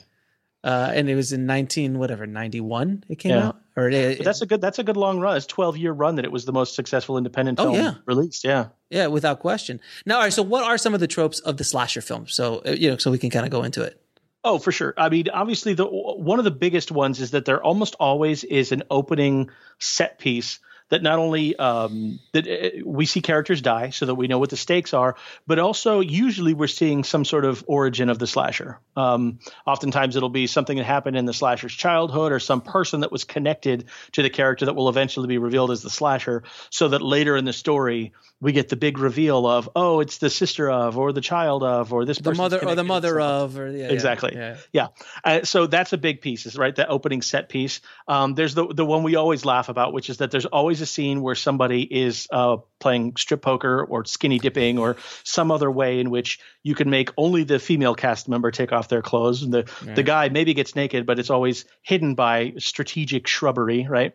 Uh, 0.64 0.92
and 0.94 1.10
it 1.10 1.16
was 1.16 1.34
in 1.34 1.48
19 1.48 1.98
whatever 1.98 2.28
91 2.28 3.04
it 3.10 3.16
came 3.18 3.32
Yeah. 3.32 3.48
out 3.48 3.62
or 3.76 3.90
it, 3.90 4.18
but 4.20 4.26
that's 4.26 4.42
a 4.42 4.46
good 4.46 4.62
that's 4.62 4.78
a 4.80 4.84
good 4.84 4.98
long 4.98 5.20
run. 5.20 5.36
It's 5.38 5.46
twelve 5.48 5.76
year 5.78 5.92
run 5.92 6.16
that 6.18 6.26
it 6.26 6.32
was 6.32 6.46
the 6.46 6.52
most 6.52 6.76
successful 6.76 7.18
independent 7.18 7.60
Oh, 7.60 7.64
film 7.64 7.76
yeah. 7.76 7.94
released. 8.06 8.44
Yeah. 8.44 8.68
yeah 8.90 9.08
without 9.08 9.40
question. 9.40 9.80
Now, 10.06 10.16
all 10.18 10.22
right. 10.22 10.34
So, 10.34 10.44
what 10.44 10.64
are 10.64 10.78
some 10.78 10.94
of 10.94 11.00
the 11.00 11.08
tropes 11.08 11.40
of 11.40 11.58
the 11.58 11.64
slasher 11.64 12.02
film? 12.02 12.28
So, 12.28 12.62
uh, 12.68 12.72
you 12.72 12.92
know, 12.92 12.98
so 12.98 13.10
we 13.10 13.18
can 13.18 13.30
kind 13.32 13.46
of 13.46 13.52
go 13.52 13.64
into 13.64 13.82
it. 13.82 14.00
Oh, 14.44 14.58
for 14.60 14.72
sure. 14.72 14.94
I 14.98 15.10
mean, 15.10 15.30
obviously, 15.34 15.74
the 15.74 15.86
one 15.86 16.38
of 16.38 16.46
the 16.46 16.52
biggest 16.52 16.92
ones 16.92 17.22
is 17.22 17.32
that 17.32 17.46
there 17.46 17.64
almost 17.64 17.96
always 18.00 18.44
is 18.44 18.72
an 18.72 18.84
opening 18.92 19.50
set 19.80 20.20
piece 20.20 20.60
that 20.92 21.02
not 21.02 21.20
only 21.20 21.56
um, 21.56 22.20
that 22.34 22.48
uh, 22.48 22.70
we 22.86 23.06
see 23.06 23.22
characters 23.22 23.62
die, 23.62 23.90
so 23.90 24.06
that 24.06 24.16
we 24.16 24.28
know 24.28 24.40
what 24.40 24.50
the 24.50 24.58
stakes 24.58 24.94
are, 24.94 25.16
but 25.48 25.58
also 25.58 26.02
usually 26.02 26.54
we're 26.54 26.68
seeing 26.68 27.04
some 27.04 27.26
sort 27.26 27.46
of 27.46 27.64
origin 27.66 28.10
of 28.10 28.20
the 28.20 28.28
slasher. 28.28 28.78
Um, 28.96 29.40
oftentimes, 29.66 30.16
it'll 30.16 30.30
be 30.30 30.48
something 30.48 30.78
that 30.78 30.84
happened 30.84 31.18
in 31.18 31.26
the 31.26 31.34
slasher's 31.34 31.74
childhood, 31.74 32.32
or 32.32 32.40
some 32.40 32.62
person 32.62 33.00
that 33.00 33.12
was 33.12 33.24
connected 33.24 33.86
to 34.12 34.22
the 34.22 34.30
character 34.30 34.66
that 34.66 34.76
will 34.76 34.90
eventually 34.90 35.28
be 35.28 35.38
revealed 35.38 35.72
as 35.72 35.82
the 35.82 35.90
slasher, 35.90 36.44
so 36.70 36.90
that 36.90 37.02
later 37.02 37.36
in 37.38 37.46
the 37.46 37.54
story 37.54 38.14
we 38.42 38.52
get 38.52 38.70
the 38.70 38.76
big 38.76 38.98
reveal 38.98 39.46
of, 39.46 39.70
oh, 39.76 40.00
it's 40.00 40.18
the 40.18 40.30
sister 40.30 40.70
of, 40.70 40.98
or 40.98 41.14
the 41.14 41.22
child 41.22 41.64
of, 41.64 41.94
or 41.94 42.06
this 42.06 42.18
The 42.18 42.34
mother 42.34 42.60
or 42.62 42.74
the 42.74 42.84
mother 42.84 43.20
of, 43.22 43.58
or 43.58 43.70
yeah, 43.70 43.86
yeah, 43.86 43.92
Exactly. 43.94 44.34
Yeah. 44.36 44.58
Yeah. 44.74 44.88
Uh, 45.24 45.44
so 45.44 45.68
that's 45.68 45.94
a 45.94 45.98
big 45.98 46.22
piece, 46.22 46.48
is 46.48 46.58
right? 46.58 46.76
The 46.76 46.88
opening 46.88 47.22
set 47.22 47.50
piece. 47.50 47.82
Um, 48.08 48.34
there's 48.34 48.56
the 48.56 48.68
the 48.68 48.86
one 48.86 49.04
we 49.04 49.16
always 49.16 49.46
laugh 49.46 49.70
about, 49.70 49.94
which 49.94 50.10
is 50.10 50.18
that 50.18 50.32
there's 50.32 50.48
always 50.48 50.81
a 50.82 50.86
scene 50.86 51.22
where 51.22 51.36
somebody 51.36 51.82
is 51.82 52.28
uh, 52.32 52.58
playing 52.80 53.16
strip 53.18 53.42
poker 53.42 53.84
or 53.84 54.06
skinny 54.06 54.40
dipping 54.40 54.78
or 54.78 54.98
some 55.24 55.52
other 55.52 55.70
way 55.72 56.00
in 56.00 56.10
which 56.10 56.40
you 56.64 56.76
can 56.76 56.90
make 56.90 57.10
only 57.18 57.44
the 57.44 57.60
female 57.60 57.96
cast 57.96 58.28
member 58.28 58.52
take 58.52 58.72
off 58.72 58.88
their 58.90 59.02
clothes, 59.02 59.44
and 59.44 59.54
the 59.54 59.72
the 59.96 60.04
guy 60.04 60.30
maybe 60.30 60.54
gets 60.54 60.76
naked, 60.76 61.06
but 61.06 61.20
it's 61.20 61.30
always 61.30 61.66
hidden 61.82 62.16
by 62.16 62.54
strategic 62.58 63.28
shrubbery, 63.28 63.88
right? 63.88 64.14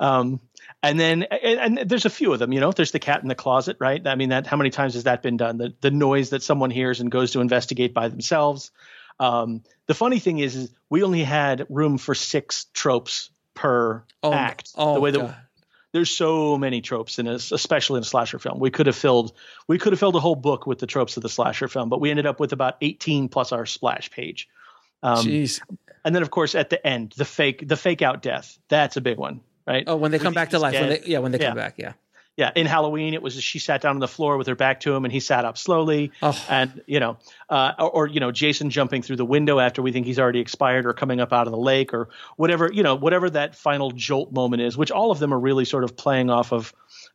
Um, 0.00 0.40
and 0.82 1.00
then 1.00 1.22
and, 1.24 1.78
and 1.78 1.90
there's 1.90 2.04
a 2.04 2.10
few 2.10 2.32
of 2.32 2.38
them, 2.38 2.52
you 2.52 2.60
know. 2.60 2.72
There's 2.72 2.92
the 2.92 2.98
cat 2.98 3.22
in 3.22 3.28
the 3.28 3.34
closet, 3.34 3.76
right? 3.80 4.06
I 4.06 4.14
mean, 4.14 4.28
that 4.28 4.46
how 4.46 4.56
many 4.56 4.70
times 4.70 4.94
has 4.94 5.04
that 5.04 5.22
been 5.22 5.36
done? 5.36 5.58
The 5.58 5.74
the 5.80 5.90
noise 5.90 6.30
that 6.30 6.42
someone 6.42 6.70
hears 6.70 7.00
and 7.00 7.10
goes 7.10 7.32
to 7.32 7.40
investigate 7.40 7.94
by 7.94 8.08
themselves. 8.08 8.70
Um, 9.20 9.62
the 9.86 9.94
funny 9.94 10.20
thing 10.20 10.38
is, 10.38 10.54
is 10.54 10.70
we 10.88 11.02
only 11.02 11.24
had 11.24 11.66
room 11.68 11.98
for 11.98 12.14
six 12.14 12.66
tropes 12.72 13.30
per 13.54 14.04
Oh, 14.22 14.32
act. 14.32 14.70
oh, 14.76 14.94
the 14.94 15.00
way 15.00 15.10
that 15.10 15.18
God. 15.18 15.36
There's 15.92 16.10
so 16.10 16.58
many 16.58 16.80
tropes 16.80 17.18
in 17.18 17.26
this, 17.26 17.52
especially 17.52 17.98
in 17.98 18.02
a 18.02 18.06
slasher 18.06 18.38
film. 18.38 18.58
We 18.58 18.70
could 18.70 18.86
have 18.86 18.96
filled 18.96 19.32
we 19.66 19.78
could 19.78 19.92
have 19.92 20.00
filled 20.00 20.16
a 20.16 20.20
whole 20.20 20.36
book 20.36 20.66
with 20.66 20.78
the 20.78 20.86
tropes 20.86 21.16
of 21.16 21.22
the 21.22 21.28
slasher 21.28 21.68
film, 21.68 21.88
but 21.88 22.00
we 22.00 22.10
ended 22.10 22.26
up 22.26 22.40
with 22.40 22.52
about 22.52 22.76
18 22.80 23.28
plus 23.28 23.52
our 23.52 23.66
splash 23.66 24.10
page. 24.10 24.48
Um, 25.02 25.24
Jeez. 25.24 25.60
and 26.04 26.14
then 26.14 26.22
of 26.22 26.30
course 26.30 26.54
at 26.54 26.70
the 26.70 26.84
end, 26.86 27.14
the 27.16 27.24
fake 27.24 27.66
the 27.66 27.76
fake 27.76 28.02
out 28.02 28.22
death. 28.22 28.58
That's 28.68 28.96
a 28.96 29.00
big 29.00 29.16
one, 29.18 29.40
right? 29.66 29.84
Oh, 29.86 29.96
when 29.96 30.10
they 30.10 30.18
come 30.18 30.34
back 30.34 30.50
to 30.50 30.58
life. 30.58 30.74
When 30.74 30.88
they, 30.90 31.02
yeah, 31.06 31.20
when 31.20 31.32
they 31.32 31.38
Yeah. 31.38 31.48
come 31.48 31.56
back. 31.56 31.74
Yeah. 31.78 31.92
Yeah, 32.38 32.52
in 32.54 32.66
Halloween, 32.66 33.14
it 33.14 33.20
was 33.22 33.34
she 33.42 33.58
sat 33.58 33.80
down 33.82 33.96
on 33.96 33.98
the 33.98 34.06
floor 34.06 34.36
with 34.38 34.46
her 34.46 34.54
back 34.54 34.78
to 34.80 34.94
him, 34.94 35.04
and 35.04 35.10
he 35.12 35.18
sat 35.18 35.44
up 35.44 35.58
slowly. 35.58 36.12
Oh. 36.22 36.40
And 36.48 36.80
you 36.86 37.00
know, 37.00 37.16
uh, 37.50 37.72
or, 37.80 37.90
or 37.90 38.06
you 38.06 38.20
know, 38.20 38.30
Jason 38.30 38.70
jumping 38.70 39.02
through 39.02 39.16
the 39.16 39.24
window 39.24 39.58
after 39.58 39.82
we 39.82 39.90
think 39.90 40.06
he's 40.06 40.20
already 40.20 40.38
expired, 40.38 40.86
or 40.86 40.92
coming 40.92 41.18
up 41.20 41.32
out 41.32 41.48
of 41.48 41.50
the 41.50 41.58
lake, 41.58 41.92
or 41.92 42.08
whatever 42.36 42.70
you 42.72 42.84
know, 42.84 42.94
whatever 42.94 43.28
that 43.28 43.56
final 43.56 43.90
jolt 43.90 44.32
moment 44.32 44.62
is. 44.62 44.76
Which 44.76 44.92
all 44.92 45.10
of 45.10 45.18
them 45.18 45.34
are 45.34 45.38
really 45.38 45.64
sort 45.64 45.82
of 45.82 45.96
playing 45.96 46.30
off 46.30 46.52
of, 46.52 46.72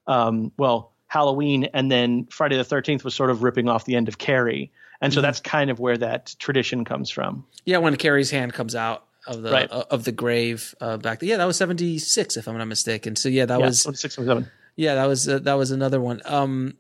um, 0.08 0.52
well, 0.58 0.92
Halloween, 1.08 1.70
and 1.74 1.90
then 1.90 2.26
Friday 2.26 2.58
the 2.58 2.66
Thirteenth 2.66 3.06
was 3.06 3.16
sort 3.16 3.30
of 3.30 3.44
ripping 3.44 3.70
off 3.70 3.86
the 3.86 3.96
end 3.96 4.10
of 4.10 4.18
Carrie, 4.18 4.72
and 5.00 5.14
so 5.14 5.20
Mm-hmm. 5.20 5.24
that's 5.26 5.40
kind 5.40 5.70
of 5.70 5.80
where 5.80 5.96
that 5.98 6.36
tradition 6.38 6.84
comes 6.84 7.10
from. 7.10 7.46
Yeah, 7.64 7.78
when 7.78 7.96
Carrie's 7.96 8.30
hand 8.32 8.52
comes 8.54 8.76
out 8.76 9.06
of 9.26 9.42
the 9.42 9.52
Right. 9.52 9.72
uh, 9.72 9.86
of 9.90 10.04
the 10.04 10.12
grave 10.12 10.76
uh, 10.82 10.98
back. 10.98 11.22
There. 11.22 11.30
Yeah, 11.30 11.38
that 11.38 11.46
was 11.48 11.56
seventy 11.56 11.98
six, 11.98 12.36
if 12.36 12.46
I'm 12.50 12.58
not 12.58 12.68
mistaken. 12.68 13.16
So 13.16 13.30
yeah, 13.30 13.46
that 13.46 13.58
yeah, 13.62 13.66
was 13.68 13.84
26, 13.84 14.16
27. 14.16 14.52
Yeah, 14.76 14.96
that 14.96 15.06
was 15.06 15.28
uh, 15.28 15.40
that 15.40 15.54
was 15.54 15.72
another 15.72 16.02
one. 16.02 16.22
Um, 16.26 16.76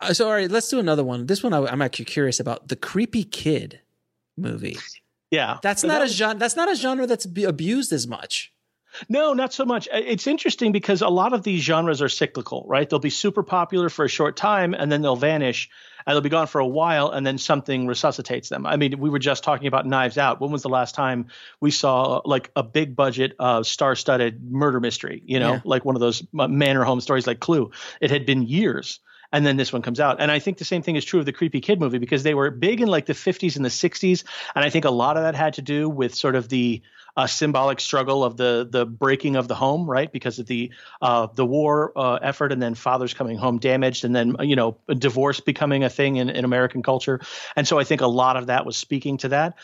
uh, 0.00 0.12
so 0.12 0.26
all 0.26 0.32
right, 0.32 0.50
let's 0.50 0.68
do 0.68 0.78
another 0.78 1.04
one. 1.04 1.26
This 1.26 1.42
one 1.42 1.52
I, 1.52 1.64
I'm 1.66 1.82
actually 1.82 2.06
curious 2.06 2.40
about 2.40 2.68
the 2.68 2.76
creepy 2.76 3.24
kid 3.24 3.80
movie. 4.36 4.78
Yeah, 5.30 5.58
That's 5.62 5.82
So 5.82 5.88
not 5.88 5.98
that 5.98 6.08
a 6.08 6.08
genre. 6.08 6.38
That's 6.38 6.56
not 6.56 6.70
a 6.70 6.76
genre 6.76 7.06
that's 7.06 7.24
abused 7.24 7.92
as 7.92 8.06
much. 8.06 8.52
No, 9.08 9.32
not 9.32 9.52
so 9.52 9.64
much. 9.64 9.88
It's 9.92 10.28
interesting 10.28 10.70
because 10.70 11.02
a 11.02 11.08
lot 11.08 11.32
of 11.32 11.42
these 11.42 11.62
genres 11.62 12.00
are 12.00 12.08
cyclical, 12.08 12.64
right? 12.68 12.88
They'll 12.88 13.00
be 13.00 13.10
super 13.10 13.42
popular 13.42 13.88
for 13.88 14.04
a 14.04 14.08
short 14.08 14.36
time 14.36 14.72
and 14.74 14.92
then 14.92 15.02
they'll 15.02 15.16
vanish 15.16 15.68
and 16.06 16.14
they'll 16.14 16.20
be 16.20 16.28
gone 16.28 16.46
for 16.46 16.60
a 16.60 16.66
while 16.66 17.10
and 17.10 17.26
then 17.26 17.38
something 17.38 17.86
resuscitates 17.86 18.48
them. 18.48 18.66
I 18.66 18.76
mean, 18.76 18.98
we 18.98 19.10
were 19.10 19.18
just 19.18 19.44
talking 19.44 19.66
about 19.66 19.86
Knives 19.86 20.18
Out. 20.18 20.40
When 20.40 20.50
was 20.50 20.62
the 20.62 20.68
last 20.68 20.94
time 20.94 21.26
we 21.60 21.70
saw 21.70 22.20
like 22.24 22.50
a 22.56 22.62
big 22.62 22.94
budget, 22.94 23.34
uh, 23.38 23.62
star 23.62 23.94
studded 23.96 24.50
murder 24.52 24.80
mystery, 24.80 25.22
you 25.24 25.40
know, 25.40 25.54
Yeah. 25.54 25.60
like 25.64 25.84
one 25.84 25.96
of 25.96 26.00
those 26.00 26.22
manor 26.32 26.84
home 26.84 27.00
stories 27.00 27.26
like 27.26 27.40
Clue? 27.40 27.70
It 28.00 28.10
had 28.10 28.26
been 28.26 28.42
years. 28.42 29.00
And 29.32 29.44
then 29.44 29.56
this 29.56 29.72
one 29.72 29.82
comes 29.82 29.98
out. 29.98 30.20
And 30.20 30.30
I 30.30 30.38
think 30.38 30.58
the 30.58 30.64
same 30.64 30.82
thing 30.82 30.94
is 30.94 31.04
true 31.04 31.18
of 31.18 31.26
the 31.26 31.32
Creepy 31.32 31.60
Kid 31.60 31.80
movie 31.80 31.98
because 31.98 32.22
they 32.22 32.34
were 32.34 32.52
big 32.52 32.80
in 32.80 32.86
like 32.86 33.06
the 33.06 33.14
50s 33.14 33.56
and 33.56 33.64
the 33.64 33.68
60s. 33.68 34.22
And 34.54 34.64
I 34.64 34.70
think 34.70 34.84
a 34.84 34.90
lot 34.92 35.16
of 35.16 35.24
that 35.24 35.34
had 35.34 35.54
to 35.54 35.62
do 35.62 35.88
with 35.88 36.14
sort 36.14 36.36
of 36.36 36.48
the 36.48 36.82
uh, 37.16 37.26
symbolic 37.26 37.80
struggle 37.80 38.24
of 38.24 38.36
the 38.36 38.66
the 38.68 38.84
breaking 38.84 39.36
of 39.36 39.48
the 39.48 39.54
home, 39.54 39.88
right? 39.88 40.10
Because 40.10 40.38
of 40.38 40.46
the 40.46 40.72
uh, 41.00 41.28
the 41.34 41.46
war 41.46 41.92
uh, 41.96 42.18
effort, 42.22 42.52
and 42.52 42.60
then 42.60 42.74
fathers 42.74 43.14
coming 43.14 43.38
home 43.38 43.58
damaged, 43.58 44.04
and 44.04 44.14
then 44.14 44.36
you 44.40 44.56
know 44.56 44.76
divorce 44.98 45.40
becoming 45.40 45.84
a 45.84 45.90
thing 45.90 46.16
in, 46.16 46.28
in 46.28 46.44
American 46.44 46.82
culture. 46.82 47.20
And 47.56 47.66
so 47.66 47.78
I 47.78 47.84
think 47.84 48.00
a 48.00 48.06
lot 48.06 48.36
of 48.36 48.46
that 48.46 48.66
was 48.66 48.76
speaking 48.76 49.18
to 49.18 49.28
that. 49.28 49.54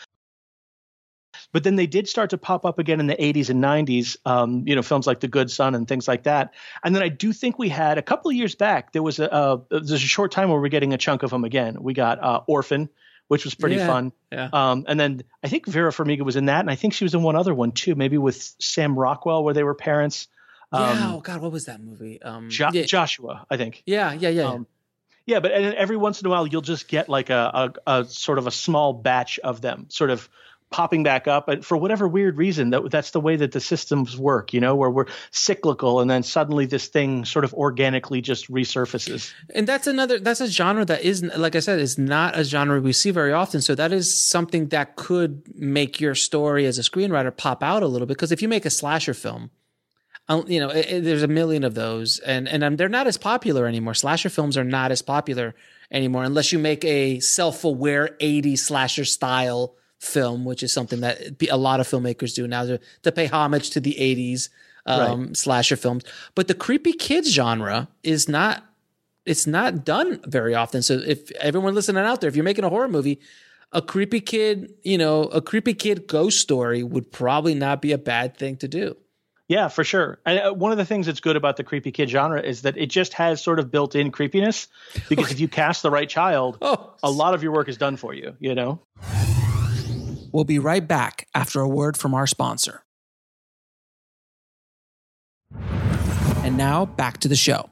But 1.53 1.63
then 1.63 1.75
they 1.75 1.87
did 1.87 2.07
start 2.07 2.29
to 2.29 2.37
pop 2.37 2.65
up 2.65 2.79
again 2.79 2.99
in 2.99 3.07
the 3.07 3.15
80s 3.15 3.49
and 3.49 3.61
90s, 3.61 4.15
um, 4.25 4.63
you 4.65 4.75
know, 4.75 4.81
films 4.81 5.05
like 5.05 5.19
The 5.19 5.27
Good 5.27 5.51
Son 5.51 5.75
and 5.75 5.87
things 5.87 6.07
like 6.07 6.23
that. 6.23 6.53
And 6.83 6.95
then 6.95 7.03
I 7.03 7.09
do 7.09 7.33
think 7.33 7.59
we 7.59 7.67
had 7.67 7.97
a 7.97 8.01
couple 8.01 8.31
of 8.31 8.37
years 8.37 8.55
back, 8.55 8.93
there 8.93 9.03
was 9.03 9.19
a, 9.19 9.31
uh, 9.31 9.57
there's 9.69 9.91
a 9.91 9.97
short 9.99 10.31
time 10.31 10.49
where 10.49 10.59
we're 10.59 10.69
getting 10.69 10.93
a 10.93 10.97
chunk 10.97 11.23
of 11.23 11.29
them 11.29 11.43
again. 11.43 11.77
We 11.81 11.93
got 11.93 12.23
uh, 12.23 12.41
Orphan, 12.47 12.89
which 13.31 13.45
was 13.45 13.55
pretty 13.55 13.77
Yeah, 13.77 13.87
fun. 13.87 14.11
yeah. 14.29 14.49
Um, 14.51 14.83
and 14.89 14.99
then 14.99 15.23
I 15.41 15.47
think 15.47 15.65
Vera 15.65 15.89
Farmiga 15.91 16.23
was 16.23 16.35
in 16.35 16.47
that, 16.47 16.59
and 16.59 16.69
I 16.69 16.75
think 16.75 16.93
she 16.93 17.05
was 17.05 17.13
in 17.13 17.23
one 17.23 17.37
other 17.37 17.53
one 17.53 17.71
too, 17.71 17.95
maybe 17.95 18.17
with 18.17 18.53
Sam 18.59 18.99
Rockwell, 18.99 19.41
where 19.45 19.53
they 19.53 19.63
were 19.63 19.73
parents. 19.73 20.27
Um, 20.73 20.81
yeah. 20.97 21.11
Oh 21.13 21.21
God, 21.21 21.41
what 21.41 21.53
was 21.53 21.63
that 21.67 21.79
movie? 21.81 22.21
Um, 22.21 22.49
Jo- 22.49 22.71
yeah, 22.73 22.83
Joshua, 22.83 23.45
I 23.49 23.55
think. 23.55 23.83
yeah, 23.85 24.11
yeah, 24.11 24.27
yeah. 24.27 24.49
Um, 24.49 24.67
yeah, 25.25 25.39
but 25.39 25.53
and 25.53 25.73
every 25.75 25.95
once 25.95 26.19
in 26.19 26.27
a 26.27 26.29
while 26.29 26.45
you'll 26.45 26.61
just 26.61 26.89
get 26.89 27.07
like 27.07 27.29
a, 27.29 27.73
a, 27.85 27.99
a 27.99 28.05
sort 28.05 28.37
of 28.37 28.47
a 28.47 28.51
small 28.51 28.91
batch 28.91 29.39
of 29.39 29.61
them, 29.61 29.85
sort 29.87 30.09
of 30.09 30.27
popping 30.71 31.03
back 31.03 31.27
up, 31.27 31.47
and 31.49 31.63
for 31.65 31.77
whatever 31.77 32.07
weird 32.07 32.37
reason, 32.37 32.71
that 32.71 32.89
that's 32.89 33.11
the 33.11 33.19
way 33.19 33.35
that 33.35 33.51
the 33.51 33.59
systems 33.59 34.17
work, 34.17 34.53
you 34.53 34.59
know, 34.59 34.75
where 34.75 34.89
we're 34.89 35.05
cyclical, 35.31 35.99
and 35.99 36.09
then 36.09 36.23
suddenly 36.23 36.65
this 36.65 36.87
thing 36.87 37.25
sort 37.25 37.45
of 37.45 37.53
organically 37.53 38.21
just 38.21 38.49
resurfaces. 38.51 39.31
and 39.53 39.67
that's 39.67 39.85
another 39.85 40.19
that's 40.19 40.41
a 40.41 40.47
genre 40.47 40.85
that 40.85 41.01
is 41.03 41.21
like 41.37 41.55
i 41.55 41.59
said 41.59 41.79
is 41.79 41.97
not 41.97 42.37
a 42.37 42.43
genre 42.43 42.81
we 42.81 42.93
see 42.93 43.11
very 43.11 43.33
often. 43.33 43.61
So 43.61 43.75
that 43.75 43.91
is 43.91 44.19
something 44.19 44.69
that 44.69 44.95
could 44.95 45.43
make 45.53 45.99
your 45.99 46.15
story 46.15 46.65
as 46.65 46.79
a 46.79 46.81
screenwriter 46.81 47.35
pop 47.35 47.61
out 47.61 47.83
a 47.83 47.87
little 47.87 48.07
bit. 48.07 48.15
Because 48.17 48.31
if 48.31 48.41
you 48.41 48.47
make 48.47 48.65
a 48.65 48.69
slasher 48.69 49.13
film 49.13 49.51
uh, 50.29 50.43
you 50.47 50.59
know 50.59 50.69
it, 50.69 50.85
it- 50.89 51.03
there's 51.03 51.23
a 51.23 51.27
million 51.27 51.63
of 51.63 51.75
those. 51.75 52.19
And 52.19 52.47
and 52.47 52.63
um, 52.63 52.75
they're 52.77 52.89
not 52.89 53.07
as 53.07 53.17
popular 53.17 53.67
anymore. 53.67 53.93
Slasher 53.93 54.29
films 54.29 54.57
are 54.57 54.63
not 54.63 54.91
as 54.91 55.01
popular 55.01 55.53
anymore 55.91 56.23
unless 56.23 56.53
you 56.53 56.59
make 56.59 56.85
a 56.85 57.19
self-aware 57.19 58.15
80s 58.21 58.59
slasher 58.59 59.03
style 59.03 59.75
film 60.01 60.43
which 60.43 60.63
is 60.63 60.73
something 60.73 61.01
that 61.01 61.41
a 61.49 61.57
lot 61.57 61.79
of 61.79 61.87
filmmakers 61.87 62.33
do 62.33 62.47
now 62.47 62.65
to, 62.65 62.79
to 63.03 63.11
pay 63.11 63.27
homage 63.27 63.69
to 63.69 63.79
the 63.79 63.95
80s 63.99 64.49
um, 64.87 65.35
slasher 65.35 65.75
films 65.75 66.03
but 66.35 66.47
the 66.47 66.55
creepy 66.55 66.91
kids 66.91 67.31
genre 67.31 67.87
is 68.03 68.27
not 68.27 68.63
it's 69.25 69.47
not 69.47 69.85
done 69.85 70.19
very 70.25 70.55
often. 70.55 70.81
So 70.81 70.95
if 70.95 71.31
everyone 71.31 71.75
listening 71.75 72.03
out 72.03 72.21
there, 72.21 72.27
if 72.27 72.35
you're 72.35 72.45
making 72.45 72.63
a 72.63 72.69
horror 72.69 72.87
movie, 72.87 73.19
a 73.71 73.81
creepy 73.81 74.19
kid, 74.19 74.73
you 74.83 74.97
know, 74.97 75.23
a 75.23 75.41
creepy 75.41 75.73
kid 75.73 76.07
ghost 76.07 76.39
story 76.39 76.83
would 76.83 77.11
probably 77.11 77.55
not 77.55 77.81
be 77.81 77.91
a 77.91 77.97
bad 77.97 78.35
thing 78.35 78.57
to 78.57 78.67
do. 78.67 78.97
Yeah, 79.47 79.67
for 79.67 79.83
sure. 79.83 80.19
And 80.25 80.39
uh, 80.39 80.53
one 80.53 80.71
of 80.71 80.77
the 80.77 80.85
things 80.85 81.05
that's 81.05 81.19
good 81.19 81.35
about 81.35 81.57
the 81.57 81.63
creepy 81.63 81.91
kid 81.91 82.09
genre 82.09 82.41
is 82.41 82.61
that 82.61 82.77
it 82.77 82.87
just 82.87 83.13
has 83.13 83.41
sort 83.41 83.59
of 83.59 83.69
built-in 83.69 84.11
creepiness 84.11 84.67
because 85.09 85.31
if 85.31 85.39
you 85.39 85.47
cast 85.47 85.83
the 85.83 85.91
right 85.91 86.07
child, 86.07 86.57
oh. 86.61 86.93
a 87.03 87.11
lot 87.11 87.33
of 87.33 87.43
your 87.43 87.51
work 87.51 87.67
is 87.67 87.77
done 87.77 87.97
for 87.97 88.13
you, 88.13 88.35
you 88.39 88.55
know. 88.55 88.79
We'll 90.31 90.43
be 90.43 90.59
right 90.59 90.87
back 90.87 91.27
after 91.33 91.59
a 91.59 91.67
word 91.67 91.97
from 91.97 92.13
our 92.13 92.27
sponsor. 92.27 92.83
And 96.43 96.57
now 96.57 96.85
back 96.85 97.19
to 97.19 97.27
the 97.27 97.35
show. 97.35 97.69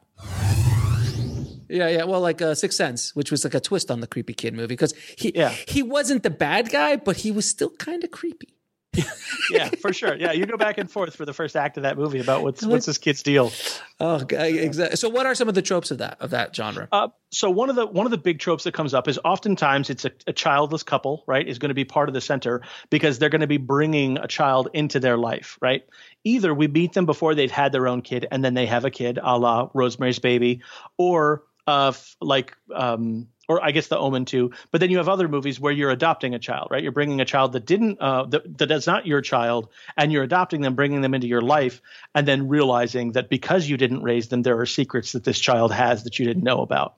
Yeah, 1.69 1.87
yeah. 1.87 2.03
Well, 2.03 2.21
like 2.21 2.41
uh, 2.41 2.55
Sixth 2.55 2.77
Sense, 2.77 3.15
which 3.15 3.31
was 3.31 3.43
like 3.43 3.53
a 3.53 3.59
twist 3.59 3.91
on 3.91 3.99
the 3.99 4.07
creepy 4.07 4.33
kid 4.33 4.53
movie, 4.53 4.67
because 4.67 4.93
he 5.17 5.31
yeah. 5.35 5.49
he 5.49 5.83
wasn't 5.83 6.23
the 6.23 6.29
bad 6.31 6.69
guy, 6.71 6.95
but 6.95 7.17
he 7.17 7.31
was 7.31 7.47
still 7.47 7.69
kind 7.71 8.03
of 8.03 8.09
creepy. 8.09 8.58
yeah, 9.51 9.69
for 9.81 9.93
sure. 9.93 10.15
Yeah, 10.15 10.31
you 10.31 10.45
go 10.45 10.57
back 10.57 10.77
and 10.77 10.89
forth 10.89 11.15
for 11.15 11.25
the 11.25 11.33
first 11.33 11.55
act 11.55 11.77
of 11.77 11.83
that 11.83 11.97
movie 11.97 12.19
about 12.19 12.41
what's 12.41 12.65
what's 12.65 12.85
this 12.85 12.97
kid's 12.97 13.21
deal. 13.21 13.51
Oh, 13.99 14.15
exactly. 14.15 14.95
So, 14.95 15.09
what 15.09 15.25
are 15.25 15.35
some 15.35 15.47
of 15.47 15.55
the 15.55 15.61
tropes 15.61 15.91
of 15.91 15.99
that 15.99 16.17
of 16.19 16.31
that 16.31 16.55
genre? 16.55 16.87
Uh, 16.91 17.09
so 17.31 17.49
one 17.51 17.69
of 17.69 17.75
the 17.75 17.85
one 17.85 18.07
of 18.07 18.11
the 18.11 18.17
big 18.17 18.39
tropes 18.39 18.63
that 18.63 18.73
comes 18.73 18.93
up 18.93 19.07
is 19.07 19.19
oftentimes 19.23 19.89
it's 19.89 20.05
a, 20.05 20.11
a 20.25 20.33
childless 20.33 20.83
couple, 20.83 21.23
right? 21.27 21.47
Is 21.47 21.59
going 21.59 21.69
to 21.69 21.75
be 21.75 21.85
part 21.85 22.09
of 22.09 22.13
the 22.13 22.21
center 22.21 22.61
because 22.89 23.19
they're 23.19 23.29
going 23.29 23.41
to 23.41 23.47
be 23.47 23.57
bringing 23.57 24.17
a 24.17 24.27
child 24.27 24.69
into 24.73 24.99
their 24.99 25.17
life, 25.17 25.57
right? 25.61 25.85
Either 26.23 26.53
we 26.53 26.67
meet 26.67 26.93
them 26.93 27.05
before 27.05 27.35
they've 27.35 27.51
had 27.51 27.71
their 27.71 27.87
own 27.87 28.01
kid 28.01 28.27
and 28.31 28.43
then 28.43 28.55
they 28.55 28.65
have 28.65 28.85
a 28.85 28.91
kid, 28.91 29.19
a 29.21 29.37
la 29.37 29.69
Rosemary's 29.73 30.19
Baby, 30.19 30.61
or 30.97 31.43
uh, 31.67 31.93
like 32.19 32.55
um, 32.73 33.27
or 33.49 33.61
I 33.61 33.71
guess 33.71 33.87
the 33.87 33.97
Omen 33.97 34.23
too. 34.23 34.51
But 34.71 34.79
then 34.79 34.91
you 34.91 34.97
have 34.97 35.09
other 35.09 35.27
movies 35.27 35.59
where 35.59 35.73
you're 35.73 35.89
adopting 35.89 36.35
a 36.35 36.39
child, 36.39 36.69
right? 36.71 36.81
You're 36.81 36.93
bringing 36.93 37.19
a 37.19 37.25
child 37.25 37.51
that 37.53 37.65
didn't 37.65 37.99
uh, 37.99 38.25
that, 38.25 38.57
that 38.59 38.71
is 38.71 38.87
not 38.87 39.07
your 39.07 39.21
child, 39.21 39.67
and 39.97 40.13
you're 40.13 40.23
adopting 40.23 40.61
them, 40.61 40.75
bringing 40.75 41.01
them 41.01 41.13
into 41.13 41.27
your 41.27 41.41
life, 41.41 41.81
and 42.15 42.27
then 42.27 42.47
realizing 42.47 43.13
that 43.13 43.27
because 43.27 43.67
you 43.67 43.75
didn't 43.75 44.03
raise 44.03 44.29
them, 44.29 44.43
there 44.43 44.59
are 44.59 44.65
secrets 44.65 45.11
that 45.11 45.23
this 45.25 45.39
child 45.39 45.73
has 45.73 46.03
that 46.03 46.19
you 46.19 46.25
didn't 46.25 46.43
know 46.43 46.61
about. 46.61 46.95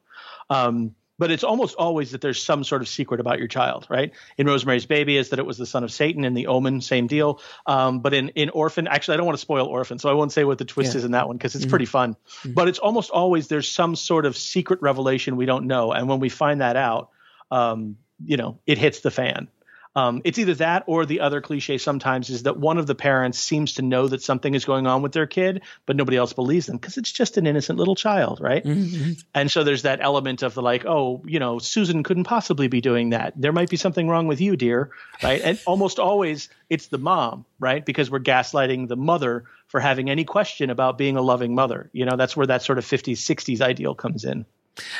Um, 0.49 0.93
but 1.21 1.29
it's 1.29 1.43
almost 1.43 1.75
always 1.75 2.13
that 2.13 2.21
there's 2.21 2.41
some 2.41 2.63
sort 2.63 2.81
of 2.81 2.87
secret 2.87 3.19
about 3.19 3.37
your 3.37 3.47
child, 3.47 3.85
right? 3.91 4.11
In 4.39 4.47
Rosemary's 4.47 4.87
Baby 4.87 5.17
is 5.17 5.29
that 5.29 5.37
it 5.37 5.45
was 5.45 5.55
the 5.55 5.67
son 5.67 5.83
of 5.83 5.91
Satan. 5.93 6.25
In 6.25 6.33
The 6.33 6.47
Omen, 6.47 6.81
same 6.81 7.05
deal. 7.05 7.39
Um, 7.67 7.99
but 7.99 8.15
in 8.15 8.29
in 8.29 8.49
Orphan, 8.49 8.87
actually, 8.87 9.13
I 9.13 9.17
don't 9.17 9.27
want 9.27 9.37
to 9.37 9.41
spoil 9.41 9.67
Orphan, 9.67 9.99
so 9.99 10.09
I 10.09 10.13
won't 10.13 10.31
say 10.31 10.45
what 10.45 10.57
the 10.57 10.65
twist 10.65 10.93
yeah. 10.93 10.97
is 10.97 11.03
in 11.03 11.11
that 11.11 11.27
one 11.27 11.37
because 11.37 11.53
it's 11.53 11.65
mm-hmm. 11.65 11.69
pretty 11.69 11.85
fun. 11.85 12.15
Mm-hmm. 12.15 12.53
But 12.53 12.69
it's 12.69 12.79
almost 12.79 13.11
always 13.11 13.49
there's 13.49 13.69
some 13.69 13.95
sort 13.95 14.25
of 14.25 14.35
secret 14.35 14.81
revelation 14.81 15.37
we 15.37 15.45
don't 15.45 15.67
know, 15.67 15.91
and 15.91 16.09
when 16.09 16.19
we 16.19 16.29
find 16.29 16.61
that 16.61 16.75
out, 16.75 17.11
um, 17.51 17.97
you 18.25 18.37
know, 18.37 18.57
it 18.65 18.79
hits 18.79 19.01
the 19.01 19.11
fan. 19.11 19.47
Um, 19.95 20.21
it's 20.23 20.39
either 20.39 20.55
that 20.55 20.83
or 20.87 21.05
the 21.05 21.19
other 21.19 21.41
cliche 21.41 21.77
sometimes 21.77 22.29
is 22.29 22.43
that 22.43 22.57
one 22.57 22.77
of 22.77 22.87
the 22.87 22.95
parents 22.95 23.39
seems 23.39 23.73
to 23.73 23.81
know 23.81 24.07
that 24.07 24.21
something 24.21 24.53
is 24.53 24.63
going 24.63 24.87
on 24.87 25.01
with 25.01 25.11
their 25.11 25.27
kid, 25.27 25.63
but 25.85 25.97
nobody 25.97 26.15
else 26.15 26.31
believes 26.31 26.67
them 26.67 26.77
because 26.77 26.97
it's 26.97 27.11
just 27.11 27.37
an 27.37 27.45
innocent 27.45 27.77
little 27.77 27.95
child, 27.95 28.39
right? 28.39 28.63
Mm-hmm. 28.63 29.13
And 29.33 29.51
so 29.51 29.63
there's 29.63 29.81
that 29.81 29.99
element 30.01 30.43
of 30.43 30.53
the 30.53 30.61
like, 30.61 30.85
oh, 30.85 31.21
you 31.25 31.39
know, 31.39 31.59
Susan 31.59 32.03
couldn't 32.03 32.23
possibly 32.23 32.69
be 32.69 32.79
doing 32.79 33.09
that. 33.09 33.33
There 33.35 33.51
might 33.51 33.69
be 33.69 33.77
something 33.77 34.07
wrong 34.07 34.27
with 34.27 34.39
you, 34.39 34.55
dear, 34.55 34.91
right? 35.21 35.41
And 35.41 35.59
almost 35.67 35.99
always 35.99 36.47
it's 36.69 36.87
the 36.87 36.97
mom, 36.97 37.45
right? 37.59 37.85
Because 37.85 38.09
we're 38.09 38.19
gaslighting 38.19 38.87
the 38.87 38.95
mother 38.95 39.43
for 39.67 39.81
having 39.81 40.09
any 40.09 40.23
question 40.23 40.69
about 40.69 40.97
being 40.97 41.17
a 41.17 41.21
loving 41.21 41.53
mother. 41.53 41.89
You 41.91 42.05
know, 42.05 42.15
that's 42.15 42.35
where 42.37 42.47
that 42.47 42.61
sort 42.61 42.77
of 42.77 42.85
50s, 42.85 43.17
60s 43.17 43.61
ideal 43.61 43.93
comes 43.93 44.23
in. 44.23 44.45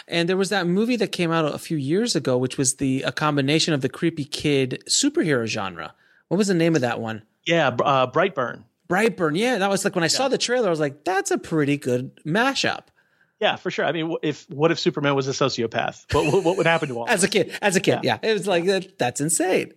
And 0.08 0.28
there 0.28 0.38
was 0.38 0.50
that 0.50 0.68
movie 0.68 0.96
that 0.98 1.12
came 1.12 1.32
out 1.32 1.54
a 1.54 1.58
few 1.58 1.78
years 1.78 2.16
ago, 2.16 2.38
which 2.38 2.58
was 2.58 2.76
the 2.76 3.04
a 3.04 3.12
combination 3.12 3.74
of 3.74 3.82
the 3.82 3.90
creepy 3.90 4.26
kid 4.26 4.84
superhero 4.88 5.46
genre. 5.46 5.94
What 6.28 6.38
was 6.38 6.48
the 6.48 6.54
name 6.54 6.76
of 6.76 6.82
that 6.82 7.00
one? 7.00 7.24
Yeah, 7.46 7.68
uh, 7.68 8.10
Brightburn. 8.12 8.64
Brightburn. 8.90 9.38
Yeah, 9.38 9.58
that 9.58 9.70
was 9.70 9.86
like 9.86 9.96
when 9.96 10.04
I 10.04 10.06
yeah. 10.06 10.18
saw 10.18 10.28
the 10.28 10.38
trailer, 10.38 10.68
I 10.68 10.70
was 10.70 10.80
like, 10.80 11.04
"That's 11.06 11.32
a 11.32 11.38
pretty 11.38 11.78
good 11.78 12.16
mashup." 12.26 12.84
Yeah, 13.42 13.56
for 13.56 13.72
sure. 13.72 13.86
I 13.86 13.92
mean, 13.92 14.16
if 14.22 14.48
what 14.52 14.70
if 14.70 14.78
Superman 14.78 15.16
was 15.16 15.28
a 15.28 15.32
sociopath? 15.32 16.14
What 16.14 16.44
what 16.44 16.58
would 16.58 16.68
happen 16.68 16.90
to 16.90 17.00
all? 17.00 17.06
as 17.10 17.24
a 17.24 17.28
kid, 17.28 17.52
as 17.60 17.76
a 17.76 17.80
kid, 17.80 18.02
yeah, 18.04 18.20
yeah. 18.22 18.30
it 18.30 18.34
was 18.34 18.46
like 18.46 18.66
that, 18.66 19.00
that's 19.00 19.20
insane. 19.20 19.74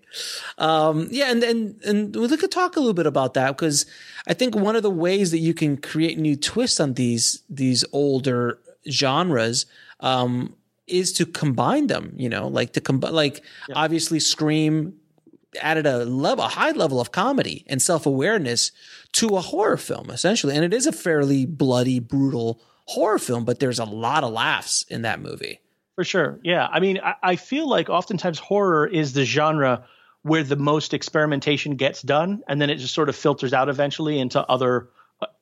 Um, 0.58 1.08
yeah, 1.10 1.30
and 1.30 1.42
and 1.42 1.82
and 1.82 2.14
we 2.14 2.36
could 2.36 2.50
talk 2.50 2.76
a 2.76 2.80
little 2.80 2.92
bit 2.92 3.06
about 3.06 3.32
that 3.34 3.56
because 3.56 3.86
I 4.26 4.34
think 4.34 4.54
one 4.54 4.76
of 4.76 4.82
the 4.82 4.90
ways 4.90 5.30
that 5.30 5.38
you 5.38 5.54
can 5.54 5.78
create 5.78 6.18
new 6.18 6.36
twists 6.36 6.78
on 6.78 6.92
these 6.92 7.42
these 7.48 7.86
older 7.90 8.58
genres 8.90 9.66
um, 10.00 10.54
is 10.86 11.12
to 11.14 11.26
combine 11.26 11.86
them. 11.86 12.12
You 12.16 12.28
know, 12.28 12.48
like 12.48 12.72
to 12.74 12.80
combine, 12.80 13.12
like 13.12 13.44
yeah. 13.68 13.76
obviously 13.76 14.20
Scream 14.20 14.94
added 15.60 15.86
a 15.86 16.04
level, 16.04 16.44
a 16.44 16.48
high 16.48 16.72
level 16.72 17.00
of 17.00 17.12
comedy 17.12 17.64
and 17.68 17.80
self 17.80 18.06
awareness 18.06 18.72
to 19.12 19.36
a 19.36 19.40
horror 19.40 19.76
film, 19.76 20.10
essentially, 20.10 20.54
and 20.54 20.64
it 20.64 20.74
is 20.74 20.86
a 20.86 20.92
fairly 20.92 21.46
bloody, 21.46 22.00
brutal 22.00 22.60
horror 22.86 23.18
film, 23.18 23.44
but 23.44 23.60
there's 23.60 23.78
a 23.78 23.84
lot 23.84 24.24
of 24.24 24.32
laughs 24.32 24.84
in 24.88 25.02
that 25.02 25.20
movie. 25.20 25.60
For 25.94 26.04
sure, 26.04 26.40
yeah. 26.42 26.66
I 26.70 26.80
mean, 26.80 26.98
I, 27.02 27.14
I 27.22 27.36
feel 27.36 27.68
like 27.68 27.88
oftentimes 27.88 28.38
horror 28.38 28.86
is 28.86 29.12
the 29.12 29.24
genre 29.24 29.84
where 30.22 30.42
the 30.42 30.56
most 30.56 30.94
experimentation 30.94 31.76
gets 31.76 32.02
done, 32.02 32.42
and 32.48 32.60
then 32.60 32.70
it 32.70 32.76
just 32.76 32.94
sort 32.94 33.08
of 33.08 33.16
filters 33.16 33.52
out 33.52 33.68
eventually 33.68 34.18
into 34.18 34.40
other 34.46 34.88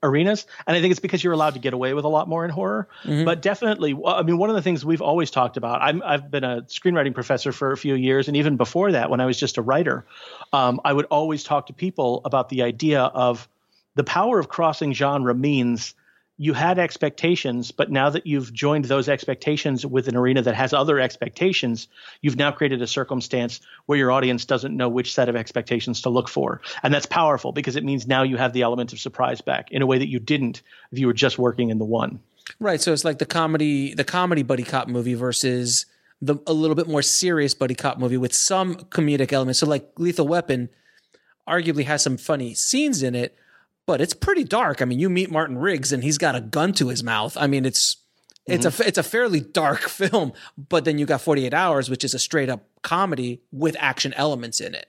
arenas 0.03 0.47
and 0.67 0.77
i 0.77 0.81
think 0.81 0.91
it's 0.91 1.01
because 1.01 1.25
you're 1.25 1.33
allowed 1.33 1.55
to 1.55 1.61
get 1.61 1.73
away 1.73 1.95
with 1.95 2.05
a 2.05 2.09
lot 2.09 2.29
more 2.29 2.45
in 2.45 2.51
horror 2.51 2.89
mm-hmm. 3.05 3.25
but 3.25 3.43
definitely 3.43 3.97
i 4.07 4.23
mean 4.23 4.39
one 4.39 4.51
of 4.51 4.57
the 4.57 4.63
things 4.63 4.85
we've 4.85 5.03
always 5.03 5.31
talked 5.31 5.57
about 5.57 5.81
i 5.81 6.13
have 6.13 6.31
been 6.31 6.45
a 6.45 6.63
screenwriting 6.63 7.15
professor 7.15 7.53
for 7.53 7.73
a 7.73 7.77
few 7.77 7.95
years 7.95 8.29
and 8.29 8.37
even 8.37 8.57
before 8.57 8.93
that 8.93 9.11
when 9.11 9.21
i 9.21 9.27
was 9.27 9.39
just 9.39 9.59
a 9.59 9.63
writer 9.63 10.05
um, 10.53 10.81
i 10.85 10.93
would 10.93 11.07
always 11.07 11.43
talk 11.43 11.67
to 11.67 11.73
people 11.73 12.21
about 12.25 12.49
the 12.49 12.63
idea 12.63 13.03
of 13.03 13.49
the 13.95 14.05
power 14.05 14.39
of 14.39 14.49
crossing 14.49 14.93
genre 14.93 15.35
means 15.35 15.95
you 16.43 16.55
had 16.55 16.77
expectations, 16.77 17.71
but 17.71 17.93
now 17.93 18.11
that 18.11 18.27
you've 18.27 18.53
joined 18.53 18.87
those 18.87 19.09
expectations 19.09 19.87
with 19.87 20.09
an 20.09 20.17
arena 20.17 20.43
that 20.43 20.57
has 20.57 20.73
other 20.73 20.99
expectations, 20.99 21.87
you've 22.21 22.35
now 22.35 22.51
created 22.51 22.83
a 22.83 22.87
circumstance 22.89 23.61
where 23.87 23.97
your 23.97 24.11
audience 24.11 24.45
doesn't 24.45 24.77
know 24.77 24.89
which 24.89 25.15
set 25.15 25.29
of 25.29 25.37
expectations 25.37 26.01
to 26.01 26.09
look 26.09 26.29
for. 26.29 26.61
And 26.83 26.93
that's 26.93 27.07
powerful 27.07 27.53
because 27.53 27.77
it 27.77 27.85
means 27.85 28.09
now 28.09 28.25
you 28.25 28.39
have 28.39 28.55
the 28.55 28.63
element 28.63 28.93
of 28.93 28.99
surprise 28.99 29.41
back 29.41 29.71
in 29.71 29.83
a 29.83 29.87
way 29.87 29.99
that 29.99 30.09
you 30.09 30.19
didn't 30.19 30.63
if 30.91 30.99
you 30.99 31.07
were 31.07 31.13
just 31.13 31.39
working 31.39 31.71
in 31.71 31.79
the 31.79 31.85
one. 31.85 32.19
Right. 32.59 32.81
So 32.81 32.93
it's 32.93 33.05
like 33.05 33.21
the 33.21 33.25
comedy, 33.25 33.95
the 33.95 34.03
comedy 34.03 34.43
buddy 34.43 34.65
cop 34.65 34.89
movie 34.89 35.15
versus 35.15 35.87
the 36.21 36.39
a 36.49 36.53
little 36.53 36.75
bit 36.75 36.89
more 36.89 37.03
serious 37.03 37.55
buddy 37.55 37.77
cop 37.77 37.99
movie 37.99 38.17
with 38.17 38.35
some 38.35 38.75
comedic 38.75 39.33
elements. 39.33 39.61
So 39.61 39.67
like 39.67 39.93
Lethal 39.97 40.27
Weapon 40.27 40.71
arguably 41.49 41.85
has 41.85 42.03
some 42.03 42.17
funny 42.17 42.53
scenes 42.53 43.01
in 43.01 43.15
it, 43.15 43.37
but 43.87 44.01
it's 44.01 44.15
pretty 44.15 44.45
dark. 44.45 44.83
I 44.83 44.85
mean, 44.85 44.99
you 44.99 45.11
meet 45.11 45.31
Martin 45.31 45.59
Riggs 45.59 45.93
and 45.93 46.03
he's 46.03 46.19
got 46.19 46.35
a 46.35 46.41
gun 46.41 46.73
to 46.75 46.89
his 46.89 47.03
mouth. 47.03 47.37
I 47.39 47.47
mean, 47.47 47.65
it's 47.65 47.97
it's 48.47 48.67
mm-hmm. 48.67 48.83
a 48.83 48.87
it's 48.87 48.99
a 48.99 49.03
fairly 49.03 49.41
dark 49.41 49.81
film, 49.83 50.33
but 50.57 50.85
then 50.85 50.99
you 50.99 51.07
got 51.07 51.21
48 51.21 51.55
Hours, 51.55 51.91
which 51.91 52.05
is 52.05 52.15
a 52.15 52.19
straight 52.19 52.49
up 52.49 52.65
comedy 52.83 53.43
with 53.53 53.77
action 53.79 54.13
elements 54.15 54.61
in 54.61 54.75
it. 54.75 54.87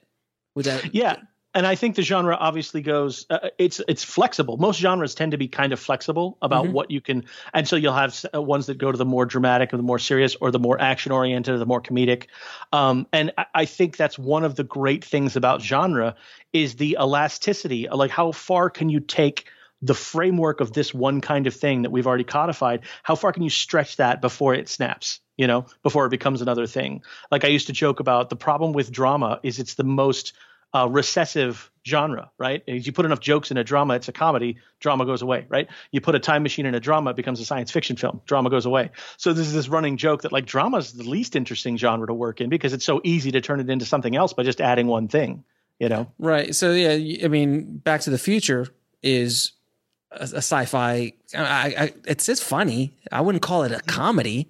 With 0.54 0.66
that, 0.66 0.94
yeah, 0.94 1.16
and 1.54 1.66
I 1.66 1.76
think 1.76 1.94
the 1.94 2.02
genre 2.02 2.34
obviously 2.34 2.82
goes. 2.82 3.26
Uh, 3.30 3.50
it's 3.58 3.80
it's 3.86 4.02
flexible. 4.02 4.56
Most 4.56 4.80
genres 4.80 5.14
tend 5.14 5.32
to 5.32 5.38
be 5.38 5.46
kind 5.46 5.72
of 5.72 5.78
flexible 5.78 6.36
about 6.42 6.64
mm-hmm. 6.64 6.72
what 6.72 6.90
you 6.90 7.00
can, 7.00 7.24
and 7.52 7.66
so 7.66 7.76
you'll 7.76 7.94
have 7.94 8.24
uh, 8.34 8.42
ones 8.42 8.66
that 8.66 8.78
go 8.78 8.90
to 8.90 8.98
the 8.98 9.04
more 9.04 9.24
dramatic 9.24 9.72
or 9.72 9.76
the 9.76 9.82
more 9.82 9.98
serious, 9.98 10.34
or 10.36 10.50
the 10.50 10.58
more 10.58 10.80
action 10.80 11.12
oriented, 11.12 11.54
or 11.54 11.58
the 11.58 11.66
more 11.66 11.80
comedic. 11.80 12.26
Um, 12.72 13.06
and 13.12 13.32
I, 13.38 13.46
I 13.54 13.64
think 13.66 13.96
that's 13.96 14.18
one 14.18 14.44
of 14.44 14.56
the 14.56 14.64
great 14.64 15.04
things 15.04 15.36
about 15.36 15.62
genre 15.62 16.16
is 16.52 16.74
the 16.76 16.96
elasticity. 17.00 17.88
Like 17.88 18.10
how 18.10 18.32
far 18.32 18.68
can 18.68 18.88
you 18.88 19.00
take 19.00 19.46
the 19.80 19.94
framework 19.94 20.60
of 20.60 20.72
this 20.72 20.94
one 20.94 21.20
kind 21.20 21.46
of 21.46 21.54
thing 21.54 21.82
that 21.82 21.90
we've 21.90 22.06
already 22.06 22.24
codified? 22.24 22.80
How 23.02 23.14
far 23.14 23.32
can 23.32 23.42
you 23.42 23.50
stretch 23.50 23.96
that 23.96 24.20
before 24.20 24.54
it 24.54 24.68
snaps? 24.68 25.20
You 25.36 25.46
know, 25.46 25.66
before 25.82 26.06
it 26.06 26.10
becomes 26.10 26.42
another 26.42 26.66
thing. 26.66 27.02
Like 27.30 27.44
I 27.44 27.48
used 27.48 27.66
to 27.66 27.72
joke 27.72 28.00
about 28.00 28.30
the 28.30 28.36
problem 28.36 28.72
with 28.72 28.92
drama 28.92 29.40
is 29.42 29.58
it's 29.58 29.74
the 29.74 29.84
most 29.84 30.32
uh, 30.74 30.88
recessive 30.90 31.70
genre, 31.86 32.30
right? 32.38 32.62
If 32.66 32.86
you 32.86 32.92
put 32.92 33.04
enough 33.04 33.20
jokes 33.20 33.50
in 33.50 33.56
a 33.56 33.64
drama, 33.64 33.94
it's 33.94 34.08
a 34.08 34.12
comedy, 34.12 34.56
drama 34.80 35.06
goes 35.06 35.22
away, 35.22 35.46
right? 35.48 35.68
You 35.92 36.00
put 36.00 36.14
a 36.14 36.18
time 36.18 36.42
machine 36.42 36.66
in 36.66 36.74
a 36.74 36.80
drama, 36.80 37.10
it 37.10 37.16
becomes 37.16 37.40
a 37.40 37.44
science 37.44 37.70
fiction 37.70 37.96
film, 37.96 38.20
drama 38.26 38.50
goes 38.50 38.66
away. 38.66 38.90
So 39.16 39.32
there's 39.32 39.52
this 39.52 39.68
running 39.68 39.96
joke 39.96 40.22
that 40.22 40.32
like 40.32 40.46
drama 40.46 40.78
is 40.78 40.92
the 40.92 41.08
least 41.08 41.36
interesting 41.36 41.76
genre 41.76 42.06
to 42.06 42.14
work 42.14 42.40
in 42.40 42.48
because 42.48 42.72
it's 42.72 42.84
so 42.84 43.00
easy 43.04 43.30
to 43.32 43.40
turn 43.40 43.60
it 43.60 43.70
into 43.70 43.84
something 43.84 44.16
else 44.16 44.32
by 44.32 44.42
just 44.42 44.60
adding 44.60 44.86
one 44.86 45.08
thing, 45.08 45.44
you 45.78 45.88
know? 45.88 46.10
Right. 46.18 46.54
So 46.54 46.72
yeah, 46.72 47.24
I 47.24 47.28
mean, 47.28 47.78
Back 47.78 48.00
to 48.02 48.10
the 48.10 48.18
Future 48.18 48.66
is 49.02 49.52
a, 50.10 50.24
a 50.24 50.38
sci-fi. 50.38 51.12
I, 51.36 51.74
I, 51.78 51.92
it's 52.06 52.28
it's 52.28 52.42
funny. 52.42 52.94
I 53.12 53.20
wouldn't 53.20 53.42
call 53.42 53.62
it 53.62 53.72
a 53.72 53.80
comedy 53.80 54.48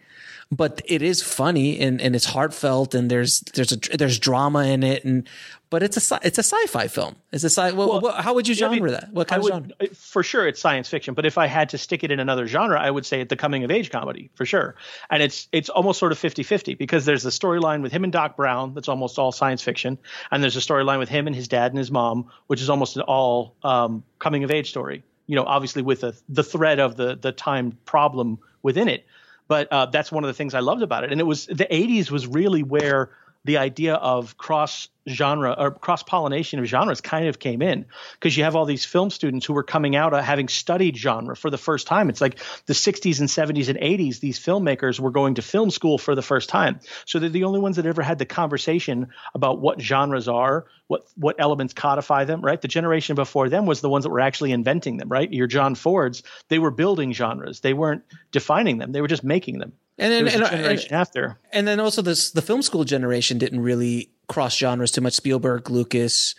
but 0.57 0.82
it 0.84 1.02
is 1.02 1.22
funny 1.22 1.80
and, 1.80 2.00
and 2.00 2.14
it's 2.14 2.26
heartfelt 2.26 2.94
and 2.94 3.11
there's 3.11 3.40
there's 3.55 3.72
a 3.72 3.76
there's 3.96 4.18
drama 4.18 4.64
in 4.64 4.82
it 4.82 5.05
and 5.05 5.28
but 5.70 5.82
it's 5.82 6.11
a 6.11 6.20
it's 6.22 6.38
a 6.38 6.42
sci-fi 6.42 6.86
film. 6.86 7.16
It's 7.32 7.42
a 7.42 7.50
sci. 7.50 7.72
Well, 7.72 8.00
well, 8.00 8.12
how 8.12 8.34
would 8.34 8.46
you 8.46 8.55
genre 8.55 8.76
I 8.76 8.80
mean, 8.80 8.92
that? 8.92 9.12
What 9.12 9.26
kind 9.26 9.42
would, 9.42 9.52
of 9.52 9.59
genre? 9.80 9.94
For 9.94 10.22
sure, 10.22 10.46
it's 10.46 10.61
science 10.61 10.88
fiction. 10.88 11.14
But 11.14 11.26
if 11.26 11.36
I 11.36 11.46
had 11.46 11.70
to 11.70 11.78
stick 11.78 12.05
it 12.05 12.12
in 12.12 12.20
another 12.20 12.46
genre, 12.46 12.80
I 12.80 12.88
would 12.88 13.05
say 13.05 13.22
it's 13.22 13.28
the 13.28 13.36
coming 13.36 13.64
of 13.64 13.72
age 13.72 13.90
comedy 13.90 14.30
for 14.36 14.46
sure. 14.46 14.76
And 15.11 15.20
it's 15.20 15.48
it's 15.50 15.68
almost 15.68 15.98
sort 15.98 16.12
of 16.12 16.18
50-50 16.18 16.78
because 16.78 17.07
there's 17.07 17.26
a 17.26 17.30
storyline 17.30 17.82
with 17.82 17.90
him 17.90 18.05
and 18.05 18.12
Doc 18.12 18.36
Brown 18.36 18.74
that's 18.74 18.88
almost 18.88 19.18
all 19.18 19.32
science 19.32 19.62
fiction, 19.62 19.98
and 20.30 20.44
there's 20.44 20.57
a 20.57 20.61
storyline 20.61 21.00
with 21.00 21.09
him 21.09 21.26
and 21.26 21.34
his 21.34 21.48
dad 21.48 21.72
and 21.72 21.78
his 21.78 21.90
mom, 21.90 22.30
which 22.46 22.62
is 22.62 22.70
almost 22.70 22.96
an 22.96 23.02
all 23.02 23.57
um, 23.64 24.05
coming 24.20 24.44
of 24.44 24.52
age 24.52 24.70
story 24.70 25.02
you 25.26 25.36
know, 25.36 25.44
obviously 25.44 25.82
with 25.82 26.05
a, 26.05 26.14
the 26.28 26.44
thread 26.44 26.78
of 26.78 26.96
the 26.96 27.16
the 27.16 27.32
time 27.32 27.78
problem 27.84 28.38
within 28.62 28.88
it. 28.88 29.07
But 29.47 29.68
uh, 29.70 29.86
that's 29.86 30.11
one 30.11 30.24
of 30.24 30.28
the 30.28 30.34
things 30.34 30.55
I 30.55 30.61
loved 30.61 30.82
about 30.82 31.05
it. 31.05 31.12
And 31.12 31.20
it 31.20 31.24
was 31.24 31.47
the 31.47 31.66
80s 31.70 32.11
was 32.11 32.26
really 32.26 32.62
where 32.62 33.11
the 33.45 33.59
idea 33.59 33.95
of 33.95 34.36
cross 34.38 34.88
genre 35.09 35.55
or 35.59 35.70
cross 35.70 36.02
pollination 36.02 36.59
of 36.59 36.64
genres 36.64 37.00
kind 37.00 37.28
of 37.28 37.38
came 37.38 37.61
in 37.61 37.84
because 38.14 38.36
you 38.36 38.44
have 38.44 38.57
all 38.57 38.64
these 38.64 38.84
film 38.84 39.11
students 39.11 39.44
who 39.44 39.52
were 39.52 39.62
coming 39.62 39.96
out 39.96 40.14
uh, 40.14 40.22
having 40.22 40.48
studied 40.48 40.96
genre 40.96 41.36
for 41.36 41.50
the 41.50 41.59
first 41.59 41.86
time. 41.86 42.09
It's 42.09 42.20
like 42.20 42.38
the 42.66 42.72
60s 42.72 43.20
and 43.20 43.28
70s 43.28 43.68
and 43.68 43.78
80s, 43.78 44.20
these 44.20 44.38
filmmakers 44.38 44.98
were 44.98 45.11
going 45.11 45.34
to 45.34 45.42
film 45.42 45.70
school 45.70 45.98
for 45.98 46.14
the 46.14 46.22
first 46.22 46.48
time. 46.48 46.80
So 47.05 47.18
they're 47.18 47.28
the 47.28 47.44
only 47.44 47.61
ones 47.61 47.76
that 47.76 47.86
ever 47.86 48.02
had 48.02 48.18
the 48.18 48.26
conversation 48.26 49.09
about 49.34 49.61
what 49.61 49.80
genres 49.80 50.28
are, 50.28 50.66
what 50.86 51.07
what 51.16 51.36
elements 51.38 51.74
codify 51.74 52.24
them, 52.24 52.40
right? 52.40 52.61
The 52.61 52.68
generation 52.68 53.14
before 53.14 53.48
them 53.48 53.66
was 53.66 53.80
the 53.80 53.88
ones 53.88 54.05
that 54.05 54.11
were 54.11 54.20
actually 54.20 54.52
inventing 54.52 54.96
them, 54.96 55.09
right? 55.09 55.30
Your 55.32 55.46
John 55.46 55.74
Fords, 55.74 56.22
they 56.48 56.59
were 56.59 56.70
building 56.70 57.12
genres. 57.12 57.61
They 57.61 57.74
weren't 57.74 58.02
defining 58.32 58.78
them. 58.78 58.92
They 58.92 59.00
were 59.00 59.09
just 59.09 59.24
making 59.24 59.59
them. 59.59 59.72
And 59.98 60.12
then 60.12 60.26
and, 60.26 60.50
generation 60.50 60.88
and, 60.92 61.00
after. 61.00 61.38
And 61.52 61.68
then 61.68 61.78
also 61.80 62.02
this 62.02 62.32
the 62.32 62.42
film 62.42 62.62
school 62.62 62.84
generation 62.84 63.38
didn't 63.38 63.61
really 63.61 64.11
cross 64.28 64.56
genres 64.56 64.90
too 64.90 65.00
much. 65.00 65.14
Spielberg, 65.14 65.70
Lucas. 65.70 66.34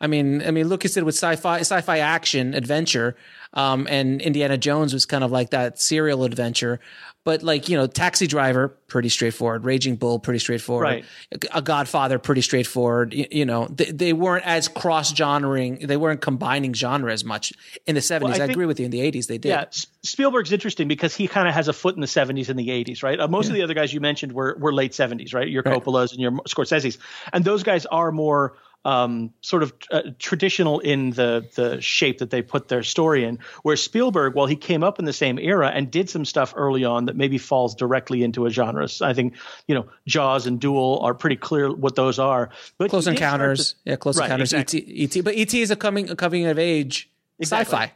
I 0.00 0.08
mean, 0.08 0.42
I 0.42 0.50
mean, 0.50 0.68
Lucas 0.68 0.94
did 0.94 1.04
with 1.04 1.14
sci-fi, 1.14 1.60
sci-fi 1.60 1.98
action 1.98 2.54
adventure, 2.54 3.16
um, 3.54 3.86
and 3.88 4.20
Indiana 4.20 4.58
Jones 4.58 4.92
was 4.92 5.06
kind 5.06 5.22
of 5.22 5.30
like 5.30 5.50
that 5.50 5.80
serial 5.80 6.24
adventure. 6.24 6.80
But 7.24 7.44
like 7.44 7.68
you 7.68 7.76
know, 7.76 7.86
Taxi 7.86 8.26
Driver, 8.26 8.68
pretty 8.88 9.08
straightforward. 9.08 9.64
Raging 9.64 9.94
Bull, 9.94 10.18
pretty 10.18 10.40
straightforward. 10.40 10.84
Right. 10.84 11.04
A 11.52 11.62
Godfather, 11.62 12.18
pretty 12.18 12.40
straightforward. 12.40 13.14
You, 13.14 13.26
you 13.30 13.44
know, 13.44 13.68
they, 13.68 13.92
they, 13.92 14.12
weren't 14.12 14.44
as 14.44 14.66
cross 14.66 15.12
genreing. 15.12 15.86
They 15.86 15.96
weren't 15.96 16.20
combining 16.20 16.74
genre 16.74 17.12
as 17.12 17.24
much 17.24 17.52
in 17.86 17.94
the 17.94 18.00
seventies. 18.00 18.38
Well, 18.38 18.42
I, 18.42 18.48
I, 18.48 18.50
agree 18.50 18.66
with 18.66 18.80
you. 18.80 18.86
In 18.86 18.90
the 18.90 19.00
eighties, 19.00 19.28
they 19.28 19.38
did. 19.38 19.50
Yeah, 19.50 19.66
Spielberg's 20.02 20.50
interesting 20.50 20.88
because 20.88 21.14
he 21.14 21.28
kind 21.28 21.46
of 21.46 21.54
has 21.54 21.68
a 21.68 21.72
foot 21.72 21.94
in 21.94 22.00
the 22.00 22.08
seventies 22.08 22.50
and 22.50 22.58
the 22.58 22.72
eighties, 22.72 23.04
right? 23.04 23.20
Uh, 23.20 23.28
most 23.28 23.46
yeah. 23.46 23.50
of 23.50 23.54
the 23.54 23.62
other 23.62 23.74
guys 23.74 23.94
you 23.94 24.00
mentioned 24.00 24.32
were 24.32 24.56
were 24.58 24.72
late 24.72 24.92
seventies, 24.92 25.32
right? 25.32 25.48
Your 25.48 25.62
right. 25.64 25.80
Coppolas 25.80 26.10
and 26.10 26.20
your 26.20 26.32
Scorsese's, 26.32 26.98
and 27.32 27.44
those 27.44 27.62
guys 27.62 27.86
are 27.86 28.10
more 28.10 28.56
um, 28.84 29.32
sort 29.40 29.62
of 29.62 29.72
uh, 29.90 30.02
traditional 30.18 30.80
in 30.80 31.10
the 31.10 31.48
the 31.54 31.80
shape 31.80 32.18
that 32.18 32.30
they 32.30 32.42
put 32.42 32.68
their 32.68 32.82
story 32.82 33.24
in. 33.24 33.38
Where 33.62 33.76
Spielberg, 33.76 34.34
while 34.34 34.46
he 34.46 34.56
came 34.56 34.82
up 34.82 34.98
in 34.98 35.04
the 35.04 35.12
same 35.12 35.38
era 35.38 35.68
and 35.68 35.90
did 35.90 36.10
some 36.10 36.24
stuff 36.24 36.52
early 36.56 36.84
on 36.84 37.06
that 37.06 37.16
maybe 37.16 37.38
falls 37.38 37.74
directly 37.74 38.22
into 38.22 38.46
a 38.46 38.50
genre. 38.50 38.88
So 38.88 39.06
I 39.06 39.14
think 39.14 39.36
you 39.66 39.74
know 39.74 39.86
Jaws 40.06 40.46
and 40.46 40.60
Duel 40.60 41.00
are 41.02 41.14
pretty 41.14 41.36
clear 41.36 41.72
what 41.72 41.94
those 41.94 42.18
are. 42.18 42.50
But 42.78 42.90
Close 42.90 43.06
Encounters, 43.06 43.72
to, 43.72 43.78
yeah, 43.90 43.96
Close 43.96 44.18
right, 44.18 44.26
Encounters, 44.26 44.52
exactly. 44.52 45.02
ET, 45.02 45.16
ET, 45.16 45.24
but 45.24 45.36
ET 45.36 45.54
is 45.54 45.70
a 45.70 45.76
coming 45.76 46.10
a 46.10 46.16
coming 46.16 46.46
of 46.46 46.58
age 46.58 47.10
exactly. 47.38 47.72
sci-fi. 47.74 47.92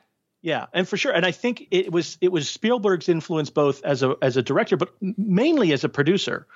Yeah, 0.47 0.67
and 0.73 0.89
for 0.89 0.97
sure, 0.97 1.11
and 1.11 1.27
I 1.27 1.33
think 1.33 1.67
it 1.73 1.91
was 1.91 2.19
it 2.21 2.31
was 2.31 2.49
Spielberg's 2.49 3.09
influence 3.09 3.51
both 3.51 3.83
as 3.83 4.05
a 4.05 4.15
as 4.23 4.37
a 4.37 4.43
director, 4.43 4.77
but 4.77 4.95
mainly 5.01 5.73
as 5.73 5.83
a 5.83 5.89
producer, 5.89 6.47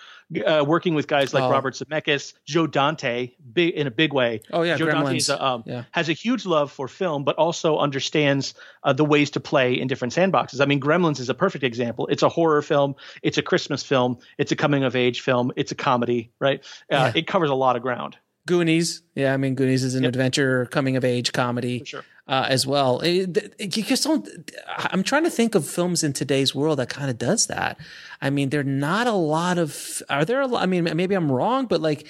uh, 0.47 0.65
working 0.65 0.95
with 0.95 1.09
guys 1.09 1.35
like 1.35 1.43
oh. 1.43 1.51
Robert 1.51 1.75
Zemeckis, 1.75 2.35
Joe 2.45 2.69
Dante, 2.69 3.33
big 3.53 3.75
in 3.75 3.89
a 3.89 3.91
big 3.91 4.13
way. 4.13 4.43
Oh 4.53 4.63
yeah, 4.63 4.77
Joe 4.77 4.87
Gremlins. 4.87 5.27
Dante 5.27 5.45
um, 5.45 5.65
yeah. 5.67 5.85
has 5.91 6.09
a 6.09 6.13
huge 6.13 6.47
love 6.47 6.71
for 6.71 6.87
film, 6.87 7.25
but 7.25 7.35
also 7.35 7.79
understands 7.79 8.55
uh, 8.85 8.93
the 8.93 9.05
ways 9.05 9.31
to 9.31 9.41
play 9.41 9.81
in 9.81 9.89
different 9.89 10.15
sandboxes. 10.15 10.61
I 10.61 10.67
mean, 10.67 10.81
Gremlins 10.81 11.19
is 11.19 11.29
a 11.29 11.35
perfect 11.35 11.65
example. 11.65 12.07
It's 12.07 12.23
a 12.23 12.29
horror 12.29 12.63
film, 12.63 12.95
it's 13.25 13.39
a 13.39 13.43
Christmas 13.43 13.83
film, 13.83 14.19
it's 14.39 14.53
a 14.53 14.57
coming 14.57 14.85
of 14.85 14.95
age 14.95 15.21
film, 15.21 15.51
it's 15.57 15.73
a 15.73 15.75
comedy, 15.75 16.31
right? 16.39 16.61
Uh, 16.83 17.11
yeah. 17.11 17.13
It 17.17 17.27
covers 17.27 17.51
a 17.51 17.57
lot 17.57 17.75
of 17.75 17.83
ground. 17.83 18.17
Goonies, 18.47 19.03
yeah, 19.17 19.35
I 19.35 19.37
mean 19.37 19.57
Goonies 19.57 19.83
is 19.83 19.97
an 19.97 20.05
yep. 20.05 20.11
adventure 20.11 20.67
coming 20.67 20.97
of 20.97 21.05
age 21.05 21.33
comedy. 21.33 21.81
For 21.81 21.87
sure 21.87 22.05
uh, 22.31 22.47
as 22.49 22.65
well. 22.65 23.03
Eh, 23.03 23.23
it, 23.23 23.37
it, 23.37 23.55
eh, 23.59 23.69
you 23.75 23.83
just 23.83 24.05
don't. 24.05 24.27
I'm 24.69 25.03
trying 25.03 25.25
to 25.25 25.31
think 25.31 25.57
of 25.57 25.67
films 25.67 26.05
in 26.05 26.13
today's 26.13 26.55
world 26.55 26.79
that 26.79 26.89
kind 26.89 27.11
of 27.11 27.19
does 27.19 27.49
that. 27.49 27.77
I 28.23 28.31
mean, 28.31 28.51
there 28.51 28.61
are 28.61 28.65
not 28.65 29.09
a 29.09 29.13
lot 29.13 29.59
of. 29.59 30.01
Are 30.09 30.25
there 30.25 30.41
a 30.41 30.47
lot? 30.47 30.63
I 30.63 30.67
mean, 30.67 30.85
maybe 30.95 31.17
I'm 31.17 31.31
wrong, 31.31 31.67
but 31.67 31.81
like 31.81 32.07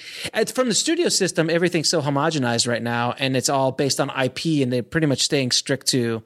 from 0.53 0.69
the 0.69 0.75
studio 0.75 1.09
system, 1.09 1.49
everything's 1.49 1.89
so 1.89 2.01
homogenized 2.01 2.67
right 2.67 2.83
now, 2.83 3.15
and 3.17 3.35
it's 3.35 3.49
all 3.49 3.71
based 3.71 3.99
on 3.99 4.09
IP, 4.09 4.61
and 4.61 4.71
they're 4.71 4.83
pretty 4.83 5.07
much 5.07 5.21
staying 5.23 5.51
strict 5.51 5.87
to 5.87 5.97
you 5.97 6.23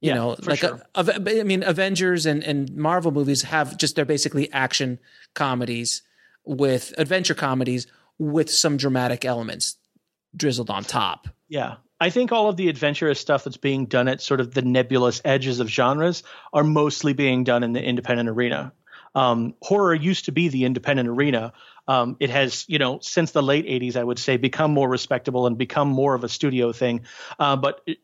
yeah, 0.00 0.14
know, 0.14 0.36
like 0.42 0.64
uh, 0.64 0.68
sure. 0.68 0.82
a, 0.96 1.20
a, 1.24 1.40
I 1.40 1.42
mean, 1.44 1.62
Avengers 1.62 2.26
and, 2.26 2.42
and 2.42 2.74
Marvel 2.74 3.12
movies 3.12 3.42
have 3.42 3.76
just 3.76 3.96
they're 3.96 4.06
basically 4.06 4.50
action 4.50 4.98
comedies 5.34 6.02
with 6.44 6.94
adventure 6.96 7.34
comedies 7.34 7.86
with 8.18 8.50
some 8.50 8.76
dramatic 8.78 9.24
elements 9.24 9.76
drizzled 10.34 10.70
on 10.70 10.84
top. 10.84 11.28
Yeah, 11.48 11.76
I 12.00 12.10
think 12.10 12.32
all 12.32 12.48
of 12.48 12.56
the 12.56 12.68
adventurous 12.68 13.20
stuff 13.20 13.44
that's 13.44 13.58
being 13.58 13.86
done 13.86 14.08
at 14.08 14.22
sort 14.22 14.40
of 14.40 14.54
the 14.54 14.62
nebulous 14.62 15.20
edges 15.24 15.60
of 15.60 15.68
genres 15.68 16.22
are 16.52 16.64
mostly 16.64 17.12
being 17.12 17.44
done 17.44 17.62
in 17.62 17.72
the 17.74 17.82
independent 17.82 18.28
arena. 18.28 18.72
Um, 19.14 19.54
horror 19.60 19.94
used 19.94 20.26
to 20.26 20.32
be 20.32 20.48
the 20.48 20.64
independent 20.64 21.08
arena. 21.08 21.52
Um, 21.86 22.16
it 22.20 22.30
has, 22.30 22.64
you 22.68 22.78
know, 22.78 23.00
since 23.00 23.32
the 23.32 23.42
late 23.42 23.66
80s, 23.66 23.96
I 23.96 24.04
would 24.04 24.18
say, 24.18 24.36
become 24.36 24.72
more 24.72 24.88
respectable 24.88 25.46
and 25.46 25.58
become 25.58 25.88
more 25.88 26.14
of 26.14 26.24
a 26.24 26.28
studio 26.28 26.72
thing. 26.72 27.02
Uh, 27.38 27.56
but 27.56 27.80
it, 27.86 27.98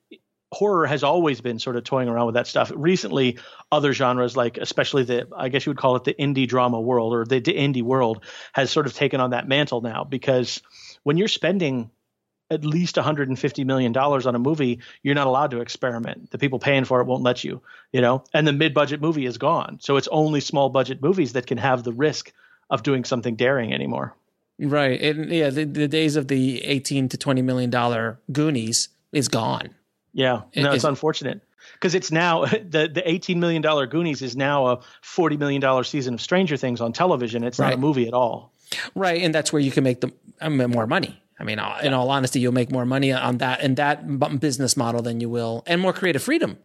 horror 0.53 0.87
has 0.87 1.03
always 1.03 1.41
been 1.41 1.59
sort 1.59 1.77
of 1.77 1.85
toying 1.85 2.09
around 2.09 2.27
with 2.27 2.35
that 2.35 2.47
stuff. 2.47 2.73
Recently, 2.75 3.39
other 3.71 3.93
genres, 3.93 4.37
like 4.37 4.59
especially 4.59 5.05
the, 5.05 5.29
I 5.37 5.49
guess 5.49 5.67
you 5.67 5.71
would 5.71 5.79
call 5.79 5.97
it 5.97 6.05
the 6.05 6.15
indie 6.15 6.49
drama 6.49 6.81
world 6.81 7.15
or 7.15 7.25
the, 7.25 7.41
the 7.41 7.55
indie 7.55 7.83
world, 7.83 8.25
has 8.53 8.71
sort 8.71 8.87
of 8.87 8.95
taken 8.95 9.21
on 9.21 9.31
that 9.31 9.49
mantle 9.49 9.81
now 9.81 10.05
because 10.05 10.61
when 11.03 11.17
you're 11.17 11.29
spending 11.29 11.91
at 12.51 12.65
least 12.65 12.97
150 12.97 13.65
million 13.65 13.93
dollars 13.93 14.27
on 14.27 14.35
a 14.35 14.39
movie, 14.39 14.81
you're 15.03 15.15
not 15.15 15.27
allowed 15.27 15.51
to 15.51 15.61
experiment. 15.61 16.31
The 16.31 16.39
people 16.39 16.59
paying 16.59 16.85
for 16.85 17.01
it 17.01 17.07
won't 17.07 17.23
let 17.23 17.45
you, 17.45 17.61
you 17.93 18.01
know. 18.01 18.25
And 18.33 18.47
the 18.47 18.53
mid-budget 18.53 19.01
movie 19.01 19.27
is 19.27 19.39
gone, 19.39 19.79
so 19.81 19.97
it's 19.97 20.09
only 20.09 20.41
small 20.41 20.69
budget 20.69 21.03
movies 21.03 21.33
that 21.33 21.47
can 21.47 21.59
have 21.59 21.83
the 21.83 21.93
risk 21.93 22.33
of 22.71 22.83
doing 22.83 23.05
something 23.05 23.37
daring 23.37 23.73
anymore. 23.73 24.15
Right, 24.59 25.01
and 25.01 25.31
yeah, 25.31 25.51
the, 25.51 25.65
the 25.65 25.89
days 25.89 26.17
of 26.17 26.29
the 26.29 26.63
18 26.65 27.11
to 27.11 27.19
20 27.19 27.43
million 27.43 27.71
dollar 27.71 28.21
Goonies 28.33 28.89
is 29.13 29.29
gone. 29.29 29.75
Yeah, 30.13 30.43
no, 30.57 30.69
it's, 30.69 30.77
it's 30.77 30.85
unfortunate 30.85 31.43
because 31.75 31.95
it's 31.95 32.11
now 32.11 32.45
the 32.47 32.89
the 32.93 33.03
18 33.05 33.39
million 33.41 33.61
dollar 33.61 33.87
Goonies 33.87 34.23
is 34.23 34.37
now 34.37 34.67
a 34.67 34.81
40 35.03 35.37
million 35.37 35.61
dollar 35.61 35.85
season 35.85 36.15
of 36.15 36.21
Stranger 36.21 36.57
Things 36.57 36.81
on 36.81 36.93
television. 36.93 37.45
It's 37.45 37.59
right. 37.59 37.69
not 37.69 37.75
a 37.75 37.79
movie 37.79 38.07
at 38.07 38.15
all. 38.15 38.53
Right, 38.95 39.23
and 39.23 39.35
that's 39.35 39.53
where 39.53 39.61
you 39.61 39.71
can 39.71 39.85
make 39.85 40.01
the 40.01 40.13
uh, 40.41 40.51
more 40.51 40.87
money. 40.87 41.23
I 41.39 41.45
mean, 41.45 41.61
in 41.83 41.93
all 41.93 42.11
honesty, 42.11 42.41
you'll 42.41 42.53
make 42.53 42.73
more 42.73 42.87
money 42.87 43.13
on 43.13 43.39
that 43.39 43.63
in 43.63 43.75
that 43.75 44.41
business 44.41 44.77
model 44.77 45.03
than 45.03 45.21
you 45.21 45.29
will, 45.29 45.63
and 45.67 45.81
more 45.81 45.93
creative 45.93 46.23
freedom 46.23 46.59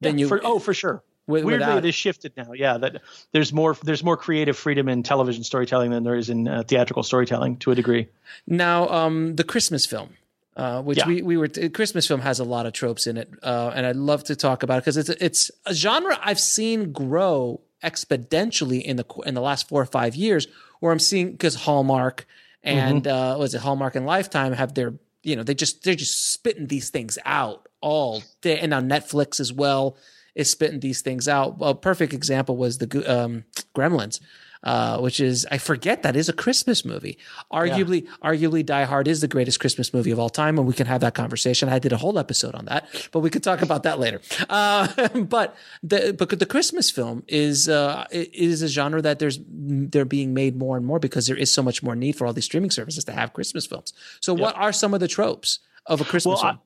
than 0.00 0.18
yeah, 0.18 0.22
you. 0.22 0.28
For, 0.28 0.40
oh, 0.44 0.58
for 0.58 0.74
sure. 0.74 1.02
With, 1.26 1.44
Weirdly, 1.44 1.60
without, 1.60 1.78
it 1.78 1.84
has 1.84 1.94
shifted 1.94 2.32
now. 2.36 2.52
Yeah, 2.52 2.78
that 2.78 3.00
there's 3.30 3.52
more 3.52 3.76
there's 3.84 4.02
more 4.02 4.16
creative 4.16 4.56
freedom 4.56 4.88
in 4.88 5.02
television 5.02 5.44
storytelling 5.44 5.92
than 5.92 6.02
there 6.02 6.16
is 6.16 6.28
in 6.28 6.48
uh, 6.48 6.64
theatrical 6.66 7.04
storytelling 7.04 7.58
to 7.58 7.70
a 7.70 7.74
degree. 7.74 8.08
Now, 8.46 8.88
um, 8.88 9.36
the 9.36 9.44
Christmas 9.44 9.86
film, 9.86 10.10
uh, 10.56 10.82
which 10.82 10.98
yeah. 10.98 11.06
we 11.06 11.22
we 11.22 11.36
were 11.36 11.48
Christmas 11.48 12.08
film 12.08 12.20
has 12.20 12.40
a 12.40 12.44
lot 12.44 12.66
of 12.66 12.72
tropes 12.72 13.06
in 13.06 13.16
it, 13.16 13.30
uh, 13.42 13.70
and 13.72 13.86
I'd 13.86 13.96
love 13.96 14.24
to 14.24 14.36
talk 14.36 14.64
about 14.64 14.78
it 14.78 14.80
because 14.80 14.96
it's 14.96 15.10
it's 15.10 15.50
a 15.64 15.72
genre 15.72 16.18
I've 16.20 16.40
seen 16.40 16.92
grow 16.92 17.60
exponentially 17.84 18.82
in 18.82 18.96
the 18.96 19.04
in 19.24 19.34
the 19.34 19.40
last 19.40 19.68
four 19.68 19.80
or 19.80 19.86
five 19.86 20.16
years, 20.16 20.48
where 20.80 20.90
I'm 20.90 20.98
seeing 20.98 21.30
because 21.30 21.54
Hallmark 21.54 22.26
and 22.62 23.04
mm-hmm. 23.04 23.16
uh, 23.16 23.38
was 23.38 23.54
it 23.54 23.60
Hallmark 23.60 23.96
and 23.96 24.06
Lifetime 24.06 24.52
have 24.52 24.74
their 24.74 24.94
you 25.22 25.36
know 25.36 25.42
they 25.42 25.54
just 25.54 25.84
they're 25.84 25.94
just 25.94 26.32
spitting 26.32 26.66
these 26.66 26.90
things 26.90 27.18
out 27.24 27.68
all 27.80 28.22
day, 28.40 28.58
and 28.58 28.70
now 28.70 28.80
Netflix 28.80 29.40
as 29.40 29.52
well 29.52 29.96
is 30.34 30.50
spitting 30.50 30.80
these 30.80 31.02
things 31.02 31.28
out. 31.28 31.56
A 31.60 31.74
perfect 31.74 32.12
example 32.12 32.56
was 32.56 32.78
the 32.78 32.86
um, 33.12 33.44
Gremlins 33.76 34.20
uh, 34.62 34.98
which 34.98 35.20
is 35.20 35.46
I 35.50 35.58
forget 35.58 36.02
that 36.02 36.16
is 36.16 36.28
a 36.28 36.32
Christmas 36.32 36.84
movie. 36.84 37.18
Arguably, 37.52 38.04
yeah. 38.04 38.10
arguably, 38.22 38.64
Die 38.64 38.84
Hard 38.84 39.08
is 39.08 39.20
the 39.20 39.28
greatest 39.28 39.60
Christmas 39.60 39.92
movie 39.92 40.10
of 40.10 40.18
all 40.18 40.30
time, 40.30 40.58
and 40.58 40.66
we 40.66 40.74
can 40.74 40.86
have 40.86 41.00
that 41.00 41.14
conversation. 41.14 41.68
I 41.68 41.78
did 41.78 41.92
a 41.92 41.96
whole 41.96 42.18
episode 42.18 42.54
on 42.54 42.66
that, 42.66 42.86
but 43.12 43.20
we 43.20 43.30
could 43.30 43.42
talk 43.42 43.62
about 43.62 43.82
that 43.82 43.98
later. 43.98 44.20
Uh, 44.48 45.08
but 45.14 45.56
the 45.82 46.14
but 46.16 46.38
the 46.38 46.46
Christmas 46.46 46.90
film 46.90 47.24
is 47.26 47.68
uh, 47.68 48.06
is 48.10 48.62
a 48.62 48.68
genre 48.68 49.02
that 49.02 49.18
there's 49.18 49.38
they're 49.48 50.04
being 50.04 50.34
made 50.34 50.56
more 50.56 50.76
and 50.76 50.86
more 50.86 50.98
because 50.98 51.26
there 51.26 51.36
is 51.36 51.50
so 51.50 51.62
much 51.62 51.82
more 51.82 51.96
need 51.96 52.16
for 52.16 52.26
all 52.26 52.32
these 52.32 52.44
streaming 52.44 52.70
services 52.70 53.04
to 53.04 53.12
have 53.12 53.32
Christmas 53.32 53.66
films. 53.66 53.92
So, 54.20 54.34
what 54.34 54.56
are 54.56 54.72
some 54.72 54.94
of 54.94 55.00
the 55.00 55.08
tropes 55.08 55.58
of 55.86 56.00
a 56.00 56.04
Christmas 56.04 56.42
well, 56.42 56.52
film? 56.52 56.60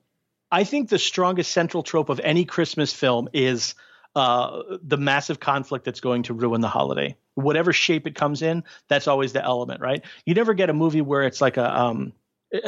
I, 0.51 0.61
I 0.61 0.63
think 0.63 0.89
the 0.89 0.99
strongest 0.99 1.51
central 1.51 1.83
trope 1.83 2.09
of 2.09 2.19
any 2.23 2.45
Christmas 2.45 2.93
film 2.93 3.29
is 3.33 3.75
uh, 4.15 4.63
the 4.81 4.97
massive 4.97 5.39
conflict 5.39 5.85
that's 5.85 5.99
going 5.99 6.23
to 6.23 6.33
ruin 6.33 6.61
the 6.61 6.67
holiday. 6.67 7.15
Whatever 7.37 7.71
shape 7.71 8.07
it 8.07 8.15
comes 8.15 8.41
in, 8.41 8.63
that's 8.87 9.07
always 9.07 9.33
the 9.33 9.43
element, 9.43 9.81
right? 9.81 10.03
You 10.25 10.33
never 10.33 10.53
get 10.53 10.69
a 10.69 10.73
movie 10.73 11.01
where 11.01 11.23
it's 11.23 11.39
like 11.39 11.57
a 11.57 11.79
um, 11.79 12.13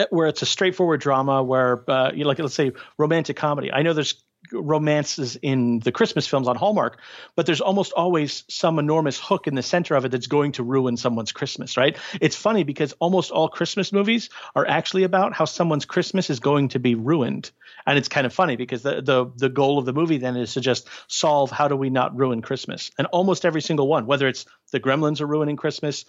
where 0.10 0.28
it's 0.28 0.42
a 0.42 0.46
straightforward 0.46 1.02
drama 1.02 1.42
where 1.44 1.90
uh, 1.90 2.12
you 2.14 2.26
like 2.26 2.40
let's 2.40 2.54
say 2.54 2.72
romantic 2.98 3.36
comedy. 3.38 3.72
I 3.72 3.82
know 3.82 3.94
there's 3.94 4.24
romances 4.52 5.36
in 5.42 5.80
the 5.80 5.92
Christmas 5.92 6.28
films 6.28 6.48
on 6.48 6.56
Hallmark, 6.56 7.00
but 7.36 7.46
there's 7.46 7.62
almost 7.62 7.92
always 7.94 8.44
some 8.50 8.80
enormous 8.80 9.20
hook 9.20 9.48
in 9.48 9.56
the 9.56 9.64
center 9.64 9.96
of 9.96 10.06
it 10.06 10.12
that's 10.12 10.28
going 10.28 10.54
to 10.54 10.64
ruin 10.64 10.98
someone's 10.98 11.32
Christmas, 11.32 11.78
right? 11.78 11.98
It's 12.22 12.36
funny 12.36 12.64
because 12.64 12.94
almost 12.94 13.32
all 13.32 13.50
Christmas 13.50 13.92
movies 13.92 14.30
are 14.56 14.68
actually 14.68 15.04
about 15.04 15.34
how 15.34 15.46
someone's 15.46 15.86
Christmas 15.86 16.30
is 16.30 16.40
going 16.40 16.70
to 16.70 16.80
be 16.80 16.96
ruined. 16.96 17.52
And 17.86 17.98
it's 17.98 18.08
kind 18.08 18.28
of 18.28 18.34
funny 18.34 18.56
because 18.56 18.84
the 18.84 19.02
the 19.02 19.32
the 19.36 19.50
goal 19.50 19.78
of 19.78 19.86
the 19.86 19.94
movie 19.94 20.18
then 20.18 20.36
is 20.36 20.54
to 20.54 20.62
just 20.62 20.88
solve 21.08 21.52
how 21.52 21.68
do 21.68 21.76
we 21.76 21.90
not 21.90 22.16
ruin 22.18 22.42
Christmas. 22.42 22.92
And 22.98 23.08
almost 23.08 23.46
every 23.46 23.62
single 23.62 23.88
one, 23.88 24.06
whether 24.06 24.28
it's 24.28 24.46
the 24.72 24.80
Gremlins 24.80 25.22
are 25.22 25.28
ruining 25.28 25.56
Christmas. 25.56 26.06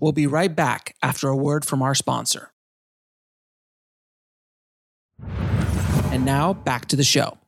We'll 0.00 0.12
be 0.12 0.26
right 0.26 0.54
back 0.54 0.96
after 1.02 1.28
a 1.28 1.36
word 1.36 1.64
from 1.64 1.82
our 1.82 1.94
sponsor. 1.94 2.50
And 6.12 6.26
now 6.26 6.52
back 6.52 6.88
to 6.88 6.96
the 6.96 7.04
show. 7.04 7.38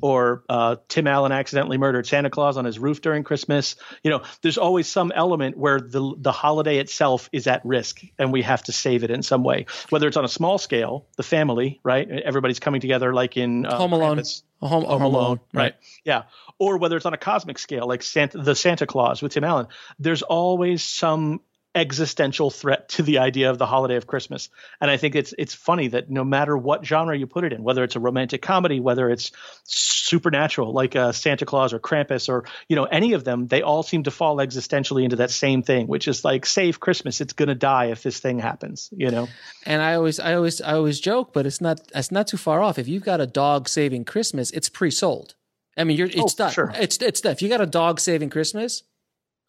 Or 0.00 0.44
uh, 0.48 0.76
Tim 0.86 1.08
Allen 1.08 1.32
accidentally 1.32 1.76
murdered 1.76 2.06
Santa 2.06 2.30
Claus 2.30 2.56
on 2.56 2.64
his 2.64 2.78
roof 2.78 3.00
during 3.00 3.24
Christmas. 3.24 3.74
You 4.04 4.12
know, 4.12 4.22
there's 4.42 4.58
always 4.58 4.86
some 4.86 5.10
element 5.12 5.58
where 5.58 5.80
the 5.80 6.14
the 6.16 6.30
holiday 6.30 6.78
itself 6.78 7.28
is 7.32 7.48
at 7.48 7.66
risk, 7.66 8.00
and 8.16 8.32
we 8.32 8.42
have 8.42 8.62
to 8.62 8.72
save 8.72 9.02
it 9.02 9.10
in 9.10 9.24
some 9.24 9.42
way. 9.42 9.66
Whether 9.88 10.06
it's 10.06 10.16
on 10.16 10.24
a 10.24 10.28
small 10.28 10.56
scale, 10.56 11.08
the 11.16 11.24
family, 11.24 11.80
right? 11.82 12.08
Everybody's 12.08 12.60
coming 12.60 12.80
together, 12.80 13.12
like 13.12 13.36
in 13.36 13.66
uh, 13.66 13.76
Home 13.76 13.92
Alone. 13.92 14.18
Krampus. 14.18 14.42
Home, 14.62 14.84
Home 14.84 15.02
Alone, 15.02 15.40
right? 15.52 15.74
Yeah. 16.04 16.24
Or 16.58 16.76
whether 16.76 16.96
it's 16.96 17.06
on 17.06 17.14
a 17.14 17.18
cosmic 17.18 17.58
scale, 17.58 17.88
like 17.88 18.02
Santa, 18.02 18.38
the 18.38 18.54
Santa 18.54 18.86
Claus 18.86 19.20
with 19.20 19.32
Tim 19.32 19.42
Allen, 19.42 19.66
there's 19.98 20.22
always 20.22 20.84
some 20.84 21.40
existential 21.74 22.50
threat 22.50 22.88
to 22.88 23.02
the 23.02 23.18
idea 23.18 23.48
of 23.48 23.56
the 23.58 23.66
holiday 23.66 23.94
of 23.96 24.06
Christmas. 24.06 24.48
And 24.80 24.90
I 24.90 24.96
think 24.96 25.14
it's 25.14 25.32
it's 25.38 25.54
funny 25.54 25.88
that 25.88 26.10
no 26.10 26.24
matter 26.24 26.56
what 26.56 26.84
genre 26.84 27.16
you 27.16 27.26
put 27.28 27.44
it 27.44 27.52
in, 27.52 27.62
whether 27.62 27.84
it's 27.84 27.94
a 27.96 28.00
romantic 28.00 28.42
comedy, 28.42 28.80
whether 28.80 29.08
it's 29.08 29.30
supernatural 29.64 30.72
like 30.72 30.96
uh, 30.96 31.12
Santa 31.12 31.46
Claus 31.46 31.72
or 31.72 31.78
Krampus 31.78 32.28
or 32.28 32.44
you 32.68 32.76
know 32.76 32.84
any 32.84 33.12
of 33.12 33.24
them, 33.24 33.46
they 33.46 33.62
all 33.62 33.82
seem 33.82 34.02
to 34.04 34.10
fall 34.10 34.36
existentially 34.38 35.04
into 35.04 35.16
that 35.16 35.30
same 35.30 35.62
thing, 35.62 35.86
which 35.86 36.08
is 36.08 36.24
like 36.24 36.44
save 36.46 36.80
Christmas. 36.80 37.20
It's 37.20 37.32
going 37.34 37.48
to 37.48 37.54
die 37.54 37.86
if 37.86 38.02
this 38.02 38.18
thing 38.18 38.38
happens, 38.40 38.88
you 38.92 39.10
know. 39.10 39.28
And 39.64 39.80
I 39.80 39.94
always, 39.94 40.18
I 40.18 40.34
always, 40.34 40.60
I 40.60 40.72
always 40.74 40.98
joke, 41.00 41.32
but 41.32 41.46
it's 41.46 41.60
not, 41.60 41.80
it's 41.94 42.10
not 42.10 42.26
too 42.26 42.36
far 42.36 42.60
off. 42.62 42.78
If 42.78 42.88
you've 42.88 43.04
got 43.04 43.20
a 43.20 43.26
dog 43.26 43.68
saving 43.68 44.04
Christmas, 44.06 44.50
it's 44.50 44.68
pre-sold. 44.68 45.34
I 45.76 45.84
mean, 45.84 45.96
you're, 45.96 46.08
it's 46.08 46.18
Oh, 46.18 46.28
done. 46.36 46.50
sure. 46.52 46.72
It's, 46.76 46.96
it's 46.98 47.20
done. 47.20 47.32
If 47.32 47.42
you 47.42 47.48
got 47.48 47.60
a 47.60 47.66
dog 47.66 48.00
saving 48.00 48.30
Christmas, 48.30 48.82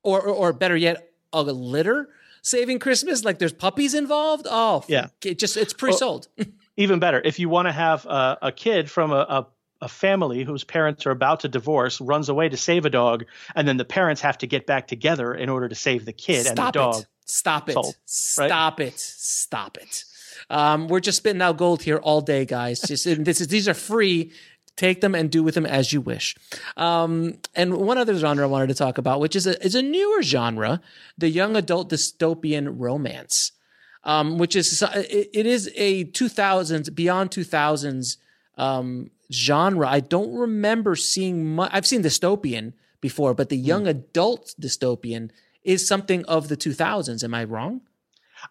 or, 0.03 0.21
or, 0.21 0.33
or 0.49 0.53
better 0.53 0.75
yet, 0.77 1.10
a 1.33 1.41
litter 1.41 2.09
saving 2.41 2.79
Christmas, 2.79 3.23
like 3.23 3.39
there's 3.39 3.53
puppies 3.53 3.93
involved. 3.93 4.47
Oh, 4.49 4.83
Yeah. 4.87 5.07
it 5.23 5.37
just 5.39 5.57
it's 5.57 5.73
pre-sold. 5.73 6.27
even 6.77 6.99
better 6.99 7.21
if 7.23 7.39
you 7.39 7.49
want 7.49 7.67
to 7.67 7.71
have 7.71 8.05
a, 8.05 8.37
a 8.43 8.51
kid 8.51 8.89
from 8.89 9.11
a, 9.11 9.15
a, 9.29 9.47
a 9.81 9.87
family 9.87 10.43
whose 10.43 10.63
parents 10.63 11.05
are 11.05 11.11
about 11.11 11.41
to 11.41 11.47
divorce 11.47 11.99
runs 12.01 12.29
away 12.29 12.49
to 12.49 12.57
save 12.57 12.85
a 12.85 12.89
dog 12.89 13.25
and 13.55 13.67
then 13.67 13.77
the 13.77 13.85
parents 13.85 14.21
have 14.21 14.37
to 14.39 14.47
get 14.47 14.65
back 14.65 14.87
together 14.87 15.33
in 15.33 15.49
order 15.49 15.67
to 15.69 15.75
save 15.75 16.05
the 16.05 16.13
kid 16.13 16.47
and 16.47 16.57
the 16.57 16.61
Stop 16.61 16.73
dog 16.73 16.95
it. 17.01 17.05
Stop 17.25 17.69
it. 17.69 17.73
Sold, 17.73 17.95
right? 18.37 18.47
Stop 18.49 18.79
it. 18.79 18.99
Stop 18.99 19.77
it. 19.77 20.03
Um, 20.49 20.87
we're 20.87 20.99
just 20.99 21.17
spitting 21.17 21.41
out 21.41 21.57
gold 21.57 21.81
here 21.83 21.97
all 21.97 22.19
day, 22.21 22.45
guys. 22.45 22.81
Just 22.81 23.05
this 23.23 23.39
is 23.41 23.47
these 23.47 23.69
are 23.69 23.73
free. 23.73 24.31
Take 24.77 25.01
them 25.01 25.13
and 25.13 25.29
do 25.29 25.43
with 25.43 25.55
them 25.55 25.65
as 25.65 25.93
you 25.93 26.01
wish. 26.01 26.35
Um, 26.77 27.35
and 27.55 27.77
one 27.77 27.97
other 27.97 28.15
genre 28.15 28.45
I 28.45 28.47
wanted 28.49 28.67
to 28.67 28.73
talk 28.73 28.97
about, 28.97 29.19
which 29.19 29.35
is 29.35 29.45
a 29.45 29.63
is 29.63 29.75
a 29.75 29.81
newer 29.81 30.23
genre, 30.23 30.81
the 31.17 31.29
young 31.29 31.55
adult 31.55 31.91
dystopian 31.91 32.75
romance, 32.79 33.51
um, 34.03 34.37
which 34.37 34.55
is 34.55 34.81
it, 34.81 35.29
it 35.33 35.45
is 35.45 35.69
a 35.75 36.05
two 36.05 36.29
thousands 36.29 36.89
beyond 36.89 37.31
two 37.31 37.43
thousands 37.43 38.17
um, 38.57 39.11
genre. 39.31 39.87
I 39.87 39.99
don't 39.99 40.33
remember 40.33 40.95
seeing 40.95 41.45
much. 41.55 41.69
I've 41.73 41.85
seen 41.85 42.01
dystopian 42.01 42.73
before, 43.01 43.33
but 43.33 43.49
the 43.49 43.57
young 43.57 43.87
adult 43.87 44.55
dystopian 44.59 45.31
is 45.63 45.87
something 45.87 46.25
of 46.25 46.47
the 46.47 46.57
2000s. 46.57 47.23
Am 47.23 47.33
I 47.33 47.43
wrong? 47.43 47.81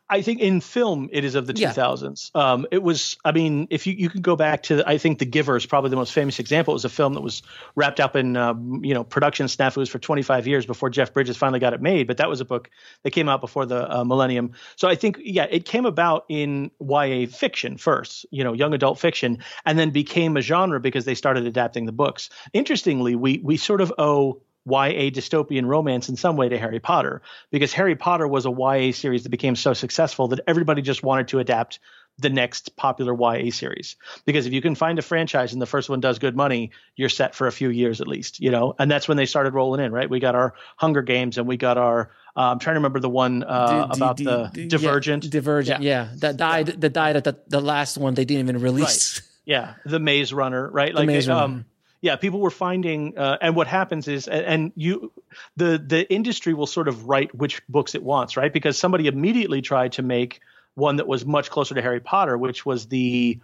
I 0.08 0.22
think 0.22 0.40
in 0.40 0.60
film 0.60 1.08
it 1.12 1.24
is 1.24 1.34
of 1.34 1.46
the 1.46 1.54
Yeah. 1.56 1.72
2000s. 1.72 2.34
Um, 2.34 2.66
it 2.70 2.82
was, 2.82 3.16
I 3.24 3.32
mean, 3.32 3.66
if 3.70 3.86
you, 3.86 3.94
you 3.94 4.10
can 4.10 4.22
go 4.22 4.36
back 4.36 4.62
to, 4.64 4.88
I 4.88 4.98
think 4.98 5.18
The 5.18 5.24
Giver 5.24 5.56
is 5.56 5.66
probably 5.66 5.90
the 5.90 5.96
most 5.96 6.12
famous 6.12 6.38
example. 6.38 6.72
It 6.72 6.76
was 6.76 6.84
a 6.84 6.88
film 6.88 7.14
that 7.14 7.20
was 7.20 7.42
wrapped 7.74 8.00
up 8.00 8.16
in, 8.16 8.36
um, 8.36 8.84
you 8.84 8.94
know, 8.94 9.04
production 9.04 9.46
snafus 9.46 9.88
for 9.88 9.98
25 9.98 10.46
years 10.46 10.66
before 10.66 10.90
Jeff 10.90 11.12
Bridges 11.12 11.36
finally 11.36 11.60
got 11.60 11.74
it 11.74 11.80
made. 11.80 12.06
But 12.06 12.16
that 12.18 12.28
was 12.28 12.40
a 12.40 12.44
book 12.44 12.70
that 13.02 13.10
came 13.10 13.28
out 13.28 13.40
before 13.40 13.66
the 13.66 13.98
uh, 13.98 14.04
millennium. 14.04 14.52
So 14.76 14.88
I 14.88 14.94
think, 14.94 15.18
yeah, 15.22 15.46
it 15.50 15.64
came 15.64 15.86
about 15.86 16.24
in 16.28 16.70
YA 16.80 17.26
fiction 17.26 17.76
first, 17.76 18.26
you 18.30 18.44
know, 18.44 18.52
young 18.52 18.74
adult 18.74 18.98
fiction, 18.98 19.38
and 19.64 19.78
then 19.78 19.90
became 19.90 20.36
a 20.36 20.40
genre 20.42 20.80
because 20.80 21.04
they 21.04 21.14
started 21.14 21.46
adapting 21.46 21.86
the 21.86 21.92
books. 21.92 22.30
Interestingly, 22.52 23.14
we 23.14 23.40
we 23.42 23.56
sort 23.56 23.80
of 23.80 23.92
owe 23.98 24.40
YA 24.66 25.10
dystopian 25.10 25.66
romance 25.66 26.08
in 26.08 26.16
some 26.16 26.36
way 26.36 26.48
to 26.48 26.58
Harry 26.58 26.80
Potter 26.80 27.22
because 27.50 27.72
Harry 27.72 27.96
Potter 27.96 28.28
was 28.28 28.46
a 28.46 28.50
YA 28.50 28.92
series 28.92 29.22
that 29.22 29.30
became 29.30 29.56
so 29.56 29.72
successful 29.72 30.28
that 30.28 30.40
everybody 30.46 30.82
just 30.82 31.02
wanted 31.02 31.28
to 31.28 31.38
adapt 31.38 31.78
the 32.18 32.28
next 32.28 32.76
popular 32.76 33.14
YA 33.14 33.50
series. 33.50 33.96
Because 34.26 34.46
if 34.46 34.52
you 34.52 34.60
can 34.60 34.74
find 34.74 34.98
a 34.98 35.02
franchise 35.02 35.54
and 35.54 35.62
the 35.62 35.66
first 35.66 35.88
one 35.88 36.00
does 36.00 36.18
good 36.18 36.36
money, 36.36 36.70
you're 36.94 37.08
set 37.08 37.34
for 37.34 37.46
a 37.46 37.52
few 37.52 37.70
years 37.70 38.02
at 38.02 38.06
least, 38.06 38.40
you 38.40 38.50
know. 38.50 38.74
And 38.78 38.90
that's 38.90 39.08
when 39.08 39.16
they 39.16 39.24
started 39.26 39.54
rolling 39.54 39.82
in, 39.82 39.92
right? 39.92 40.10
We 40.10 40.20
got 40.20 40.34
our 40.34 40.54
Hunger 40.76 41.00
Games 41.02 41.38
and 41.38 41.46
we 41.48 41.56
got 41.56 41.78
our 41.78 42.10
uh, 42.36 42.52
I'm 42.52 42.58
trying 42.58 42.74
to 42.74 42.78
remember 42.78 43.00
the 43.00 43.08
one 43.08 43.42
uh, 43.42 43.86
D- 43.88 43.96
about 43.96 44.16
D- 44.16 44.24
the 44.24 44.50
D- 44.52 44.68
Divergent. 44.68 45.24
Yeah, 45.24 45.30
Divergent, 45.30 45.82
yeah. 45.82 46.08
That 46.18 46.36
died. 46.36 46.66
That 46.80 46.92
died 46.92 47.16
at 47.16 47.24
the, 47.24 47.36
the 47.48 47.60
last 47.60 47.98
one. 47.98 48.14
They 48.14 48.24
didn't 48.24 48.48
even 48.48 48.60
release. 48.62 49.22
Yeah, 49.44 49.74
the 49.84 49.98
Maze 49.98 50.32
Runner, 50.32 50.70
right? 50.70 50.94
Like, 50.94 51.06
Maze 51.08 51.28
Runner. 51.28 51.42
um, 51.42 51.64
yeah, 52.02 52.16
people 52.16 52.40
were 52.40 52.50
finding, 52.50 53.18
uh, 53.18 53.36
and 53.42 53.54
what 53.54 53.66
happens 53.66 54.08
is, 54.08 54.26
and, 54.26 54.44
and 54.46 54.72
you, 54.74 55.12
the 55.56 55.82
the 55.84 56.10
industry 56.12 56.54
will 56.54 56.66
sort 56.66 56.88
of 56.88 57.08
write 57.08 57.34
which 57.34 57.62
books 57.68 57.94
it 57.94 58.02
wants, 58.02 58.36
right? 58.36 58.52
Because 58.52 58.78
somebody 58.78 59.06
immediately 59.06 59.60
tried 59.60 59.92
to 59.92 60.02
make 60.02 60.40
one 60.74 60.96
that 60.96 61.06
was 61.06 61.26
much 61.26 61.50
closer 61.50 61.74
to 61.74 61.82
Harry 61.82 62.00
Potter, 62.00 62.38
which 62.38 62.64
was 62.64 62.86
the 62.86 63.38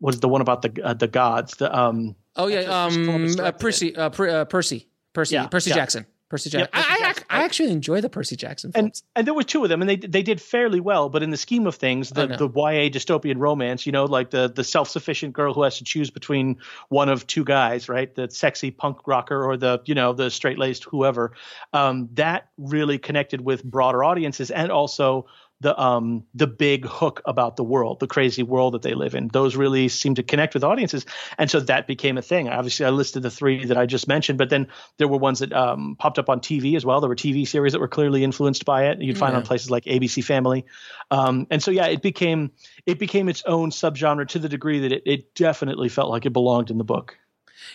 was 0.00 0.20
the 0.20 0.28
one 0.28 0.40
about 0.42 0.62
the 0.62 0.82
uh, 0.84 0.94
the 0.94 1.08
gods, 1.08 1.56
the 1.56 1.74
um. 1.76 2.14
Oh 2.36 2.48
yeah, 2.48 2.60
um, 2.60 3.26
uh, 3.38 3.52
Percy, 3.52 3.94
uh, 3.94 4.10
per, 4.10 4.28
uh, 4.28 4.44
Percy, 4.46 4.88
Percy, 5.12 5.34
Yeah, 5.34 5.46
Percy 5.46 5.70
yeah. 5.70 5.76
Jackson, 5.76 6.06
Percy 6.32 6.48
Jackson. 6.48 6.70
Yep, 6.74 6.86
I, 6.88 6.94
I, 6.94 6.98
Jackson, 6.98 7.26
I 7.28 7.44
actually 7.44 7.70
enjoy 7.72 8.00
the 8.00 8.08
Percy 8.08 8.36
Jackson 8.36 8.72
and 8.74 8.86
films. 8.86 9.02
and 9.14 9.26
there 9.26 9.34
were 9.34 9.42
two 9.42 9.64
of 9.64 9.68
them, 9.68 9.82
and 9.82 9.90
they 9.90 9.96
they 9.96 10.22
did 10.22 10.40
fairly 10.40 10.80
well. 10.80 11.10
But 11.10 11.22
in 11.22 11.28
the 11.28 11.36
scheme 11.36 11.66
of 11.66 11.74
things, 11.74 12.08
the, 12.08 12.26
the 12.26 12.48
YA 12.48 12.88
dystopian 12.88 13.36
romance, 13.36 13.84
you 13.84 13.92
know, 13.92 14.06
like 14.06 14.30
the 14.30 14.48
the 14.48 14.64
self 14.64 14.88
sufficient 14.88 15.34
girl 15.34 15.52
who 15.52 15.62
has 15.62 15.76
to 15.76 15.84
choose 15.84 16.08
between 16.08 16.56
one 16.88 17.10
of 17.10 17.26
two 17.26 17.44
guys, 17.44 17.86
right? 17.86 18.14
The 18.14 18.30
sexy 18.30 18.70
punk 18.70 19.06
rocker 19.06 19.44
or 19.44 19.58
the 19.58 19.82
you 19.84 19.94
know 19.94 20.14
the 20.14 20.30
straight 20.30 20.58
laced 20.58 20.84
whoever. 20.84 21.34
Um, 21.74 22.08
that 22.14 22.48
really 22.56 22.96
connected 22.96 23.42
with 23.42 23.62
broader 23.62 24.02
audiences, 24.02 24.50
and 24.50 24.72
also 24.72 25.26
the 25.62 25.80
um 25.80 26.24
the 26.34 26.46
big 26.46 26.84
hook 26.84 27.22
about 27.24 27.56
the 27.56 27.64
world, 27.64 28.00
the 28.00 28.06
crazy 28.06 28.42
world 28.42 28.74
that 28.74 28.82
they 28.82 28.94
live 28.94 29.14
in. 29.14 29.28
Those 29.28 29.56
really 29.56 29.88
seem 29.88 30.16
to 30.16 30.22
connect 30.22 30.54
with 30.54 30.64
audiences, 30.64 31.06
and 31.38 31.50
so 31.50 31.60
that 31.60 31.86
became 31.86 32.18
a 32.18 32.22
thing. 32.22 32.48
Obviously, 32.48 32.84
I 32.84 32.90
listed 32.90 33.22
the 33.22 33.30
three 33.30 33.64
that 33.66 33.78
I 33.78 33.86
just 33.86 34.08
mentioned, 34.08 34.38
but 34.38 34.50
then 34.50 34.66
there 34.98 35.08
were 35.08 35.18
ones 35.18 35.38
that 35.38 35.52
um, 35.52 35.96
popped 35.98 36.18
up 36.18 36.28
on 36.28 36.40
TV 36.40 36.76
as 36.76 36.84
well. 36.84 37.00
There 37.00 37.08
were 37.08 37.16
TV 37.16 37.46
series 37.46 37.72
that 37.72 37.80
were 37.80 37.88
clearly 37.88 38.24
influenced 38.24 38.64
by 38.64 38.86
it. 38.86 39.00
You'd 39.00 39.16
find 39.18 39.32
Yeah. 39.32 39.38
on 39.38 39.44
places 39.44 39.70
like 39.70 39.84
ABC 39.84 40.22
Family, 40.24 40.66
um, 41.10 41.46
and 41.50 41.62
so 41.62 41.70
yeah, 41.70 41.86
it 41.86 42.02
became 42.02 42.50
it 42.84 42.98
became 42.98 43.28
its 43.28 43.42
own 43.46 43.70
subgenre 43.70 44.26
to 44.28 44.38
the 44.38 44.48
degree 44.48 44.80
that 44.80 44.92
it, 44.92 45.02
it 45.06 45.34
definitely 45.34 45.88
felt 45.88 46.10
like 46.10 46.26
it 46.26 46.32
belonged 46.32 46.70
in 46.70 46.78
the 46.78 46.84
book. 46.84 47.16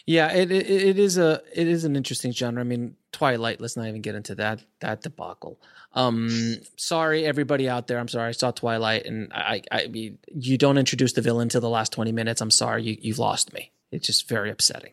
Yeah, 0.06 0.32
it, 0.34 0.52
it 0.52 0.70
it 0.70 1.00
is 1.00 1.18
a 1.18 1.42
it 1.54 1.68
is 1.68 1.84
an 1.84 1.96
interesting 1.96 2.32
genre. 2.32 2.62
I 2.62 2.64
mean, 2.64 2.96
Twilight. 3.12 3.62
Let's 3.62 3.78
not 3.78 3.88
even 3.88 4.02
get 4.02 4.16
into 4.16 4.36
that 4.36 4.64
that 4.80 5.02
debacle. 5.02 5.60
Um, 5.94 6.58
sorry 6.76 7.26
everybody 7.26 7.68
out 7.68 7.88
there. 7.88 7.98
I'm 7.98 8.08
sorry. 8.08 8.30
I 8.30 8.32
saw 8.32 8.52
Twilight, 8.52 9.06
and 9.06 9.32
I 9.34 9.62
I 9.72 9.88
mean, 9.88 10.20
you 10.34 10.58
don't 10.58 10.78
introduce 10.78 11.14
the 11.14 11.22
villain 11.22 11.50
till 11.50 11.62
the 11.62 11.70
last 11.70 11.92
20 11.94 12.12
minutes. 12.12 12.42
I'm 12.42 12.52
sorry. 12.52 12.84
You 12.84 12.98
you've 13.02 13.20
lost 13.20 13.54
me. 13.54 13.72
It's 13.92 14.06
just 14.08 14.28
very 14.28 14.52
upsetting. 14.52 14.92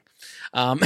Um, 0.53 0.81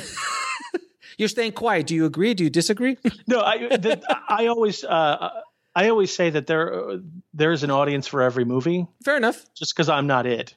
you're 1.19 1.29
staying 1.29 1.53
quiet. 1.53 1.87
Do 1.87 1.95
you 1.95 2.05
agree? 2.07 2.35
Do 2.35 2.45
you 2.45 2.51
disagree? 2.51 2.97
No, 3.27 3.41
I 3.41 3.77
the, 3.77 4.01
I 4.29 4.47
always 4.47 4.83
uh, 4.85 5.43
I 5.75 5.91
always 5.91 6.15
say 6.15 6.31
that 6.31 6.47
there 6.47 7.01
there 7.35 7.53
is 7.53 7.63
an 7.63 7.71
audience 7.71 8.07
for 8.07 8.23
every 8.23 8.45
movie. 8.45 8.87
Fair 9.05 9.17
enough. 9.17 9.45
just 9.55 9.75
because 9.75 9.89
I'm 9.89 10.07
not 10.07 10.27
it. 10.27 10.55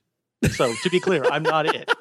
So 0.52 0.74
to 0.74 0.89
be 0.89 1.00
clear, 1.00 1.24
I'm 1.26 1.44
not 1.44 1.68
it. 1.68 1.92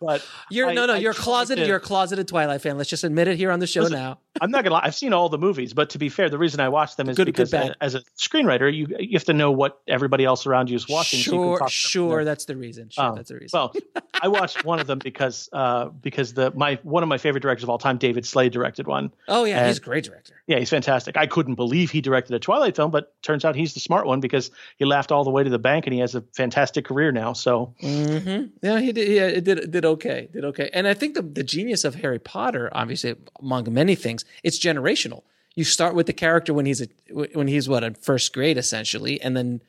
But 0.00 0.26
you're 0.50 0.70
I, 0.70 0.74
no, 0.74 0.86
no, 0.86 0.94
I 0.94 0.98
you're 0.98 1.14
closeted. 1.14 1.66
You're 1.66 1.76
a 1.76 1.80
closeted 1.80 2.26
Twilight 2.26 2.62
fan. 2.62 2.78
Let's 2.78 2.90
just 2.90 3.04
admit 3.04 3.28
it 3.28 3.36
here 3.36 3.50
on 3.50 3.60
the 3.60 3.66
show 3.66 3.82
listen, 3.82 3.98
now. 3.98 4.18
I'm 4.40 4.50
not 4.50 4.64
gonna 4.64 4.74
lie. 4.74 4.82
I've 4.84 4.94
seen 4.94 5.12
all 5.12 5.28
the 5.28 5.38
movies, 5.38 5.74
but 5.74 5.90
to 5.90 5.98
be 5.98 6.08
fair, 6.08 6.30
the 6.30 6.38
reason 6.38 6.60
I 6.60 6.68
watch 6.70 6.96
them 6.96 7.08
is 7.08 7.16
good, 7.16 7.26
because 7.26 7.50
good, 7.50 7.76
as 7.80 7.94
a 7.94 8.00
screenwriter, 8.16 8.74
you 8.74 8.86
you 8.98 9.12
have 9.12 9.24
to 9.24 9.34
know 9.34 9.50
what 9.50 9.80
everybody 9.86 10.24
else 10.24 10.46
around 10.46 10.70
you 10.70 10.76
is 10.76 10.88
watching. 10.88 11.20
Sure, 11.20 11.58
so 11.58 11.66
sure, 11.68 12.24
that's 12.24 12.46
the 12.46 12.56
reason. 12.56 12.88
Sure, 12.88 13.04
um, 13.04 13.16
that's 13.16 13.28
the 13.28 13.36
reason. 13.36 13.58
Well, 13.58 13.74
I 14.22 14.28
watched 14.28 14.64
one 14.64 14.80
of 14.80 14.86
them 14.86 14.98
because 14.98 15.48
uh, 15.52 15.86
because 15.86 16.32
the 16.34 16.50
my 16.52 16.78
one 16.82 17.02
of 17.02 17.08
my 17.08 17.18
favorite 17.18 17.42
directors 17.42 17.64
of 17.64 17.70
all 17.70 17.78
time, 17.78 17.98
David 17.98 18.24
Slade, 18.24 18.52
directed 18.52 18.86
one. 18.86 19.12
Oh 19.28 19.44
yeah, 19.44 19.58
and, 19.58 19.66
he's 19.66 19.78
a 19.78 19.82
great 19.82 20.04
director. 20.04 20.34
Yeah, 20.46 20.58
he's 20.58 20.70
fantastic. 20.70 21.16
I 21.16 21.26
couldn't 21.26 21.56
believe 21.56 21.90
he 21.90 22.00
directed 22.00 22.34
a 22.34 22.38
Twilight 22.38 22.76
film, 22.76 22.90
but 22.90 23.20
turns 23.22 23.44
out 23.44 23.54
he's 23.54 23.74
the 23.74 23.80
smart 23.80 24.06
one 24.06 24.20
because 24.20 24.50
he 24.78 24.84
laughed 24.84 25.12
all 25.12 25.24
the 25.24 25.30
way 25.30 25.44
to 25.44 25.50
the 25.50 25.58
bank, 25.58 25.86
and 25.86 25.94
he 25.94 26.00
has 26.00 26.14
a 26.14 26.22
fantastic 26.34 26.86
career 26.86 27.12
now. 27.12 27.32
So 27.34 27.74
mm-hmm. 27.82 28.46
yeah, 28.62 28.80
he 28.80 28.92
did. 28.92 29.08
Yeah, 29.08 29.26
it 29.26 29.44
did 29.44 29.70
did 29.70 29.84
okay, 29.92 30.28
did 30.32 30.44
okay. 30.44 30.70
And 30.72 30.86
I 30.86 30.94
think 30.94 31.14
the 31.14 31.22
the 31.22 31.44
genius 31.44 31.84
of 31.84 31.96
Harry 31.96 32.18
Potter, 32.18 32.68
obviously 32.72 33.16
among 33.40 33.72
many 33.72 33.94
things, 33.94 34.24
it's 34.42 34.58
generational. 34.58 35.22
You 35.54 35.64
start 35.64 35.94
with 35.94 36.06
the 36.06 36.12
character 36.12 36.54
when 36.54 36.66
he's 36.66 36.82
a 36.82 36.88
when 37.34 37.48
he's 37.48 37.68
what 37.68 37.84
in 37.84 37.94
first 37.94 38.32
grade 38.32 38.58
essentially, 38.58 39.20
and 39.20 39.36
then 39.36 39.60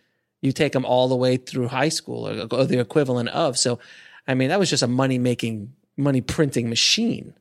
you 0.42 0.52
take 0.52 0.76
him 0.76 0.86
all 0.86 1.08
the 1.08 1.16
way 1.16 1.38
through 1.38 1.68
high 1.68 1.90
school 1.90 2.28
or, 2.28 2.48
or 2.52 2.66
the 2.66 2.80
equivalent 2.80 3.30
of. 3.30 3.58
So, 3.58 3.80
I 4.28 4.34
mean, 4.34 4.50
that 4.50 4.60
was 4.60 4.70
just 4.70 4.84
a 4.84 4.88
money 4.88 5.20
making 5.20 5.74
money 5.98 6.22
printing 6.22 6.70
machine. 6.70 7.34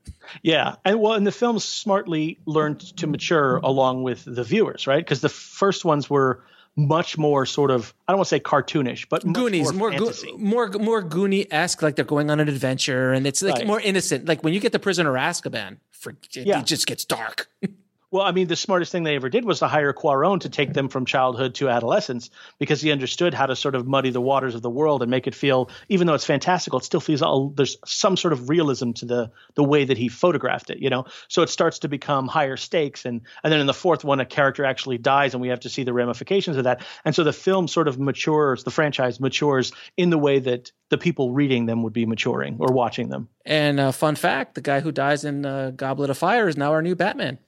Yeah, 0.42 0.76
and 0.84 1.00
well, 1.00 1.14
and 1.14 1.26
the 1.26 1.32
films 1.32 1.64
smartly 1.64 2.38
learned 2.46 2.80
to 2.98 3.06
mature 3.06 3.56
along 3.56 4.02
with 4.02 4.24
the 4.24 4.44
viewers, 4.44 4.86
right? 4.86 5.04
Because 5.04 5.20
the 5.20 5.28
first 5.28 5.84
ones 5.84 6.08
were 6.08 6.44
much 6.86 7.18
more 7.18 7.46
sort 7.46 7.70
of 7.70 7.94
I 8.08 8.12
don't 8.12 8.18
want 8.18 8.28
to 8.28 8.36
say 8.36 8.40
cartoonish, 8.40 9.08
but 9.08 9.30
Goonies, 9.32 9.72
more 9.72 9.90
more 9.90 9.98
go, 9.98 10.12
more, 10.36 10.68
more 10.68 11.02
Goonie 11.02 11.46
esque, 11.50 11.82
like 11.82 11.96
they're 11.96 12.04
going 12.04 12.30
on 12.30 12.40
an 12.40 12.48
adventure, 12.48 13.12
and 13.12 13.26
it's 13.26 13.42
like 13.42 13.56
right. 13.56 13.66
more 13.66 13.80
innocent. 13.80 14.26
Like 14.26 14.42
when 14.42 14.52
you 14.54 14.60
get 14.60 14.72
the 14.72 14.78
Prisoner 14.78 15.12
Azkaban, 15.12 15.78
for, 15.90 16.16
yeah. 16.32 16.60
it 16.60 16.66
just 16.66 16.86
gets 16.86 17.04
dark. 17.04 17.48
Well, 18.12 18.24
I 18.24 18.32
mean, 18.32 18.48
the 18.48 18.56
smartest 18.56 18.90
thing 18.90 19.04
they 19.04 19.14
ever 19.14 19.28
did 19.28 19.44
was 19.44 19.60
to 19.60 19.68
hire 19.68 19.92
Cuarón 19.92 20.40
to 20.40 20.48
take 20.48 20.72
them 20.72 20.88
from 20.88 21.06
childhood 21.06 21.54
to 21.56 21.68
adolescence 21.68 22.30
because 22.58 22.80
he 22.80 22.90
understood 22.90 23.34
how 23.34 23.46
to 23.46 23.54
sort 23.54 23.76
of 23.76 23.86
muddy 23.86 24.10
the 24.10 24.20
waters 24.20 24.56
of 24.56 24.62
the 24.62 24.70
world 24.70 25.02
and 25.02 25.10
make 25.12 25.28
it 25.28 25.34
feel, 25.34 25.70
even 25.88 26.08
though 26.08 26.14
it's 26.14 26.24
fantastical, 26.24 26.80
it 26.80 26.84
still 26.84 27.00
feels 27.00 27.22
all, 27.22 27.50
there's 27.50 27.76
some 27.86 28.16
sort 28.16 28.32
of 28.32 28.48
realism 28.48 28.92
to 28.92 29.04
the 29.04 29.30
the 29.54 29.62
way 29.62 29.84
that 29.84 29.96
he 29.96 30.08
photographed 30.08 30.70
it, 30.70 30.78
you 30.78 30.90
know. 30.90 31.04
So 31.28 31.42
it 31.42 31.50
starts 31.50 31.78
to 31.80 31.88
become 31.88 32.26
higher 32.26 32.56
stakes, 32.56 33.04
and 33.04 33.20
and 33.44 33.52
then 33.52 33.60
in 33.60 33.66
the 33.66 33.74
fourth 33.74 34.02
one, 34.02 34.18
a 34.18 34.26
character 34.26 34.64
actually 34.64 34.98
dies, 34.98 35.34
and 35.34 35.40
we 35.40 35.48
have 35.48 35.60
to 35.60 35.68
see 35.68 35.84
the 35.84 35.92
ramifications 35.92 36.56
of 36.56 36.64
that. 36.64 36.84
And 37.04 37.14
so 37.14 37.22
the 37.22 37.32
film 37.32 37.68
sort 37.68 37.86
of 37.86 38.00
matures, 38.00 38.64
the 38.64 38.72
franchise 38.72 39.20
matures 39.20 39.72
in 39.96 40.10
the 40.10 40.18
way 40.18 40.40
that 40.40 40.72
the 40.88 40.98
people 40.98 41.30
reading 41.30 41.66
them 41.66 41.84
would 41.84 41.92
be 41.92 42.06
maturing 42.06 42.56
or 42.58 42.72
watching 42.72 43.08
them. 43.08 43.28
And 43.44 43.78
uh, 43.78 43.92
fun 43.92 44.16
fact: 44.16 44.56
the 44.56 44.60
guy 44.60 44.80
who 44.80 44.90
dies 44.90 45.24
in 45.24 45.46
uh, 45.46 45.70
Goblet 45.70 46.10
of 46.10 46.18
Fire 46.18 46.48
is 46.48 46.56
now 46.56 46.72
our 46.72 46.82
new 46.82 46.96
Batman. 46.96 47.38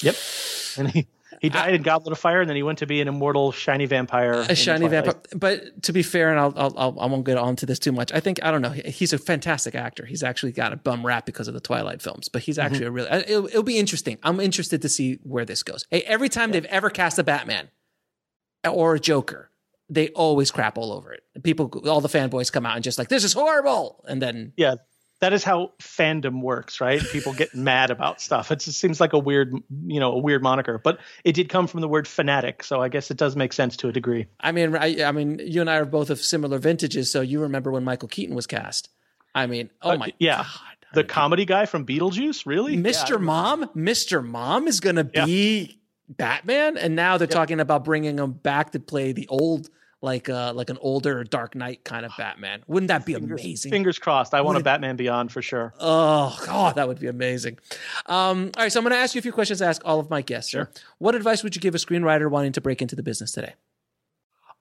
Yep. 0.00 0.16
And 0.76 0.90
he 0.90 1.06
he 1.40 1.48
died 1.48 1.74
in 1.74 1.82
Goblet 1.82 2.12
of 2.12 2.18
Fire, 2.18 2.40
and 2.40 2.48
then 2.48 2.56
he 2.56 2.62
went 2.62 2.78
to 2.78 2.86
be 2.86 3.00
an 3.00 3.08
immortal 3.08 3.52
shiny 3.52 3.86
vampire. 3.86 4.32
A 4.32 4.56
shiny 4.56 4.88
vampire. 4.88 5.14
But 5.34 5.82
to 5.84 5.92
be 5.92 6.02
fair, 6.02 6.30
and 6.30 6.40
I'll, 6.40 6.52
I'll, 6.56 7.00
I 7.00 7.06
won't 7.06 7.24
get 7.24 7.36
on 7.36 7.56
to 7.56 7.66
this 7.66 7.78
too 7.78 7.92
much. 7.92 8.12
I 8.12 8.20
think 8.20 8.40
I 8.42 8.50
don't 8.50 8.62
know. 8.62 8.70
He's 8.70 9.12
a 9.12 9.18
fantastic 9.18 9.74
actor. 9.74 10.04
He's 10.04 10.22
actually 10.22 10.52
got 10.52 10.72
a 10.72 10.76
bum 10.76 11.04
rap 11.04 11.26
because 11.26 11.48
of 11.48 11.54
the 11.54 11.60
Twilight 11.60 12.02
films, 12.02 12.28
but 12.28 12.42
he's 12.42 12.58
mm-hmm. 12.58 12.66
actually 12.66 12.86
mm-hmm. 12.86 12.88
a 12.88 12.90
really. 12.90 13.24
It'll, 13.28 13.46
it'll, 13.46 13.62
be 13.62 13.78
interesting. 13.78 14.18
I'm 14.22 14.40
interested 14.40 14.82
to 14.82 14.88
see 14.88 15.18
where 15.22 15.44
this 15.44 15.62
goes. 15.62 15.86
Hey, 15.90 16.02
every 16.02 16.28
time 16.28 16.50
yeah. 16.50 16.60
they've 16.60 16.64
ever 16.66 16.90
cast 16.90 17.18
a 17.18 17.24
Batman 17.24 17.68
or 18.68 18.94
a 18.94 19.00
Joker, 19.00 19.50
they 19.88 20.08
always 20.10 20.50
crap 20.50 20.76
all 20.76 20.92
over 20.92 21.12
it. 21.12 21.22
People, 21.42 21.70
all 21.88 22.00
the 22.00 22.08
fanboys 22.08 22.50
come 22.50 22.66
out 22.66 22.74
and 22.74 22.84
just 22.84 22.98
like, 22.98 23.08
"This 23.08 23.24
is 23.24 23.32
horrible," 23.32 24.04
and 24.08 24.20
then 24.20 24.52
yeah, 24.56 24.76
that 25.20 25.32
is 25.32 25.42
how 25.42 25.72
fandom 25.80 26.42
works, 26.42 26.80
right? 26.80 27.00
People 27.00 27.32
get 27.32 27.54
mad 27.54 27.90
about 27.90 28.20
stuff. 28.20 28.52
It 28.52 28.60
just 28.60 28.78
seems 28.78 29.00
like 29.00 29.12
a 29.12 29.18
weird, 29.18 29.52
you 29.86 29.98
know, 29.98 30.12
a 30.12 30.18
weird 30.18 30.42
moniker, 30.42 30.78
but 30.78 31.00
it 31.24 31.32
did 31.32 31.48
come 31.48 31.66
from 31.66 31.80
the 31.80 31.88
word 31.88 32.06
fanatic, 32.06 32.62
so 32.62 32.80
I 32.80 32.88
guess 32.88 33.10
it 33.10 33.16
does 33.16 33.34
make 33.34 33.52
sense 33.52 33.76
to 33.78 33.88
a 33.88 33.92
degree. 33.92 34.26
I 34.40 34.52
mean, 34.52 34.76
I, 34.76 35.04
I 35.04 35.12
mean, 35.12 35.40
you 35.42 35.60
and 35.60 35.68
I 35.68 35.76
are 35.76 35.84
both 35.84 36.10
of 36.10 36.20
similar 36.20 36.58
vintages, 36.58 37.10
so 37.10 37.20
you 37.20 37.40
remember 37.40 37.72
when 37.72 37.84
Michael 37.84 38.08
Keaton 38.08 38.36
was 38.36 38.46
cast. 38.46 38.90
I 39.34 39.46
mean, 39.46 39.70
oh 39.82 39.90
uh, 39.90 39.96
my 39.96 40.12
yeah. 40.18 40.38
God. 40.38 40.46
The 40.94 41.04
comedy 41.04 41.44
guy 41.44 41.66
from 41.66 41.84
Beetlejuice, 41.84 42.46
really? 42.46 42.74
Mr. 42.76 43.10
Yeah, 43.10 43.16
Mom, 43.18 43.66
Mr. 43.76 44.24
Mom 44.24 44.66
is 44.66 44.80
going 44.80 44.96
to 44.96 45.04
be 45.04 45.60
yeah. 45.60 45.74
Batman, 46.08 46.78
and 46.78 46.96
now 46.96 47.18
they're 47.18 47.26
yep. 47.26 47.34
talking 47.34 47.60
about 47.60 47.84
bringing 47.84 48.18
him 48.18 48.32
back 48.32 48.70
to 48.70 48.80
play 48.80 49.12
the 49.12 49.28
old 49.28 49.68
like 50.00 50.28
uh 50.28 50.52
like 50.54 50.70
an 50.70 50.78
older 50.80 51.24
Dark 51.24 51.54
Knight 51.54 51.84
kind 51.84 52.06
of 52.06 52.12
Batman. 52.16 52.62
Wouldn't 52.66 52.88
that 52.88 53.04
be 53.04 53.14
fingers, 53.14 53.40
amazing? 53.40 53.70
Fingers 53.72 53.98
crossed. 53.98 54.34
I 54.34 54.42
want 54.42 54.56
Would 54.56 54.62
a 54.62 54.64
Batman 54.64 54.96
Beyond 54.96 55.32
for 55.32 55.42
sure. 55.42 55.74
Oh 55.78 56.38
god, 56.46 56.76
that 56.76 56.88
would 56.88 57.00
be 57.00 57.08
amazing. 57.08 57.58
Um, 58.06 58.50
all 58.56 58.62
right, 58.62 58.72
so 58.72 58.80
I'm 58.80 58.84
going 58.84 58.92
to 58.92 58.98
ask 58.98 59.14
you 59.14 59.18
a 59.18 59.22
few 59.22 59.32
questions. 59.32 59.58
To 59.58 59.66
ask 59.66 59.82
all 59.84 60.00
of 60.00 60.10
my 60.10 60.22
guests. 60.22 60.50
Sure. 60.50 60.70
What 60.98 61.14
advice 61.14 61.42
would 61.42 61.56
you 61.56 61.60
give 61.60 61.74
a 61.74 61.78
screenwriter 61.78 62.30
wanting 62.30 62.52
to 62.52 62.60
break 62.60 62.80
into 62.82 62.96
the 62.96 63.02
business 63.02 63.32
today? 63.32 63.54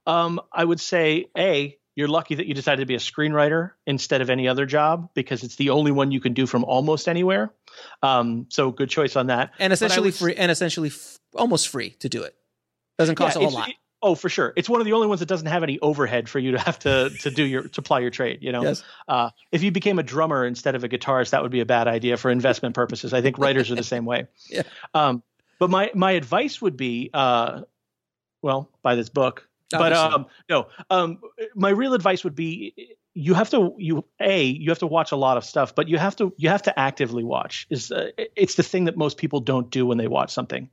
Um, 0.05 0.39
I 0.51 0.63
would 0.63 0.79
say 0.79 1.27
a 1.37 1.77
you're 1.97 2.07
lucky 2.07 2.35
that 2.35 2.45
you 2.45 2.53
decided 2.53 2.81
to 2.81 2.85
be 2.85 2.93
a 2.93 2.99
screenwriter 2.99 3.71
instead 3.87 4.21
of 4.21 4.29
any 4.29 4.47
other 4.47 4.67
job 4.67 5.09
because 5.15 5.43
it's 5.43 5.55
the 5.55 5.71
only 5.71 5.91
one 5.91 6.11
you 6.11 6.19
can 6.19 6.33
do 6.33 6.45
from 6.45 6.63
almost 6.63 7.07
anywhere. 7.07 7.51
Um, 8.03 8.45
so 8.49 8.71
good 8.71 8.89
choice 8.89 9.15
on 9.15 9.27
that. 9.27 9.51
And 9.57 9.73
essentially 9.73 10.11
free, 10.11 10.35
and 10.35 10.51
essentially 10.51 10.89
f- 10.89 11.17
almost 11.35 11.69
free 11.69 11.91
to 11.99 12.07
do 12.07 12.21
it. 12.21 12.35
Doesn't 12.99 13.15
cost 13.15 13.35
yeah, 13.35 13.41
a 13.41 13.45
whole 13.45 13.59
lot. 13.59 13.69
It, 13.69 13.75
Oh, 14.01 14.13
for 14.13 14.29
sure. 14.29 14.53
It's 14.55 14.69
one 14.69 14.79
of 14.79 14.85
the 14.85 14.93
only 14.93 15.07
ones 15.07 15.21
that 15.21 15.25
doesn't 15.25 15.47
have 15.47 15.63
any 15.63 15.79
overhead 15.79 16.29
for 16.29 16.37
you 16.37 16.51
to 16.51 16.59
have 16.59 16.77
to 16.79 17.09
to 17.21 17.31
do 17.31 17.43
your 17.43 17.63
to 17.69 17.81
ply 17.81 17.99
your 17.99 18.11
trade. 18.11 18.39
You 18.41 18.51
know, 18.51 18.63
yes. 18.63 18.83
uh, 19.07 19.31
if 19.51 19.63
you 19.63 19.71
became 19.71 19.97
a 19.97 20.03
drummer 20.03 20.45
instead 20.45 20.75
of 20.75 20.83
a 20.83 20.89
guitarist, 20.89 21.31
that 21.31 21.41
would 21.41 21.51
be 21.51 21.61
a 21.61 21.65
bad 21.65 21.87
idea 21.87 22.17
for 22.17 22.29
investment 22.29 22.75
purposes. 22.75 23.13
I 23.13 23.21
think 23.21 23.37
writers 23.39 23.71
are 23.71 23.75
the 23.75 23.83
same 23.83 24.05
way. 24.05 24.27
Yeah. 24.49 24.63
Um, 24.93 25.23
but 25.59 25.69
my 25.71 25.91
my 25.95 26.11
advice 26.11 26.61
would 26.61 26.77
be, 26.77 27.09
uh, 27.13 27.61
well, 28.41 28.69
buy 28.83 28.95
this 28.95 29.09
book. 29.09 29.47
Obviously. 29.73 29.89
But 29.89 30.13
um, 30.13 30.25
no, 30.49 30.67
um, 30.89 31.19
my 31.55 31.69
real 31.69 31.93
advice 31.93 32.23
would 32.23 32.35
be 32.35 32.95
you 33.17 33.33
have 33.33 33.49
to 33.49 33.73
you 33.79 34.05
a 34.19 34.43
you 34.43 34.69
have 34.69 34.79
to 34.79 34.87
watch 34.87 35.11
a 35.11 35.15
lot 35.15 35.37
of 35.37 35.43
stuff, 35.43 35.73
but 35.73 35.87
you 35.87 35.97
have 35.97 36.15
to 36.17 36.31
you 36.37 36.49
have 36.49 36.61
to 36.63 36.79
actively 36.79 37.23
watch. 37.23 37.65
Is 37.71 37.91
uh, 37.91 38.11
it's 38.35 38.55
the 38.55 38.63
thing 38.63 38.85
that 38.85 38.95
most 38.95 39.17
people 39.17 39.39
don't 39.39 39.71
do 39.71 39.87
when 39.87 39.97
they 39.97 40.07
watch 40.07 40.31
something. 40.31 40.69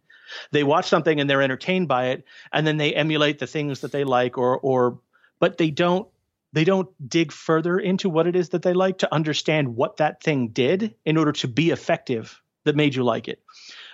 They 0.51 0.65
watch 0.65 0.89
something 0.89 1.21
and 1.21 1.29
they're 1.29 1.43
entertained 1.43 1.89
by 1.89 2.09
it, 2.09 2.25
and 2.53 2.67
then 2.67 2.77
they 2.77 2.95
emulate 2.95 3.39
the 3.39 3.47
things 3.47 3.81
that 3.81 3.93
they 3.93 4.05
like, 4.05 4.39
or 4.39 4.59
or 4.59 4.99
but 5.41 5.59
they 5.59 5.71
don't 5.71 6.09
they 6.53 6.65
don't 6.65 6.89
dig 7.09 7.33
further 7.33 7.79
into 7.79 8.09
what 8.09 8.27
it 8.29 8.37
is 8.37 8.51
that 8.51 8.63
they 8.63 8.73
like 8.73 8.99
to 8.99 9.13
understand 9.13 9.75
what 9.75 9.97
that 9.97 10.23
thing 10.23 10.49
did 10.49 10.95
in 11.05 11.17
order 11.17 11.33
to 11.33 11.49
be 11.49 11.71
effective 11.71 12.41
that 12.65 12.77
made 12.77 12.95
you 12.95 13.03
like 13.05 13.29
it. 13.29 13.43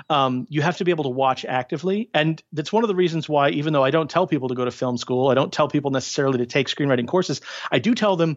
Um, 0.08 0.46
you 0.48 0.62
have 0.62 0.76
to 0.76 0.84
be 0.84 0.90
able 0.90 1.04
to 1.04 1.10
watch 1.10 1.44
actively. 1.44 2.10
And 2.14 2.42
that's 2.52 2.72
one 2.72 2.84
of 2.84 2.88
the 2.88 2.94
reasons 2.94 3.28
why, 3.28 3.50
even 3.50 3.72
though 3.72 3.82
I 3.82 3.90
don't 3.90 4.10
tell 4.10 4.26
people 4.26 4.48
to 4.48 4.54
go 4.54 4.64
to 4.64 4.70
film 4.70 4.96
school, 4.96 5.28
I 5.28 5.34
don't 5.34 5.52
tell 5.52 5.68
people 5.68 5.90
necessarily 5.90 6.38
to 6.38 6.46
take 6.46 6.68
screenwriting 6.68 7.08
courses, 7.08 7.40
I 7.70 7.78
do 7.78 7.94
tell 7.94 8.16
them 8.16 8.36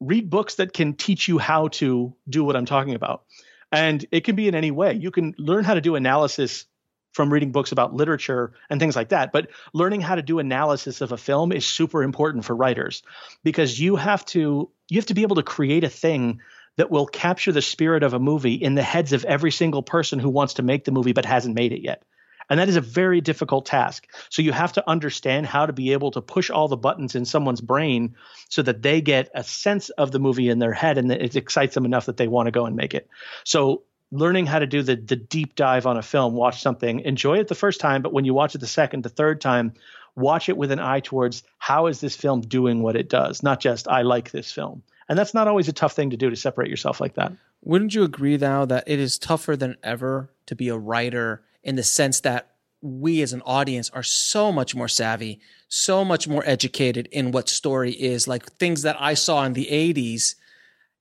read 0.00 0.30
books 0.30 0.56
that 0.56 0.72
can 0.72 0.94
teach 0.94 1.28
you 1.28 1.38
how 1.38 1.68
to 1.68 2.14
do 2.28 2.42
what 2.42 2.56
I'm 2.56 2.66
talking 2.66 2.94
about. 2.94 3.24
And 3.72 4.04
it 4.10 4.24
can 4.24 4.34
be 4.34 4.48
in 4.48 4.54
any 4.54 4.70
way. 4.70 4.94
You 4.94 5.10
can 5.10 5.34
learn 5.38 5.64
how 5.64 5.74
to 5.74 5.80
do 5.80 5.94
analysis 5.94 6.64
from 7.12 7.32
reading 7.32 7.52
books 7.52 7.72
about 7.72 7.94
literature 7.94 8.52
and 8.68 8.80
things 8.80 8.96
like 8.96 9.10
that. 9.10 9.32
But 9.32 9.50
learning 9.72 10.00
how 10.00 10.14
to 10.14 10.22
do 10.22 10.38
analysis 10.38 11.00
of 11.00 11.12
a 11.12 11.16
film 11.16 11.52
is 11.52 11.66
super 11.66 12.02
important 12.02 12.44
for 12.44 12.54
writers 12.54 13.02
because 13.42 13.78
you 13.78 13.96
have 13.96 14.24
to 14.26 14.70
you 14.88 14.98
have 14.98 15.06
to 15.06 15.14
be 15.14 15.22
able 15.22 15.36
to 15.36 15.42
create 15.42 15.84
a 15.84 15.88
thing 15.88 16.40
that 16.76 16.90
will 16.90 17.06
capture 17.06 17.52
the 17.52 17.62
spirit 17.62 18.02
of 18.02 18.14
a 18.14 18.18
movie 18.18 18.54
in 18.54 18.74
the 18.74 18.82
heads 18.82 19.12
of 19.12 19.24
every 19.24 19.50
single 19.50 19.82
person 19.82 20.18
who 20.18 20.30
wants 20.30 20.54
to 20.54 20.62
make 20.62 20.84
the 20.84 20.92
movie 20.92 21.12
but 21.12 21.24
hasn't 21.24 21.54
made 21.54 21.72
it 21.72 21.82
yet. 21.82 22.02
And 22.48 22.58
that 22.58 22.68
is 22.68 22.76
a 22.76 22.80
very 22.80 23.20
difficult 23.20 23.66
task. 23.66 24.08
So 24.28 24.42
you 24.42 24.50
have 24.50 24.72
to 24.72 24.88
understand 24.88 25.46
how 25.46 25.66
to 25.66 25.72
be 25.72 25.92
able 25.92 26.10
to 26.12 26.20
push 26.20 26.50
all 26.50 26.66
the 26.66 26.76
buttons 26.76 27.14
in 27.14 27.24
someone's 27.24 27.60
brain 27.60 28.16
so 28.48 28.62
that 28.62 28.82
they 28.82 29.00
get 29.00 29.30
a 29.34 29.44
sense 29.44 29.90
of 29.90 30.10
the 30.10 30.18
movie 30.18 30.48
in 30.48 30.58
their 30.58 30.72
head 30.72 30.98
and 30.98 31.10
that 31.12 31.22
it 31.22 31.36
excites 31.36 31.74
them 31.74 31.84
enough 31.84 32.06
that 32.06 32.16
they 32.16 32.26
want 32.26 32.48
to 32.48 32.50
go 32.50 32.66
and 32.66 32.74
make 32.74 32.92
it. 32.92 33.08
So 33.44 33.84
learning 34.12 34.46
how 34.46 34.58
to 34.58 34.66
do 34.66 34.82
the 34.82 34.96
the 34.96 35.16
deep 35.16 35.54
dive 35.54 35.86
on 35.86 35.96
a 35.96 36.02
film, 36.02 36.34
watch 36.34 36.60
something, 36.62 37.00
enjoy 37.00 37.38
it 37.38 37.48
the 37.48 37.54
first 37.54 37.80
time, 37.80 38.02
but 38.02 38.12
when 38.12 38.24
you 38.24 38.34
watch 38.34 38.54
it 38.54 38.58
the 38.58 38.66
second, 38.66 39.02
the 39.02 39.08
third 39.08 39.40
time, 39.40 39.72
watch 40.16 40.48
it 40.48 40.56
with 40.56 40.72
an 40.72 40.80
eye 40.80 41.00
towards 41.00 41.42
how 41.58 41.86
is 41.86 42.00
this 42.00 42.16
film 42.16 42.40
doing 42.40 42.82
what 42.82 42.96
it 42.96 43.08
does, 43.08 43.42
not 43.42 43.60
just 43.60 43.88
I 43.88 44.02
like 44.02 44.30
this 44.30 44.50
film. 44.50 44.82
And 45.08 45.18
that's 45.18 45.34
not 45.34 45.48
always 45.48 45.68
a 45.68 45.72
tough 45.72 45.92
thing 45.92 46.10
to 46.10 46.16
do 46.16 46.30
to 46.30 46.36
separate 46.36 46.70
yourself 46.70 47.00
like 47.00 47.14
that. 47.14 47.32
Wouldn't 47.62 47.94
you 47.94 48.04
agree 48.04 48.36
though 48.36 48.64
that 48.66 48.84
it 48.86 48.98
is 48.98 49.18
tougher 49.18 49.56
than 49.56 49.76
ever 49.82 50.30
to 50.46 50.54
be 50.54 50.68
a 50.68 50.76
writer 50.76 51.42
in 51.62 51.76
the 51.76 51.82
sense 51.82 52.20
that 52.20 52.50
we 52.82 53.20
as 53.20 53.32
an 53.32 53.42
audience 53.42 53.90
are 53.90 54.02
so 54.02 54.50
much 54.50 54.74
more 54.74 54.88
savvy, 54.88 55.40
so 55.68 56.04
much 56.04 56.26
more 56.26 56.42
educated 56.46 57.08
in 57.12 57.30
what 57.30 57.48
story 57.48 57.92
is, 57.92 58.26
like 58.26 58.50
things 58.52 58.82
that 58.82 58.96
I 58.98 59.14
saw 59.14 59.44
in 59.44 59.52
the 59.52 59.68
80s 59.70 60.36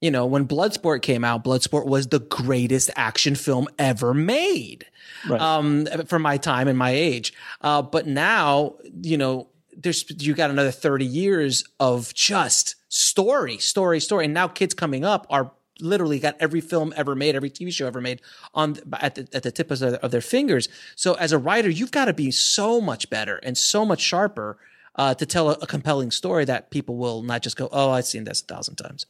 you 0.01 0.11
know, 0.11 0.25
when 0.25 0.47
Bloodsport 0.47 1.01
came 1.01 1.23
out, 1.23 1.43
Bloodsport 1.43 1.85
was 1.85 2.07
the 2.07 2.19
greatest 2.19 2.89
action 2.95 3.35
film 3.35 3.67
ever 3.77 4.13
made. 4.13 4.85
Right. 5.27 5.41
Um, 5.41 5.87
for 6.05 6.19
my 6.19 6.37
time 6.37 6.67
and 6.67 6.77
my 6.77 6.91
age. 6.91 7.33
Uh, 7.61 7.81
but 7.81 8.07
now, 8.07 8.75
you 9.01 9.17
know, 9.17 9.47
there's 9.75 10.05
you 10.21 10.33
got 10.33 10.49
another 10.49 10.71
30 10.71 11.05
years 11.05 11.63
of 11.79 12.13
just 12.13 12.75
story, 12.89 13.57
story, 13.57 13.99
story. 13.99 14.25
And 14.25 14.33
now 14.33 14.47
kids 14.47 14.73
coming 14.73 15.03
up 15.03 15.27
are 15.29 15.51
literally 15.81 16.19
got 16.19 16.35
every 16.39 16.61
film 16.61 16.93
ever 16.95 17.15
made, 17.15 17.35
every 17.35 17.49
TV 17.49 17.71
show 17.71 17.87
ever 17.87 18.01
made 18.01 18.21
on 18.53 18.77
at 18.99 19.15
the 19.15 19.27
at 19.33 19.43
the 19.43 19.51
tip 19.51 19.71
of 19.71 19.79
their, 19.79 19.95
of 19.95 20.11
their 20.11 20.21
fingers. 20.21 20.69
So 20.95 21.13
as 21.15 21.31
a 21.31 21.37
writer, 21.37 21.69
you've 21.69 21.91
got 21.91 22.05
to 22.05 22.13
be 22.13 22.31
so 22.31 22.79
much 22.79 23.09
better 23.09 23.37
and 23.37 23.57
so 23.57 23.85
much 23.85 24.01
sharper 24.01 24.57
uh, 24.95 25.13
to 25.13 25.25
tell 25.25 25.49
a, 25.49 25.53
a, 25.61 25.67
compelling 25.67 26.11
story 26.11 26.45
that 26.45 26.71
people 26.71 26.97
will 26.97 27.21
not 27.23 27.41
just 27.41 27.57
go, 27.57 27.69
"Oh, 27.71 27.91
I've 27.91 28.05
seen 28.05 28.23
this 28.23 28.41
a 28.41 28.45
thousand 28.45 28.75
times." 28.75 29.05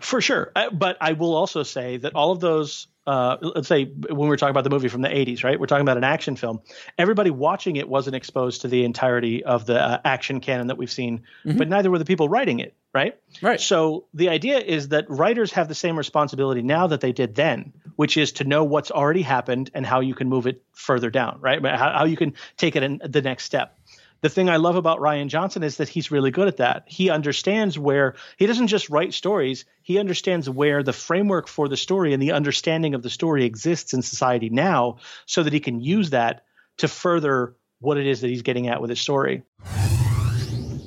For 0.00 0.20
sure, 0.20 0.52
uh, 0.56 0.70
but 0.70 0.96
I 1.00 1.12
will 1.12 1.34
also 1.34 1.62
say 1.62 1.96
that 1.98 2.14
all 2.14 2.32
of 2.32 2.40
those 2.40 2.88
uh, 3.08 3.38
let's 3.40 3.68
say 3.68 3.86
when 3.86 4.28
we're 4.28 4.36
talking 4.36 4.50
about 4.50 4.64
the 4.64 4.70
movie 4.70 4.88
from 4.88 5.00
the 5.00 5.08
80s, 5.08 5.42
right? 5.42 5.58
We're 5.58 5.64
talking 5.64 5.82
about 5.82 5.96
an 5.96 6.04
action 6.04 6.36
film. 6.36 6.60
Everybody 6.98 7.30
watching 7.30 7.76
it 7.76 7.88
wasn't 7.88 8.14
exposed 8.16 8.60
to 8.60 8.68
the 8.68 8.84
entirety 8.84 9.42
of 9.42 9.64
the 9.64 9.82
uh, 9.82 9.98
action 10.04 10.40
canon 10.40 10.66
that 10.66 10.76
we've 10.76 10.92
seen, 10.92 11.22
mm-hmm. 11.42 11.56
but 11.56 11.70
neither 11.70 11.90
were 11.90 11.98
the 11.98 12.04
people 12.04 12.28
writing 12.28 12.60
it, 12.60 12.74
right? 12.92 13.18
Right. 13.40 13.58
So 13.58 14.04
the 14.12 14.28
idea 14.28 14.58
is 14.58 14.88
that 14.88 15.08
writers 15.08 15.52
have 15.52 15.68
the 15.68 15.74
same 15.74 15.96
responsibility 15.96 16.60
now 16.60 16.88
that 16.88 17.00
they 17.00 17.12
did 17.12 17.34
then, 17.34 17.72
which 17.96 18.18
is 18.18 18.32
to 18.32 18.44
know 18.44 18.64
what's 18.64 18.90
already 18.90 19.22
happened 19.22 19.70
and 19.72 19.86
how 19.86 20.00
you 20.00 20.14
can 20.14 20.28
move 20.28 20.46
it 20.46 20.62
further 20.74 21.08
down, 21.08 21.38
right? 21.40 21.64
How, 21.64 22.00
how 22.00 22.04
you 22.04 22.16
can 22.18 22.34
take 22.58 22.76
it 22.76 22.82
in 22.82 23.00
the 23.02 23.22
next 23.22 23.44
step 23.44 23.78
the 24.20 24.28
thing 24.28 24.48
I 24.48 24.56
love 24.56 24.76
about 24.76 24.98
Rian 24.98 25.28
Johnson 25.28 25.62
is 25.62 25.76
that 25.76 25.88
he's 25.88 26.10
really 26.10 26.30
good 26.30 26.48
at 26.48 26.56
that. 26.56 26.84
He 26.86 27.10
understands 27.10 27.78
where 27.78 28.16
he 28.36 28.46
doesn't 28.46 28.66
just 28.66 28.90
write 28.90 29.14
stories, 29.14 29.64
he 29.82 29.98
understands 29.98 30.50
where 30.50 30.82
the 30.82 30.92
framework 30.92 31.48
for 31.48 31.68
the 31.68 31.76
story 31.76 32.12
and 32.12 32.22
the 32.22 32.32
understanding 32.32 32.94
of 32.94 33.02
the 33.02 33.10
story 33.10 33.44
exists 33.44 33.94
in 33.94 34.02
society 34.02 34.50
now 34.50 34.98
so 35.26 35.42
that 35.42 35.52
he 35.52 35.60
can 35.60 35.80
use 35.80 36.10
that 36.10 36.44
to 36.78 36.88
further 36.88 37.54
what 37.80 37.96
it 37.96 38.06
is 38.06 38.20
that 38.22 38.28
he's 38.28 38.42
getting 38.42 38.68
at 38.68 38.80
with 38.80 38.90
his 38.90 39.00
story. 39.00 39.42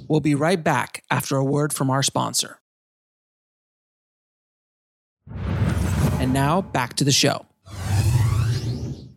We'll 0.07 0.19
be 0.19 0.35
right 0.35 0.61
back 0.61 1.03
after 1.09 1.37
a 1.37 1.43
word 1.43 1.71
from 1.71 1.89
our 1.89 2.03
sponsor. 2.03 2.59
And 6.19 6.33
now 6.33 6.61
back 6.61 6.95
to 6.95 7.03
the 7.03 7.11
show. 7.11 7.45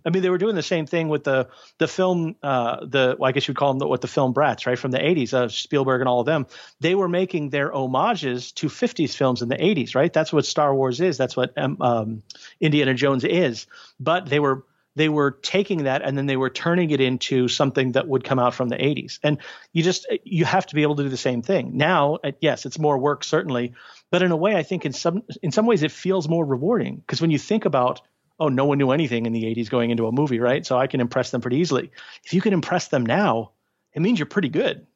I 0.04 0.10
mean, 0.10 0.22
they 0.22 0.30
were 0.30 0.38
doing 0.38 0.54
the 0.54 0.62
same 0.62 0.86
thing 0.86 1.08
with 1.08 1.24
the 1.24 1.48
the 1.78 1.88
film, 1.88 2.36
uh, 2.42 2.84
the 2.84 3.16
well, 3.18 3.28
I 3.28 3.32
guess 3.32 3.48
you'd 3.48 3.56
call 3.56 3.72
them 3.72 3.78
the, 3.78 3.86
what 3.86 4.00
the 4.00 4.08
film 4.08 4.32
brats, 4.32 4.66
right, 4.66 4.78
from 4.78 4.90
the 4.90 4.98
'80s, 4.98 5.32
uh, 5.32 5.48
Spielberg 5.48 6.00
and 6.00 6.08
all 6.08 6.20
of 6.20 6.26
them. 6.26 6.46
They 6.80 6.94
were 6.94 7.08
making 7.08 7.50
their 7.50 7.70
homages 7.72 8.52
to 8.52 8.68
'50s 8.68 9.14
films 9.14 9.42
in 9.42 9.48
the 9.48 9.56
'80s, 9.56 9.94
right? 9.94 10.12
That's 10.12 10.32
what 10.32 10.46
Star 10.46 10.74
Wars 10.74 11.00
is. 11.00 11.16
That's 11.16 11.36
what 11.36 11.56
um, 11.56 11.76
um, 11.80 12.22
Indiana 12.60 12.94
Jones 12.94 13.24
is. 13.24 13.66
But 13.98 14.26
they 14.26 14.40
were 14.40 14.64
they 14.96 15.08
were 15.08 15.32
taking 15.32 15.84
that 15.84 16.02
and 16.02 16.16
then 16.16 16.26
they 16.26 16.36
were 16.36 16.50
turning 16.50 16.90
it 16.90 17.00
into 17.00 17.48
something 17.48 17.92
that 17.92 18.06
would 18.06 18.24
come 18.24 18.38
out 18.38 18.54
from 18.54 18.68
the 18.68 18.76
80s 18.76 19.18
and 19.22 19.38
you 19.72 19.82
just 19.82 20.06
you 20.22 20.44
have 20.44 20.66
to 20.66 20.74
be 20.74 20.82
able 20.82 20.96
to 20.96 21.02
do 21.02 21.08
the 21.08 21.16
same 21.16 21.42
thing 21.42 21.76
now 21.76 22.18
uh, 22.22 22.32
yes 22.40 22.66
it's 22.66 22.78
more 22.78 22.98
work 22.98 23.24
certainly 23.24 23.72
but 24.10 24.22
in 24.22 24.30
a 24.30 24.36
way 24.36 24.54
i 24.54 24.62
think 24.62 24.86
in 24.86 24.92
some 24.92 25.22
in 25.42 25.50
some 25.50 25.66
ways 25.66 25.82
it 25.82 25.92
feels 25.92 26.28
more 26.28 26.44
rewarding 26.44 26.96
because 26.96 27.20
when 27.20 27.30
you 27.30 27.38
think 27.38 27.64
about 27.64 28.02
oh, 28.44 28.48
no 28.48 28.64
one 28.64 28.78
knew 28.78 28.90
anything 28.90 29.26
in 29.26 29.32
the 29.32 29.44
80s 29.44 29.70
going 29.70 29.90
into 29.90 30.06
a 30.06 30.12
movie, 30.12 30.38
right? 30.38 30.64
So 30.64 30.78
I 30.78 30.86
can 30.86 31.00
impress 31.00 31.30
them 31.30 31.40
pretty 31.40 31.56
easily. 31.56 31.90
If 32.24 32.34
you 32.34 32.40
can 32.40 32.52
impress 32.52 32.88
them 32.88 33.04
now, 33.04 33.52
it 33.92 34.02
means 34.02 34.18
you're 34.18 34.26
pretty 34.26 34.48
good. 34.48 34.86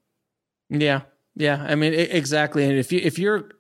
Yeah. 0.69 1.03
Yeah. 1.35 1.65
I 1.67 1.75
mean, 1.75 1.95
exactly. 1.95 2.65
And 2.65 2.79
if 2.79 2.93
you, 2.93 3.01
if 3.03 3.19
you're, 3.19 3.51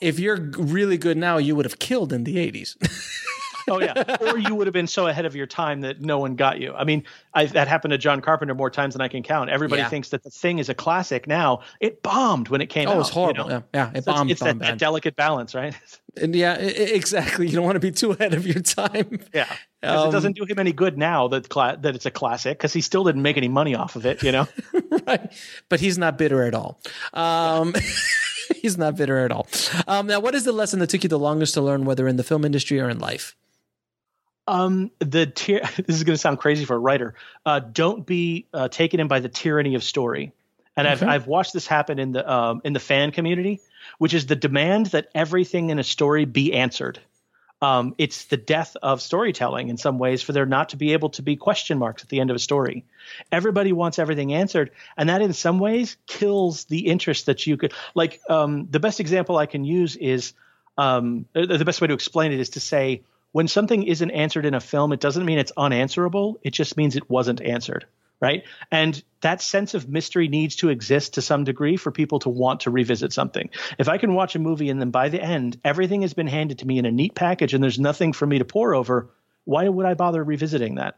if 0.00 0.18
you're 0.18 0.36
really 0.58 0.98
good 0.98 1.16
now, 1.16 1.38
you 1.38 1.54
would 1.56 1.64
have 1.64 1.78
killed 1.78 2.12
in 2.12 2.24
the 2.24 2.36
80s. 2.36 2.76
oh 3.70 3.80
yeah, 3.80 4.16
or 4.20 4.38
you 4.38 4.54
would 4.54 4.66
have 4.66 4.74
been 4.74 4.86
so 4.86 5.06
ahead 5.06 5.26
of 5.26 5.34
your 5.34 5.46
time 5.46 5.80
that 5.80 6.00
no 6.00 6.18
one 6.18 6.36
got 6.36 6.60
you. 6.60 6.72
I 6.72 6.84
mean, 6.84 7.04
I, 7.34 7.46
that 7.46 7.66
happened 7.66 7.92
to 7.92 7.98
John 7.98 8.20
Carpenter 8.20 8.54
more 8.54 8.70
times 8.70 8.94
than 8.94 9.00
I 9.00 9.08
can 9.08 9.22
count. 9.22 9.50
Everybody 9.50 9.82
yeah. 9.82 9.88
thinks 9.88 10.10
that 10.10 10.22
the 10.22 10.30
thing 10.30 10.58
is 10.58 10.68
a 10.68 10.74
classic 10.74 11.26
now. 11.26 11.60
It 11.80 12.02
bombed 12.02 12.48
when 12.48 12.60
it 12.60 12.66
came 12.66 12.88
oh, 12.88 12.92
out. 12.92 12.96
Oh, 12.96 13.00
it's 13.00 13.10
horrible. 13.10 13.44
You 13.44 13.50
know? 13.50 13.64
Yeah, 13.74 13.90
yeah, 13.92 13.98
it 13.98 14.04
so 14.04 14.12
bombed. 14.12 14.30
It's, 14.30 14.40
it's 14.40 14.48
bombed 14.48 14.60
that, 14.60 14.66
that, 14.66 14.78
delicate 14.78 15.16
balance, 15.16 15.54
right? 15.54 15.74
And 16.18 16.34
yeah, 16.34 16.54
exactly. 16.54 17.46
You 17.46 17.56
don't 17.56 17.66
want 17.66 17.76
to 17.76 17.80
be 17.80 17.90
too 17.90 18.12
ahead 18.12 18.32
of 18.32 18.46
your 18.46 18.62
time. 18.62 19.20
Yeah, 19.34 19.54
because 19.82 20.02
um, 20.04 20.08
it 20.08 20.12
doesn't 20.12 20.36
do 20.36 20.44
him 20.46 20.58
any 20.58 20.72
good 20.72 20.96
now 20.96 21.28
that 21.28 21.50
cla- 21.50 21.76
that 21.78 21.94
it's 21.94 22.06
a 22.06 22.10
classic 22.10 22.56
because 22.56 22.72
he 22.72 22.80
still 22.80 23.04
didn't 23.04 23.20
make 23.20 23.36
any 23.36 23.48
money 23.48 23.74
off 23.74 23.96
of 23.96 24.06
it. 24.06 24.22
You 24.22 24.32
know, 24.32 24.48
right? 25.06 25.30
But 25.68 25.80
he's 25.80 25.98
not 25.98 26.16
bitter 26.16 26.42
at 26.44 26.54
all. 26.54 26.80
Um, 27.12 27.74
yeah. 27.74 27.82
he's 28.62 28.78
not 28.78 28.96
bitter 28.96 29.18
at 29.18 29.30
all. 29.30 29.46
Um, 29.86 30.06
now, 30.06 30.20
what 30.20 30.34
is 30.34 30.44
the 30.44 30.52
lesson 30.52 30.78
that 30.78 30.88
took 30.88 31.02
you 31.02 31.10
the 31.10 31.18
longest 31.18 31.52
to 31.54 31.60
learn, 31.60 31.84
whether 31.84 32.08
in 32.08 32.16
the 32.16 32.24
film 32.24 32.46
industry 32.46 32.80
or 32.80 32.88
in 32.88 32.98
life? 32.98 33.36
Um, 34.46 34.90
the 34.98 35.26
ty- 35.26 35.60
this 35.76 35.96
is 35.96 36.04
going 36.04 36.14
to 36.14 36.20
sound 36.20 36.38
crazy 36.38 36.64
for 36.64 36.76
a 36.76 36.78
writer. 36.78 37.14
Uh, 37.44 37.60
don't 37.60 38.06
be 38.06 38.46
uh, 38.52 38.68
taken 38.68 39.00
in 39.00 39.08
by 39.08 39.20
the 39.20 39.28
tyranny 39.28 39.74
of 39.74 39.82
story. 39.82 40.32
And 40.76 40.86
I've 40.86 41.02
I've 41.02 41.26
watched 41.26 41.54
this 41.54 41.66
happen 41.66 41.98
in 41.98 42.12
the 42.12 42.30
um, 42.30 42.60
in 42.62 42.74
the 42.74 42.80
fan 42.80 43.10
community, 43.10 43.60
which 43.96 44.12
is 44.12 44.26
the 44.26 44.36
demand 44.36 44.86
that 44.86 45.08
everything 45.14 45.70
in 45.70 45.78
a 45.78 45.84
story 45.84 46.26
be 46.26 46.52
answered. 46.52 47.00
Um, 47.62 47.94
it's 47.96 48.26
the 48.26 48.36
death 48.36 48.76
of 48.82 49.00
storytelling 49.00 49.70
in 49.70 49.78
some 49.78 49.98
ways 49.98 50.20
for 50.22 50.32
there 50.32 50.44
not 50.44 50.70
to 50.70 50.76
be 50.76 50.92
able 50.92 51.08
to 51.10 51.22
be 51.22 51.36
question 51.36 51.78
marks 51.78 52.02
at 52.02 52.10
the 52.10 52.20
end 52.20 52.28
of 52.28 52.36
a 52.36 52.38
story. 52.38 52.84
Everybody 53.32 53.72
wants 53.72 53.98
everything 53.98 54.34
answered, 54.34 54.72
and 54.98 55.08
that 55.08 55.22
in 55.22 55.32
some 55.32 55.58
ways 55.58 55.96
kills 56.06 56.64
the 56.66 56.86
interest 56.86 57.26
that 57.26 57.46
you 57.46 57.56
could. 57.56 57.72
Like 57.94 58.20
um, 58.28 58.68
the 58.70 58.80
best 58.80 59.00
example 59.00 59.38
I 59.38 59.46
can 59.46 59.64
use 59.64 59.96
is 59.96 60.34
um, 60.76 61.24
the 61.32 61.64
best 61.64 61.80
way 61.80 61.86
to 61.86 61.94
explain 61.94 62.32
it 62.32 62.40
is 62.40 62.50
to 62.50 62.60
say 62.60 63.00
when 63.36 63.48
something 63.48 63.82
isn't 63.82 64.12
answered 64.12 64.46
in 64.46 64.54
a 64.54 64.60
film, 64.60 64.94
it 64.94 65.00
doesn't 65.00 65.26
mean 65.26 65.38
it's 65.38 65.52
unanswerable. 65.58 66.40
It 66.42 66.52
just 66.52 66.78
means 66.78 66.96
it 66.96 67.10
wasn't 67.10 67.42
answered. 67.42 67.84
Right. 68.18 68.44
And 68.70 69.04
that 69.20 69.42
sense 69.42 69.74
of 69.74 69.90
mystery 69.90 70.28
needs 70.28 70.56
to 70.56 70.70
exist 70.70 71.12
to 71.14 71.20
some 71.20 71.44
degree 71.44 71.76
for 71.76 71.90
people 71.90 72.18
to 72.20 72.30
want 72.30 72.60
to 72.60 72.70
revisit 72.70 73.12
something. 73.12 73.50
If 73.78 73.90
I 73.90 73.98
can 73.98 74.14
watch 74.14 74.36
a 74.36 74.38
movie 74.38 74.70
and 74.70 74.80
then 74.80 74.90
by 74.90 75.10
the 75.10 75.22
end, 75.22 75.60
everything 75.62 76.00
has 76.00 76.14
been 76.14 76.28
handed 76.28 76.60
to 76.60 76.66
me 76.66 76.78
in 76.78 76.86
a 76.86 76.90
neat 76.90 77.14
package 77.14 77.52
and 77.52 77.62
there's 77.62 77.78
nothing 77.78 78.14
for 78.14 78.26
me 78.26 78.38
to 78.38 78.46
pore 78.46 78.74
over, 78.74 79.10
why 79.44 79.68
would 79.68 79.84
I 79.84 79.92
bother 79.92 80.24
revisiting 80.24 80.76
that? 80.76 80.96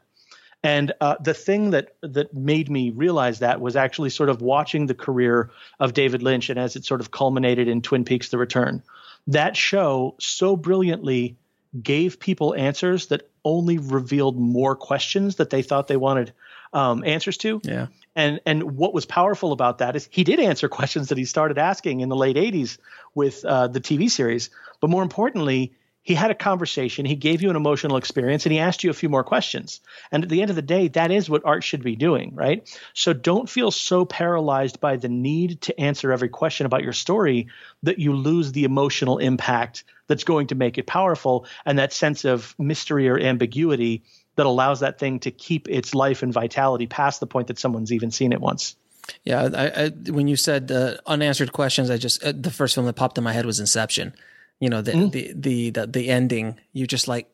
And 0.62 0.93
uh, 1.01 1.16
the 1.20 1.34
thing 1.34 1.70
that 1.70 1.97
that 2.03 2.34
made 2.34 2.70
me 2.70 2.91
realize 2.91 3.41
that 3.41 3.61
was 3.61 3.74
actually 3.74 4.11
sort 4.11 4.28
of 4.28 4.43
watching 4.43 4.86
the 4.86 4.95
career 4.95 5.51
of 5.80 5.93
David 5.93 6.22
Lynch 6.22 6.51
and 6.51 6.59
as 6.61 6.76
it 6.76 6.84
sort 6.84 7.01
of 7.01 7.11
culminated 7.11 7.66
in 7.66 7.82
Twin 7.82 8.05
Peaks: 8.05 8.28
The 8.28 8.39
Return. 8.39 8.84
That 9.26 9.57
show 9.57 10.14
so 10.20 10.57
brilliantly 10.57 11.36
gave 11.81 12.19
people 12.19 12.55
answers 12.55 13.09
that 13.09 13.29
only 13.45 13.79
revealed 13.79 14.39
more 14.39 14.75
questions 14.77 15.37
that 15.37 15.51
they 15.51 15.62
thought 15.62 15.89
they 15.89 15.97
wanted 15.97 16.33
um, 16.73 17.05
answers 17.05 17.37
to. 17.39 17.61
Yeah. 17.64 17.87
And 18.16 18.41
and 18.47 18.77
what 18.77 18.93
was 18.95 19.07
powerful 19.07 19.53
about 19.53 19.79
that 19.79 19.97
is 19.97 20.09
he 20.11 20.25
did 20.25 20.41
answer 20.41 20.69
questions 20.81 21.09
that 21.09 21.19
he 21.19 21.25
started 21.25 21.59
asking 21.59 22.01
in 22.01 22.09
the 22.09 22.16
late 22.16 22.37
'80s 22.37 22.79
with 23.14 23.45
uh, 23.45 23.69
the 23.69 23.81
TV 23.81 24.11
series, 24.11 24.51
but 24.81 24.91
more 24.91 25.03
importantly, 25.03 25.73
he 26.09 26.15
had 26.15 26.31
a 26.31 26.35
conversation, 26.35 27.05
he 27.05 27.17
gave 27.17 27.43
you 27.43 27.51
an 27.51 27.57
emotional 27.57 27.99
experience, 27.99 28.47
and 28.47 28.53
he 28.55 28.61
asked 28.61 28.83
you 28.83 28.89
a 28.89 28.95
few 28.95 29.11
more 29.11 29.23
questions. 29.23 29.83
And 30.11 30.23
at 30.23 30.31
the 30.31 30.41
end 30.41 30.49
of 30.49 30.57
the 30.57 30.63
day, 30.63 30.89
that 30.89 31.11
is 31.11 31.29
what 31.29 31.45
art 31.45 31.63
should 31.63 31.83
be 31.83 31.97
doing, 31.97 32.35
right? 32.35 32.67
So 32.95 33.13
don't 33.13 33.47
feel 33.47 33.71
so 33.71 34.07
paralyzed 34.07 34.81
by 34.81 34.97
the 34.97 35.11
need 35.11 35.61
to 35.61 35.79
answer 35.79 36.11
every 36.11 36.31
question 36.31 36.65
about 36.65 36.83
your 36.83 36.95
story 36.95 37.49
that 37.83 37.99
you 37.99 38.15
lose 38.15 38.53
the 38.53 38.65
emotional 38.65 39.19
impact 39.19 39.85
that's 40.07 40.25
going 40.25 40.47
to 40.47 40.55
make 40.55 40.79
it 40.79 40.87
powerful 40.87 41.45
and 41.67 41.79
that 41.79 41.93
sense 41.93 42.25
of 42.25 42.55
mystery 42.59 43.07
or 43.07 43.19
ambiguity 43.19 44.03
that 44.37 44.47
allows 44.47 44.81
that 44.81 44.99
thing 44.99 45.21
to 45.21 45.31
keep 45.31 45.69
its 45.69 45.95
life 45.95 46.23
and 46.23 46.33
vitality 46.33 46.87
past 46.87 47.21
the 47.21 47.27
point 47.27 47.49
that 47.49 47.59
someone's 47.59 47.93
even 47.93 48.11
seen 48.11 48.33
it 48.33 48.41
once. 48.41 48.77
Yeah, 49.25 49.51
I, 49.55 49.85
I, 49.85 49.89
when 50.11 50.27
you 50.27 50.37
said 50.37 50.73
uh, 50.73 50.95
unanswered 51.07 51.53
questions, 51.53 51.91
I 51.91 51.99
just 51.99 52.25
uh, 52.25 52.33
the 52.35 52.51
first 52.51 52.77
film 52.77 52.87
that 52.87 52.95
popped 52.95 53.19
in 53.19 53.25
my 53.25 53.35
head 53.35 53.45
was 53.45 53.61
Inception 53.61 54.15
you 54.61 54.69
know 54.69 54.83
the, 54.83 54.93
mm 54.93 55.13
the, 55.13 55.33
the 55.35 55.71
the 55.71 55.87
the 55.87 56.09
ending 56.09 56.59
you're 56.73 56.87
just 56.87 57.09
like 57.09 57.31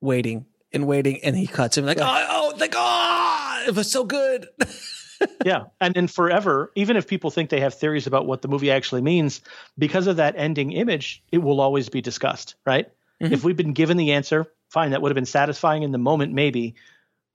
waiting 0.00 0.46
and 0.72 0.86
waiting 0.86 1.20
and 1.22 1.36
he 1.36 1.46
cuts 1.46 1.78
him 1.78 1.86
like 1.86 1.98
oh, 2.00 2.04
oh 2.04 2.52
like 2.58 2.74
oh 2.76 3.64
it 3.66 3.74
was 3.74 3.90
so 3.90 4.04
good. 4.04 4.48
Yeah 5.44 5.66
and 5.80 5.94
then 5.94 6.06
forever 6.06 6.70
even 6.74 6.98
if 6.98 7.06
people 7.06 7.30
think 7.30 7.48
they 7.48 7.60
have 7.60 7.72
theories 7.72 8.06
about 8.06 8.26
what 8.26 8.42
the 8.42 8.48
movie 8.48 8.70
actually 8.70 9.00
means 9.00 9.40
because 9.78 10.06
of 10.06 10.16
that 10.16 10.34
ending 10.36 10.72
image 10.72 11.22
it 11.32 11.38
will 11.38 11.60
always 11.62 11.88
be 11.88 12.02
discussed 12.02 12.56
right? 12.66 12.90
Mm-hmm. 13.22 13.32
if 13.32 13.42
we've 13.44 13.56
been 13.56 13.72
given 13.72 13.96
the 13.96 14.12
answer 14.12 14.46
fine 14.68 14.90
that 14.90 15.00
would 15.00 15.10
have 15.10 15.14
been 15.14 15.24
satisfying 15.24 15.82
in 15.82 15.92
the 15.92 15.98
moment 15.98 16.34
maybe 16.34 16.74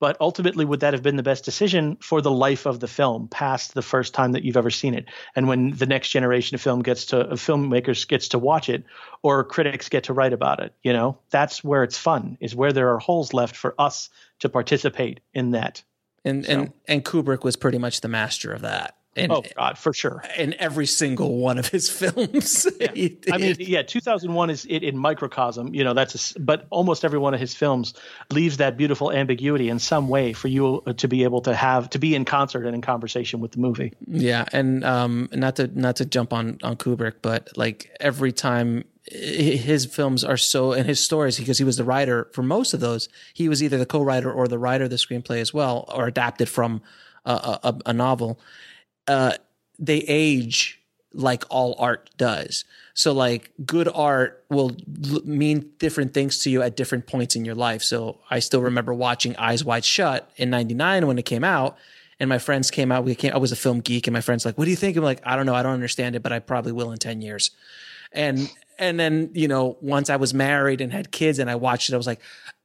but 0.00 0.16
ultimately 0.20 0.64
would 0.64 0.80
that 0.80 0.92
have 0.92 1.02
been 1.02 1.16
the 1.16 1.22
best 1.22 1.44
decision 1.44 1.96
for 2.00 2.20
the 2.20 2.30
life 2.30 2.66
of 2.66 2.80
the 2.80 2.88
film 2.88 3.28
past 3.28 3.74
the 3.74 3.82
first 3.82 4.12
time 4.12 4.32
that 4.32 4.42
you've 4.42 4.56
ever 4.56 4.70
seen 4.70 4.94
it? 4.94 5.04
And 5.36 5.46
when 5.46 5.70
the 5.70 5.86
next 5.86 6.08
generation 6.08 6.56
of 6.56 6.60
film 6.60 6.82
gets 6.82 7.06
to 7.06 7.20
of 7.20 7.38
filmmakers 7.40 8.08
gets 8.08 8.28
to 8.28 8.38
watch 8.38 8.68
it 8.68 8.82
or 9.22 9.44
critics 9.44 9.88
get 9.88 10.04
to 10.04 10.12
write 10.12 10.32
about 10.32 10.60
it 10.60 10.74
you 10.82 10.92
know? 10.92 11.18
That's 11.30 11.62
where 11.62 11.82
it's 11.82 11.98
fun 11.98 12.38
is 12.40 12.54
where 12.54 12.72
there 12.72 12.92
are 12.94 12.98
holes 12.98 13.32
left 13.32 13.56
for 13.56 13.74
us 13.78 14.08
to 14.40 14.48
participate 14.48 15.20
in 15.34 15.52
that. 15.52 15.82
And 16.24 16.44
so. 16.44 16.52
and 16.52 16.72
and 16.86 17.04
Kubrick 17.04 17.44
was 17.44 17.56
pretty 17.56 17.78
much 17.78 18.00
the 18.00 18.08
master 18.08 18.52
of 18.52 18.62
that 18.62 18.96
And, 19.16 19.32
oh 19.32 19.42
God, 19.56 19.76
for 19.76 19.92
sure. 19.92 20.22
In 20.38 20.54
every 20.60 20.86
single 20.86 21.38
one 21.38 21.58
of 21.58 21.66
his 21.66 21.90
films. 21.90 22.66
Yeah. 22.80 23.08
I 23.32 23.38
mean, 23.38 23.56
yeah, 23.58 23.82
2001 23.82 24.50
is 24.50 24.66
it 24.68 24.84
in 24.84 24.96
microcosm. 24.96 25.74
You 25.74 25.82
know, 25.82 25.94
that's 25.94 26.36
a, 26.36 26.40
but 26.40 26.66
almost 26.70 27.04
every 27.04 27.18
one 27.18 27.34
of 27.34 27.40
his 27.40 27.54
films 27.54 27.94
leaves 28.30 28.58
that 28.58 28.76
beautiful 28.76 29.10
ambiguity 29.10 29.68
in 29.68 29.80
some 29.80 30.08
way 30.08 30.32
for 30.32 30.46
you 30.46 30.82
to 30.96 31.08
be 31.08 31.24
able 31.24 31.40
to 31.42 31.54
have 31.54 31.90
to 31.90 31.98
be 31.98 32.14
in 32.14 32.24
concert 32.24 32.66
and 32.66 32.74
in 32.74 32.82
conversation 32.82 33.40
with 33.40 33.52
the 33.52 33.58
movie. 33.58 33.92
Yeah, 34.06 34.44
and 34.52 34.84
um, 34.84 35.28
not 35.32 35.56
to 35.56 35.66
not 35.78 35.96
to 35.96 36.04
jump 36.04 36.32
on 36.32 36.58
on 36.62 36.76
Kubrick, 36.76 37.14
but 37.20 37.56
like 37.56 37.90
every 37.98 38.32
time 38.32 38.84
his 39.10 39.86
films 39.86 40.22
are 40.22 40.36
so 40.36 40.72
and 40.72 40.86
his 40.86 41.02
stories 41.02 41.36
because 41.36 41.58
he 41.58 41.64
was 41.64 41.76
the 41.76 41.84
writer 41.84 42.28
for 42.32 42.42
most 42.42 42.74
of 42.74 42.80
those. 42.80 43.08
He 43.34 43.48
was 43.48 43.60
either 43.60 43.76
the 43.76 43.86
co-writer 43.86 44.30
or 44.30 44.46
the 44.46 44.58
writer 44.58 44.84
of 44.84 44.90
the 44.90 44.96
screenplay 44.96 45.40
as 45.40 45.52
well, 45.52 45.84
or 45.92 46.06
adapted 46.06 46.48
from 46.48 46.80
a, 47.24 47.58
a, 47.62 47.78
a 47.86 47.92
novel 47.92 48.38
uh, 49.10 49.32
they 49.80 49.98
age 50.06 50.80
like 51.12 51.42
all 51.50 51.74
art 51.80 52.10
does. 52.16 52.64
So 52.94 53.12
like 53.12 53.50
good 53.66 53.88
art 53.92 54.44
will 54.48 54.76
l- 55.10 55.22
mean 55.24 55.72
different 55.78 56.14
things 56.14 56.38
to 56.40 56.50
you 56.50 56.62
at 56.62 56.76
different 56.76 57.08
points 57.08 57.34
in 57.34 57.44
your 57.44 57.56
life. 57.56 57.82
So 57.82 58.20
I 58.30 58.38
still 58.38 58.62
remember 58.62 58.94
watching 58.94 59.34
Eyes 59.34 59.64
Wide 59.64 59.84
Shut 59.84 60.30
in 60.36 60.48
99 60.48 61.08
when 61.08 61.18
it 61.18 61.24
came 61.24 61.42
out 61.42 61.76
and 62.20 62.28
my 62.28 62.38
friends 62.38 62.70
came 62.70 62.92
out. 62.92 63.02
We 63.02 63.16
came, 63.16 63.34
I 63.34 63.38
was 63.38 63.50
a 63.50 63.56
film 63.56 63.80
geek 63.80 64.06
and 64.06 64.14
my 64.14 64.20
friends 64.20 64.44
like, 64.44 64.56
what 64.56 64.66
do 64.66 64.70
you 64.70 64.76
think? 64.76 64.96
I'm 64.96 65.02
like, 65.02 65.20
I 65.24 65.34
don't 65.34 65.46
know. 65.46 65.56
I 65.56 65.64
don't 65.64 65.74
understand 65.74 66.14
it, 66.14 66.22
but 66.22 66.30
I 66.30 66.38
probably 66.38 66.70
will 66.70 66.92
in 66.92 66.98
10 66.98 67.20
years. 67.20 67.50
And, 68.12 68.48
and 68.78 69.00
then, 69.00 69.30
you 69.34 69.48
know, 69.48 69.76
once 69.80 70.08
I 70.08 70.16
was 70.16 70.32
married 70.32 70.80
and 70.80 70.92
had 70.92 71.10
kids 71.10 71.40
and 71.40 71.50
I 71.50 71.56
watched 71.56 71.88
it, 71.88 71.94
I 71.94 71.96
was 71.96 72.06
like, 72.06 72.20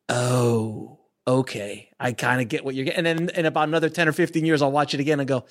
oh, 0.10 1.00
okay, 1.28 1.90
I 2.00 2.12
kind 2.12 2.40
of 2.40 2.50
get 2.50 2.64
what 2.64 2.76
you're 2.76 2.86
getting. 2.86 3.08
And 3.08 3.20
then 3.20 3.30
in 3.36 3.46
about 3.48 3.68
another 3.68 3.90
10 3.90 4.08
or 4.08 4.12
15 4.12 4.46
years, 4.46 4.62
I'll 4.62 4.72
watch 4.72 4.94
it 4.94 5.00
again 5.00 5.20
and 5.20 5.28
go, 5.28 5.46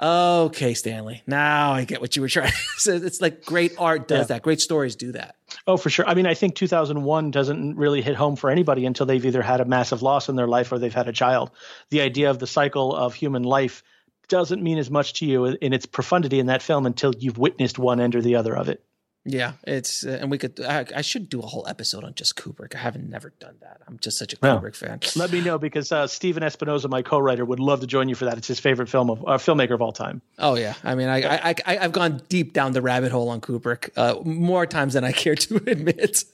okay, 0.00 0.74
Stanley, 0.74 1.22
now 1.26 1.72
I 1.72 1.84
get 1.84 2.00
what 2.00 2.16
you 2.16 2.22
were 2.22 2.28
trying. 2.28 2.52
so 2.76 2.94
it's 2.94 3.20
like 3.20 3.44
great 3.44 3.72
art 3.78 4.08
does 4.08 4.20
yeah. 4.20 4.24
that. 4.36 4.42
Great 4.42 4.60
stories 4.60 4.96
do 4.96 5.12
that. 5.12 5.36
Oh, 5.66 5.76
for 5.76 5.90
sure. 5.90 6.06
I 6.06 6.14
mean, 6.14 6.26
I 6.26 6.34
think 6.34 6.54
2001 6.54 7.30
doesn't 7.30 7.76
really 7.76 8.02
hit 8.02 8.16
home 8.16 8.36
for 8.36 8.50
anybody 8.50 8.86
until 8.86 9.06
they've 9.06 9.24
either 9.24 9.42
had 9.42 9.60
a 9.60 9.64
massive 9.64 10.02
loss 10.02 10.28
in 10.28 10.36
their 10.36 10.48
life 10.48 10.72
or 10.72 10.78
they've 10.78 10.92
had 10.92 11.08
a 11.08 11.12
child. 11.12 11.50
The 11.90 12.00
idea 12.00 12.30
of 12.30 12.38
the 12.38 12.46
cycle 12.46 12.94
of 12.94 13.14
human 13.14 13.42
life 13.42 13.82
doesn't 14.28 14.62
mean 14.62 14.78
as 14.78 14.90
much 14.90 15.14
to 15.14 15.26
you 15.26 15.44
in 15.44 15.72
its 15.72 15.86
profundity 15.86 16.38
in 16.38 16.46
that 16.46 16.62
film 16.62 16.86
until 16.86 17.12
you've 17.18 17.38
witnessed 17.38 17.78
one 17.78 18.00
end 18.00 18.14
or 18.14 18.22
the 18.22 18.36
other 18.36 18.56
of 18.56 18.68
it. 18.68 18.82
Yeah, 19.24 19.52
it's 19.64 20.04
uh, 20.04 20.18
and 20.20 20.32
we 20.32 20.38
could. 20.38 20.60
I, 20.60 20.84
I, 20.96 21.00
should 21.00 21.28
do 21.28 21.38
a 21.38 21.46
whole 21.46 21.64
episode 21.68 22.02
on 22.02 22.14
just 22.14 22.34
Kubrick. 22.34 22.74
I 22.74 22.78
haven't 22.78 23.08
never 23.08 23.32
done 23.38 23.54
that. 23.60 23.80
I'm 23.86 23.98
just 24.00 24.18
such 24.18 24.32
a 24.32 24.36
Kubrick 24.36 24.74
fan. 24.74 24.98
Let 25.16 25.30
me 25.30 25.40
know 25.40 25.58
because 25.58 25.92
uh, 25.92 26.08
Stephen 26.08 26.42
Espinosa, 26.42 26.88
my 26.88 27.02
co-writer, 27.02 27.44
would 27.44 27.60
love 27.60 27.80
to 27.80 27.86
join 27.86 28.08
you 28.08 28.16
for 28.16 28.24
that. 28.24 28.36
It's 28.36 28.48
his 28.48 28.58
favorite 28.58 28.88
film 28.88 29.10
of 29.10 29.22
uh, 29.22 29.38
filmmaker 29.38 29.74
of 29.74 29.82
all 29.82 29.92
time. 29.92 30.22
Oh 30.40 30.56
yeah, 30.56 30.74
I 30.82 30.96
mean, 30.96 31.08
I, 31.08 31.50
I, 31.50 31.54
I 31.64 31.74
have 31.76 31.92
gone 31.92 32.20
deep 32.28 32.52
down 32.52 32.72
the 32.72 32.82
rabbit 32.82 33.12
hole 33.12 33.28
on 33.28 33.40
Kubrick 33.40 33.90
uh, 33.96 34.20
more 34.24 34.66
times 34.66 34.94
than 34.94 35.04
I 35.04 35.12
care 35.22 35.36
to 35.36 35.56
admit. 35.68 36.24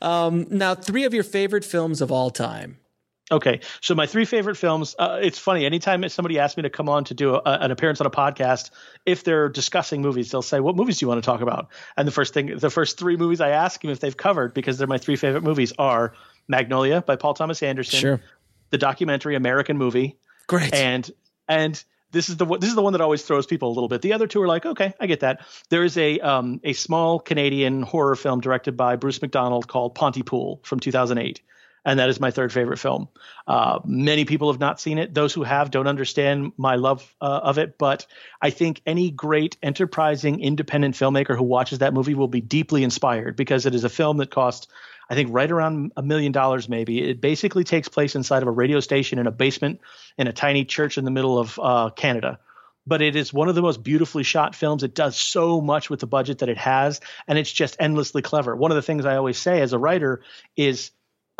Um, 0.00 0.48
now, 0.50 0.74
three 0.74 1.04
of 1.04 1.14
your 1.14 1.24
favorite 1.24 1.64
films 1.64 2.00
of 2.00 2.10
all 2.10 2.30
time. 2.30 2.78
Okay, 3.32 3.60
so 3.80 3.94
my 3.94 4.06
three 4.06 4.26
favorite 4.26 4.56
films. 4.56 4.94
Uh, 4.98 5.18
it's 5.22 5.38
funny. 5.38 5.64
Anytime 5.64 6.06
somebody 6.10 6.38
asks 6.38 6.58
me 6.58 6.64
to 6.64 6.70
come 6.70 6.90
on 6.90 7.04
to 7.04 7.14
do 7.14 7.34
a, 7.34 7.40
an 7.44 7.70
appearance 7.70 7.98
on 8.02 8.06
a 8.06 8.10
podcast, 8.10 8.70
if 9.06 9.24
they're 9.24 9.48
discussing 9.48 10.02
movies, 10.02 10.30
they'll 10.30 10.42
say, 10.42 10.60
"What 10.60 10.76
movies 10.76 10.98
do 10.98 11.04
you 11.04 11.08
want 11.08 11.22
to 11.22 11.26
talk 11.26 11.40
about?" 11.40 11.68
And 11.96 12.06
the 12.06 12.12
first 12.12 12.34
thing, 12.34 12.58
the 12.58 12.68
first 12.68 12.98
three 12.98 13.16
movies 13.16 13.40
I 13.40 13.48
ask 13.48 13.80
them 13.80 13.90
if 13.90 14.00
they've 14.00 14.16
covered, 14.16 14.52
because 14.52 14.76
they're 14.76 14.86
my 14.86 14.98
three 14.98 15.16
favorite 15.16 15.42
movies, 15.42 15.72
are 15.78 16.12
Magnolia 16.46 17.00
by 17.00 17.16
Paul 17.16 17.32
Thomas 17.32 17.62
Anderson, 17.62 17.98
sure. 17.98 18.20
the 18.68 18.76
documentary 18.76 19.34
American 19.34 19.78
Movie, 19.78 20.18
great, 20.46 20.74
and 20.74 21.10
and 21.48 21.82
this 22.10 22.28
is 22.28 22.36
the 22.36 22.44
this 22.44 22.68
is 22.68 22.74
the 22.74 22.82
one 22.82 22.92
that 22.92 23.00
always 23.00 23.22
throws 23.22 23.46
people 23.46 23.70
a 23.70 23.72
little 23.72 23.88
bit. 23.88 24.02
The 24.02 24.12
other 24.12 24.26
two 24.26 24.42
are 24.42 24.48
like, 24.48 24.66
okay, 24.66 24.92
I 25.00 25.06
get 25.06 25.20
that. 25.20 25.46
There 25.70 25.84
is 25.84 25.96
a 25.96 26.20
um, 26.20 26.60
a 26.64 26.74
small 26.74 27.18
Canadian 27.18 27.80
horror 27.80 28.14
film 28.14 28.42
directed 28.42 28.76
by 28.76 28.96
Bruce 28.96 29.22
McDonald 29.22 29.68
called 29.68 29.94
Pontypool 29.94 30.60
from 30.64 30.80
2008 30.80 31.40
and 31.84 31.98
that 31.98 32.08
is 32.08 32.20
my 32.20 32.30
third 32.30 32.52
favorite 32.52 32.78
film. 32.78 33.08
Uh, 33.46 33.80
many 33.84 34.24
people 34.24 34.52
have 34.52 34.60
not 34.60 34.80
seen 34.80 34.98
it. 34.98 35.12
Those 35.12 35.32
who 35.32 35.42
have 35.42 35.70
don't 35.70 35.88
understand 35.88 36.52
my 36.56 36.76
love 36.76 37.14
uh, 37.20 37.40
of 37.42 37.58
it, 37.58 37.76
but 37.78 38.06
I 38.40 38.50
think 38.50 38.82
any 38.86 39.10
great, 39.10 39.56
enterprising, 39.62 40.40
independent 40.40 40.94
filmmaker 40.94 41.36
who 41.36 41.44
watches 41.44 41.80
that 41.80 41.94
movie 41.94 42.14
will 42.14 42.28
be 42.28 42.40
deeply 42.40 42.84
inspired 42.84 43.36
because 43.36 43.66
it 43.66 43.74
is 43.74 43.84
a 43.84 43.88
film 43.88 44.18
that 44.18 44.30
cost, 44.30 44.70
I 45.10 45.14
think, 45.14 45.30
right 45.32 45.50
around 45.50 45.92
a 45.96 46.02
million 46.02 46.32
dollars, 46.32 46.68
maybe. 46.68 47.02
It 47.02 47.20
basically 47.20 47.64
takes 47.64 47.88
place 47.88 48.14
inside 48.14 48.42
of 48.42 48.48
a 48.48 48.52
radio 48.52 48.80
station 48.80 49.18
in 49.18 49.26
a 49.26 49.32
basement 49.32 49.80
in 50.16 50.28
a 50.28 50.32
tiny 50.32 50.64
church 50.64 50.98
in 50.98 51.04
the 51.04 51.10
middle 51.10 51.38
of 51.38 51.58
uh, 51.60 51.90
Canada 51.90 52.38
but 52.84 53.00
it 53.00 53.14
is 53.14 53.32
one 53.32 53.48
of 53.48 53.54
the 53.54 53.62
most 53.62 53.82
beautifully 53.82 54.24
shot 54.24 54.56
films. 54.56 54.82
It 54.82 54.92
does 54.92 55.16
so 55.16 55.60
much 55.60 55.88
with 55.88 56.00
the 56.00 56.06
budget 56.06 56.38
that 56.38 56.48
it 56.48 56.58
has, 56.58 57.00
and 57.28 57.38
it's 57.38 57.52
just 57.52 57.76
endlessly 57.78 58.22
clever. 58.22 58.56
One 58.56 58.72
of 58.72 58.74
the 58.74 58.82
things 58.82 59.06
I 59.06 59.16
always 59.16 59.38
say 59.38 59.60
as 59.60 59.72
a 59.72 59.78
writer 59.78 60.22
is 60.56 60.90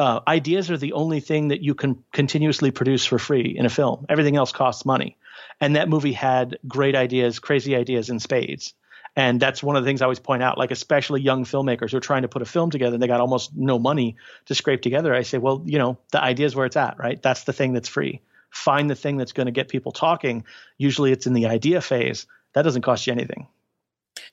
uh, 0.03 0.21
ideas 0.27 0.69
are 0.69 0.77
the 0.77 0.95
only 0.95 1.21
thing 1.21 1.49
that 1.49 1.63
you 1.63 1.77
can 1.77 2.03
continuously 2.13 2.73
produce 2.73 3.05
for 3.05 3.21
free 3.21 3.55
in 3.57 3.67
a 3.67 3.71
film. 3.71 4.05
Everything 4.09 4.35
else 4.35 4.51
costs 4.51 4.85
money. 4.85 5.17
And 5.61 5.77
that 5.77 5.89
movie 5.89 6.13
had 6.13 6.59
great 6.67 6.97
ideas, 6.97 7.39
crazy 7.39 7.77
ideas 7.77 8.11
in 8.11 8.19
spades. 8.19 8.75
And 9.15 9.39
that's 9.39 9.63
one 9.63 9.77
of 9.77 9.85
the 9.85 9.89
things 9.89 10.03
I 10.03 10.07
always 10.07 10.19
point 10.19 10.43
out, 10.43 10.59
like 10.59 10.73
especially 10.73 11.21
young 11.21 11.45
filmmakers 11.45 11.93
who 11.93 11.99
are 11.99 12.01
trying 12.01 12.23
to 12.23 12.29
put 12.29 12.43
a 12.43 12.47
film 12.47 12.71
together 12.71 12.95
and 12.95 13.03
they 13.03 13.07
got 13.07 13.21
almost 13.21 13.55
no 13.55 13.79
money 13.79 14.17
to 14.47 14.57
scrape 14.57 14.83
together. 14.83 15.15
I 15.15 15.23
say, 15.23 15.39
well, 15.39 15.63
you 15.65 15.79
know, 15.79 15.99
the 16.11 16.21
idea 16.21 16.47
is 16.47 16.57
where 16.57 16.67
it's 16.67 16.77
at, 16.77 16.99
right? 16.99 17.23
That's 17.23 17.45
the 17.45 17.53
thing 17.53 17.73
that's 17.73 17.89
free. 17.89 18.23
Find 18.51 18.91
the 18.91 18.97
thing 18.97 19.19
that's 19.19 19.33
going 19.33 19.47
to 19.47 19.53
get 19.53 19.69
people 19.69 19.93
talking. 19.93 20.45
Usually 20.79 21.13
it's 21.13 21.29
in 21.29 21.33
the 21.33 21.47
idea 21.47 21.81
phase. 21.81 22.27
That 22.55 22.63
doesn't 22.63 22.83
cost 22.83 23.07
you 23.07 23.13
anything. 23.13 23.47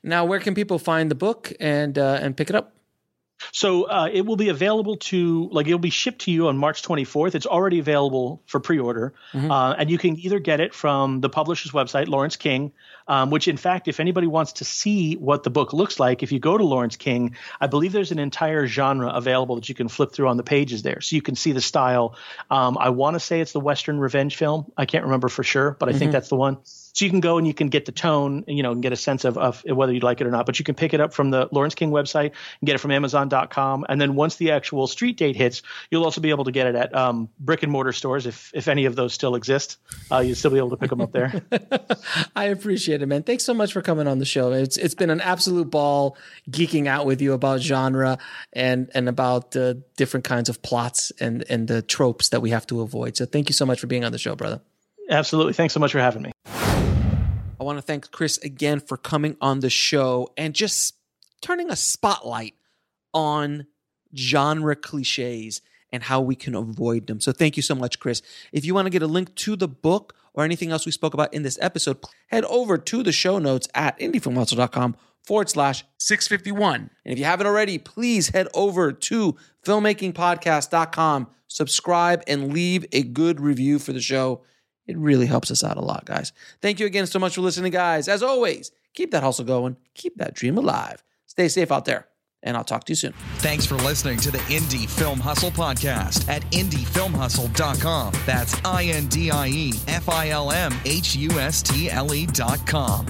Now, 0.01 0.25
where 0.25 0.39
can 0.39 0.55
people 0.55 0.79
find 0.79 1.11
the 1.11 1.15
book 1.15 1.53
and 1.59 1.97
uh, 1.97 2.17
and 2.21 2.35
pick 2.35 2.49
it 2.49 2.55
up? 2.55 2.73
So 3.51 3.83
uh, 3.83 4.09
it 4.11 4.25
will 4.25 4.35
be 4.35 4.49
available 4.49 4.97
to 4.97 5.49
like 5.51 5.67
it'll 5.67 5.79
be 5.79 5.89
shipped 5.89 6.21
to 6.21 6.31
you 6.31 6.47
on 6.47 6.57
March 6.57 6.81
24th. 6.81 7.35
It's 7.35 7.45
already 7.45 7.79
available 7.79 8.41
for 8.45 8.59
pre-order, 8.59 9.13
mm-hmm. 9.33 9.51
uh, 9.51 9.73
and 9.73 9.89
you 9.89 9.97
can 9.97 10.19
either 10.19 10.39
get 10.39 10.59
it 10.59 10.73
from 10.73 11.21
the 11.21 11.29
publisher's 11.29 11.71
website, 11.71 12.07
Laurence 12.07 12.35
King, 12.35 12.71
um, 13.07 13.29
which 13.29 13.47
in 13.47 13.57
fact, 13.57 13.87
if 13.87 13.99
anybody 13.99 14.27
wants 14.27 14.53
to 14.53 14.65
see 14.65 15.15
what 15.15 15.43
the 15.43 15.49
book 15.49 15.73
looks 15.73 15.99
like, 15.99 16.23
if 16.23 16.31
you 16.31 16.39
go 16.39 16.57
to 16.57 16.63
Laurence 16.63 16.95
King, 16.95 17.35
I 17.59 17.67
believe 17.67 17.91
there's 17.91 18.11
an 18.11 18.19
entire 18.19 18.67
genre 18.67 19.09
available 19.09 19.55
that 19.55 19.69
you 19.69 19.75
can 19.75 19.87
flip 19.87 20.11
through 20.11 20.27
on 20.27 20.37
the 20.37 20.43
pages 20.43 20.81
there, 20.81 21.01
so 21.01 21.15
you 21.15 21.21
can 21.21 21.35
see 21.35 21.51
the 21.51 21.61
style. 21.61 22.15
Um, 22.49 22.77
I 22.79 22.89
want 22.89 23.15
to 23.15 23.19
say 23.19 23.41
it's 23.41 23.53
the 23.53 23.59
Western 23.59 23.99
revenge 23.99 24.35
film. 24.35 24.71
I 24.77 24.85
can't 24.85 25.05
remember 25.05 25.29
for 25.29 25.43
sure, 25.43 25.75
but 25.79 25.89
I 25.89 25.91
mm-hmm. 25.91 25.99
think 25.99 26.11
that's 26.11 26.29
the 26.29 26.35
one. 26.35 26.57
So 26.93 27.05
you 27.05 27.11
can 27.11 27.19
go 27.19 27.37
and 27.37 27.45
you 27.45 27.53
can 27.53 27.67
get 27.67 27.85
the 27.85 27.91
tone, 27.91 28.43
and, 28.47 28.57
you 28.57 28.63
know, 28.63 28.71
and 28.71 28.81
get 28.81 28.91
a 28.91 28.95
sense 28.95 29.25
of, 29.25 29.37
of 29.37 29.63
whether 29.65 29.93
you'd 29.93 30.03
like 30.03 30.21
it 30.21 30.27
or 30.27 30.31
not. 30.31 30.45
But 30.45 30.59
you 30.59 30.65
can 30.65 30.75
pick 30.75 30.93
it 30.93 31.01
up 31.01 31.13
from 31.13 31.29
the 31.29 31.47
Laurence 31.51 31.75
King 31.75 31.91
website 31.91 32.31
and 32.59 32.65
get 32.65 32.75
it 32.75 32.79
from 32.79 32.91
Amazon.com. 32.91 33.85
And 33.87 34.01
then 34.01 34.15
once 34.15 34.37
the 34.37 34.51
actual 34.51 34.87
street 34.87 35.17
date 35.17 35.35
hits, 35.35 35.61
you'll 35.91 36.03
also 36.03 36.21
be 36.21 36.29
able 36.29 36.45
to 36.45 36.51
get 36.51 36.67
it 36.67 36.75
at 36.75 36.95
um, 36.95 37.29
brick 37.39 37.63
and 37.63 37.71
mortar 37.71 37.93
stores 37.93 38.25
if 38.25 38.51
if 38.53 38.67
any 38.67 38.85
of 38.85 38.95
those 38.95 39.13
still 39.13 39.35
exist. 39.35 39.77
Uh, 40.11 40.19
you'll 40.19 40.35
still 40.35 40.51
be 40.51 40.57
able 40.57 40.71
to 40.71 40.77
pick 40.77 40.89
them 40.89 41.01
up 41.01 41.11
there. 41.11 41.41
I 42.35 42.45
appreciate 42.45 43.01
it, 43.01 43.05
man. 43.05 43.23
Thanks 43.23 43.43
so 43.43 43.53
much 43.53 43.73
for 43.73 43.81
coming 43.81 44.07
on 44.07 44.19
the 44.19 44.25
show. 44.25 44.51
It's 44.51 44.77
it's 44.77 44.95
been 44.95 45.09
an 45.09 45.21
absolute 45.21 45.69
ball 45.69 46.17
geeking 46.49 46.87
out 46.87 47.05
with 47.05 47.21
you 47.21 47.33
about 47.33 47.61
genre 47.61 48.17
and 48.53 48.89
and 48.93 49.07
about 49.07 49.55
uh, 49.55 49.75
different 49.97 50.23
kinds 50.23 50.49
of 50.49 50.61
plots 50.61 51.11
and 51.19 51.43
and 51.49 51.67
the 51.67 51.81
tropes 51.81 52.29
that 52.29 52.41
we 52.41 52.49
have 52.49 52.65
to 52.67 52.81
avoid. 52.81 53.17
So 53.17 53.25
thank 53.25 53.49
you 53.49 53.53
so 53.53 53.65
much 53.65 53.79
for 53.79 53.87
being 53.87 54.03
on 54.03 54.11
the 54.11 54.17
show, 54.17 54.35
brother. 54.35 54.61
Absolutely. 55.09 55.53
Thanks 55.53 55.73
so 55.73 55.79
much 55.79 55.91
for 55.91 55.99
having 55.99 56.21
me. 56.21 56.31
I 57.59 57.63
want 57.63 57.77
to 57.77 57.81
thank 57.81 58.11
Chris 58.11 58.37
again 58.37 58.79
for 58.79 58.95
coming 58.95 59.35
on 59.41 59.59
the 59.59 59.69
show 59.69 60.29
and 60.37 60.53
just 60.53 60.95
turning 61.41 61.69
a 61.69 61.75
spotlight 61.75 62.55
on 63.13 63.67
genre 64.15 64.75
cliches 64.75 65.61
and 65.91 66.03
how 66.03 66.21
we 66.21 66.35
can 66.35 66.55
avoid 66.55 67.07
them. 67.07 67.19
So 67.19 67.31
thank 67.31 67.57
you 67.57 67.63
so 67.63 67.75
much, 67.75 67.99
Chris. 67.99 68.21
If 68.51 68.63
you 68.63 68.73
want 68.73 68.85
to 68.85 68.91
get 68.91 69.01
a 69.01 69.07
link 69.07 69.35
to 69.35 69.55
the 69.55 69.67
book 69.67 70.15
or 70.33 70.43
anything 70.43 70.71
else 70.71 70.85
we 70.85 70.91
spoke 70.91 71.13
about 71.13 71.33
in 71.33 71.43
this 71.43 71.57
episode, 71.61 71.97
head 72.27 72.45
over 72.45 72.77
to 72.77 73.03
the 73.03 73.11
show 73.11 73.39
notes 73.39 73.67
at 73.73 73.97
indiefilmhustle.com 73.99 74.95
forward 75.23 75.49
slash 75.49 75.83
651. 75.97 76.89
And 77.03 77.11
if 77.11 77.19
you 77.19 77.25
haven't 77.25 77.47
already, 77.47 77.77
please 77.77 78.29
head 78.29 78.47
over 78.53 78.91
to 78.91 79.35
filmmakingpodcast.com, 79.65 81.27
subscribe, 81.47 82.23
and 82.27 82.53
leave 82.53 82.85
a 82.91 83.03
good 83.03 83.41
review 83.41 83.79
for 83.79 83.91
the 83.91 84.01
show. 84.01 84.43
It 84.89 84.97
really 84.97 85.27
helps 85.27 85.51
us 85.51 85.63
out 85.63 85.77
a 85.77 85.81
lot, 85.81 86.05
guys. 86.05 86.33
Thank 86.63 86.79
you 86.79 86.87
again 86.87 87.05
so 87.05 87.19
much 87.19 87.35
for 87.35 87.41
listening, 87.41 87.71
guys. 87.71 88.07
As 88.07 88.23
always, 88.23 88.71
keep 88.95 89.11
that 89.11 89.21
hustle 89.21 89.45
going, 89.45 89.77
keep 89.93 90.17
that 90.17 90.33
dream 90.33 90.57
alive. 90.57 91.03
Stay 91.27 91.47
safe 91.47 91.71
out 91.71 91.85
there, 91.85 92.07
and 92.41 92.57
I'll 92.57 92.63
talk 92.63 92.85
to 92.85 92.91
you 92.93 92.95
soon. 92.95 93.13
Thanks 93.37 93.67
for 93.67 93.75
listening 93.75 94.17
to 94.17 94.31
the 94.31 94.39
Indie 94.39 94.89
Film 94.89 95.19
Hustle 95.19 95.51
podcast 95.51 96.27
at 96.27 96.41
indiefilmhustle.com. 96.51 98.13
That's 98.25 98.59
I 98.65 98.85
N 98.85 99.05
D 99.09 99.29
I 99.29 99.47
E 99.49 99.73
F 99.87 100.09
I 100.09 100.29
L 100.29 100.51
M 100.51 100.73
H 100.85 101.15
U 101.15 101.29
S 101.39 101.61
T 101.61 101.91
L 101.91 102.11
E.com. 102.11 103.05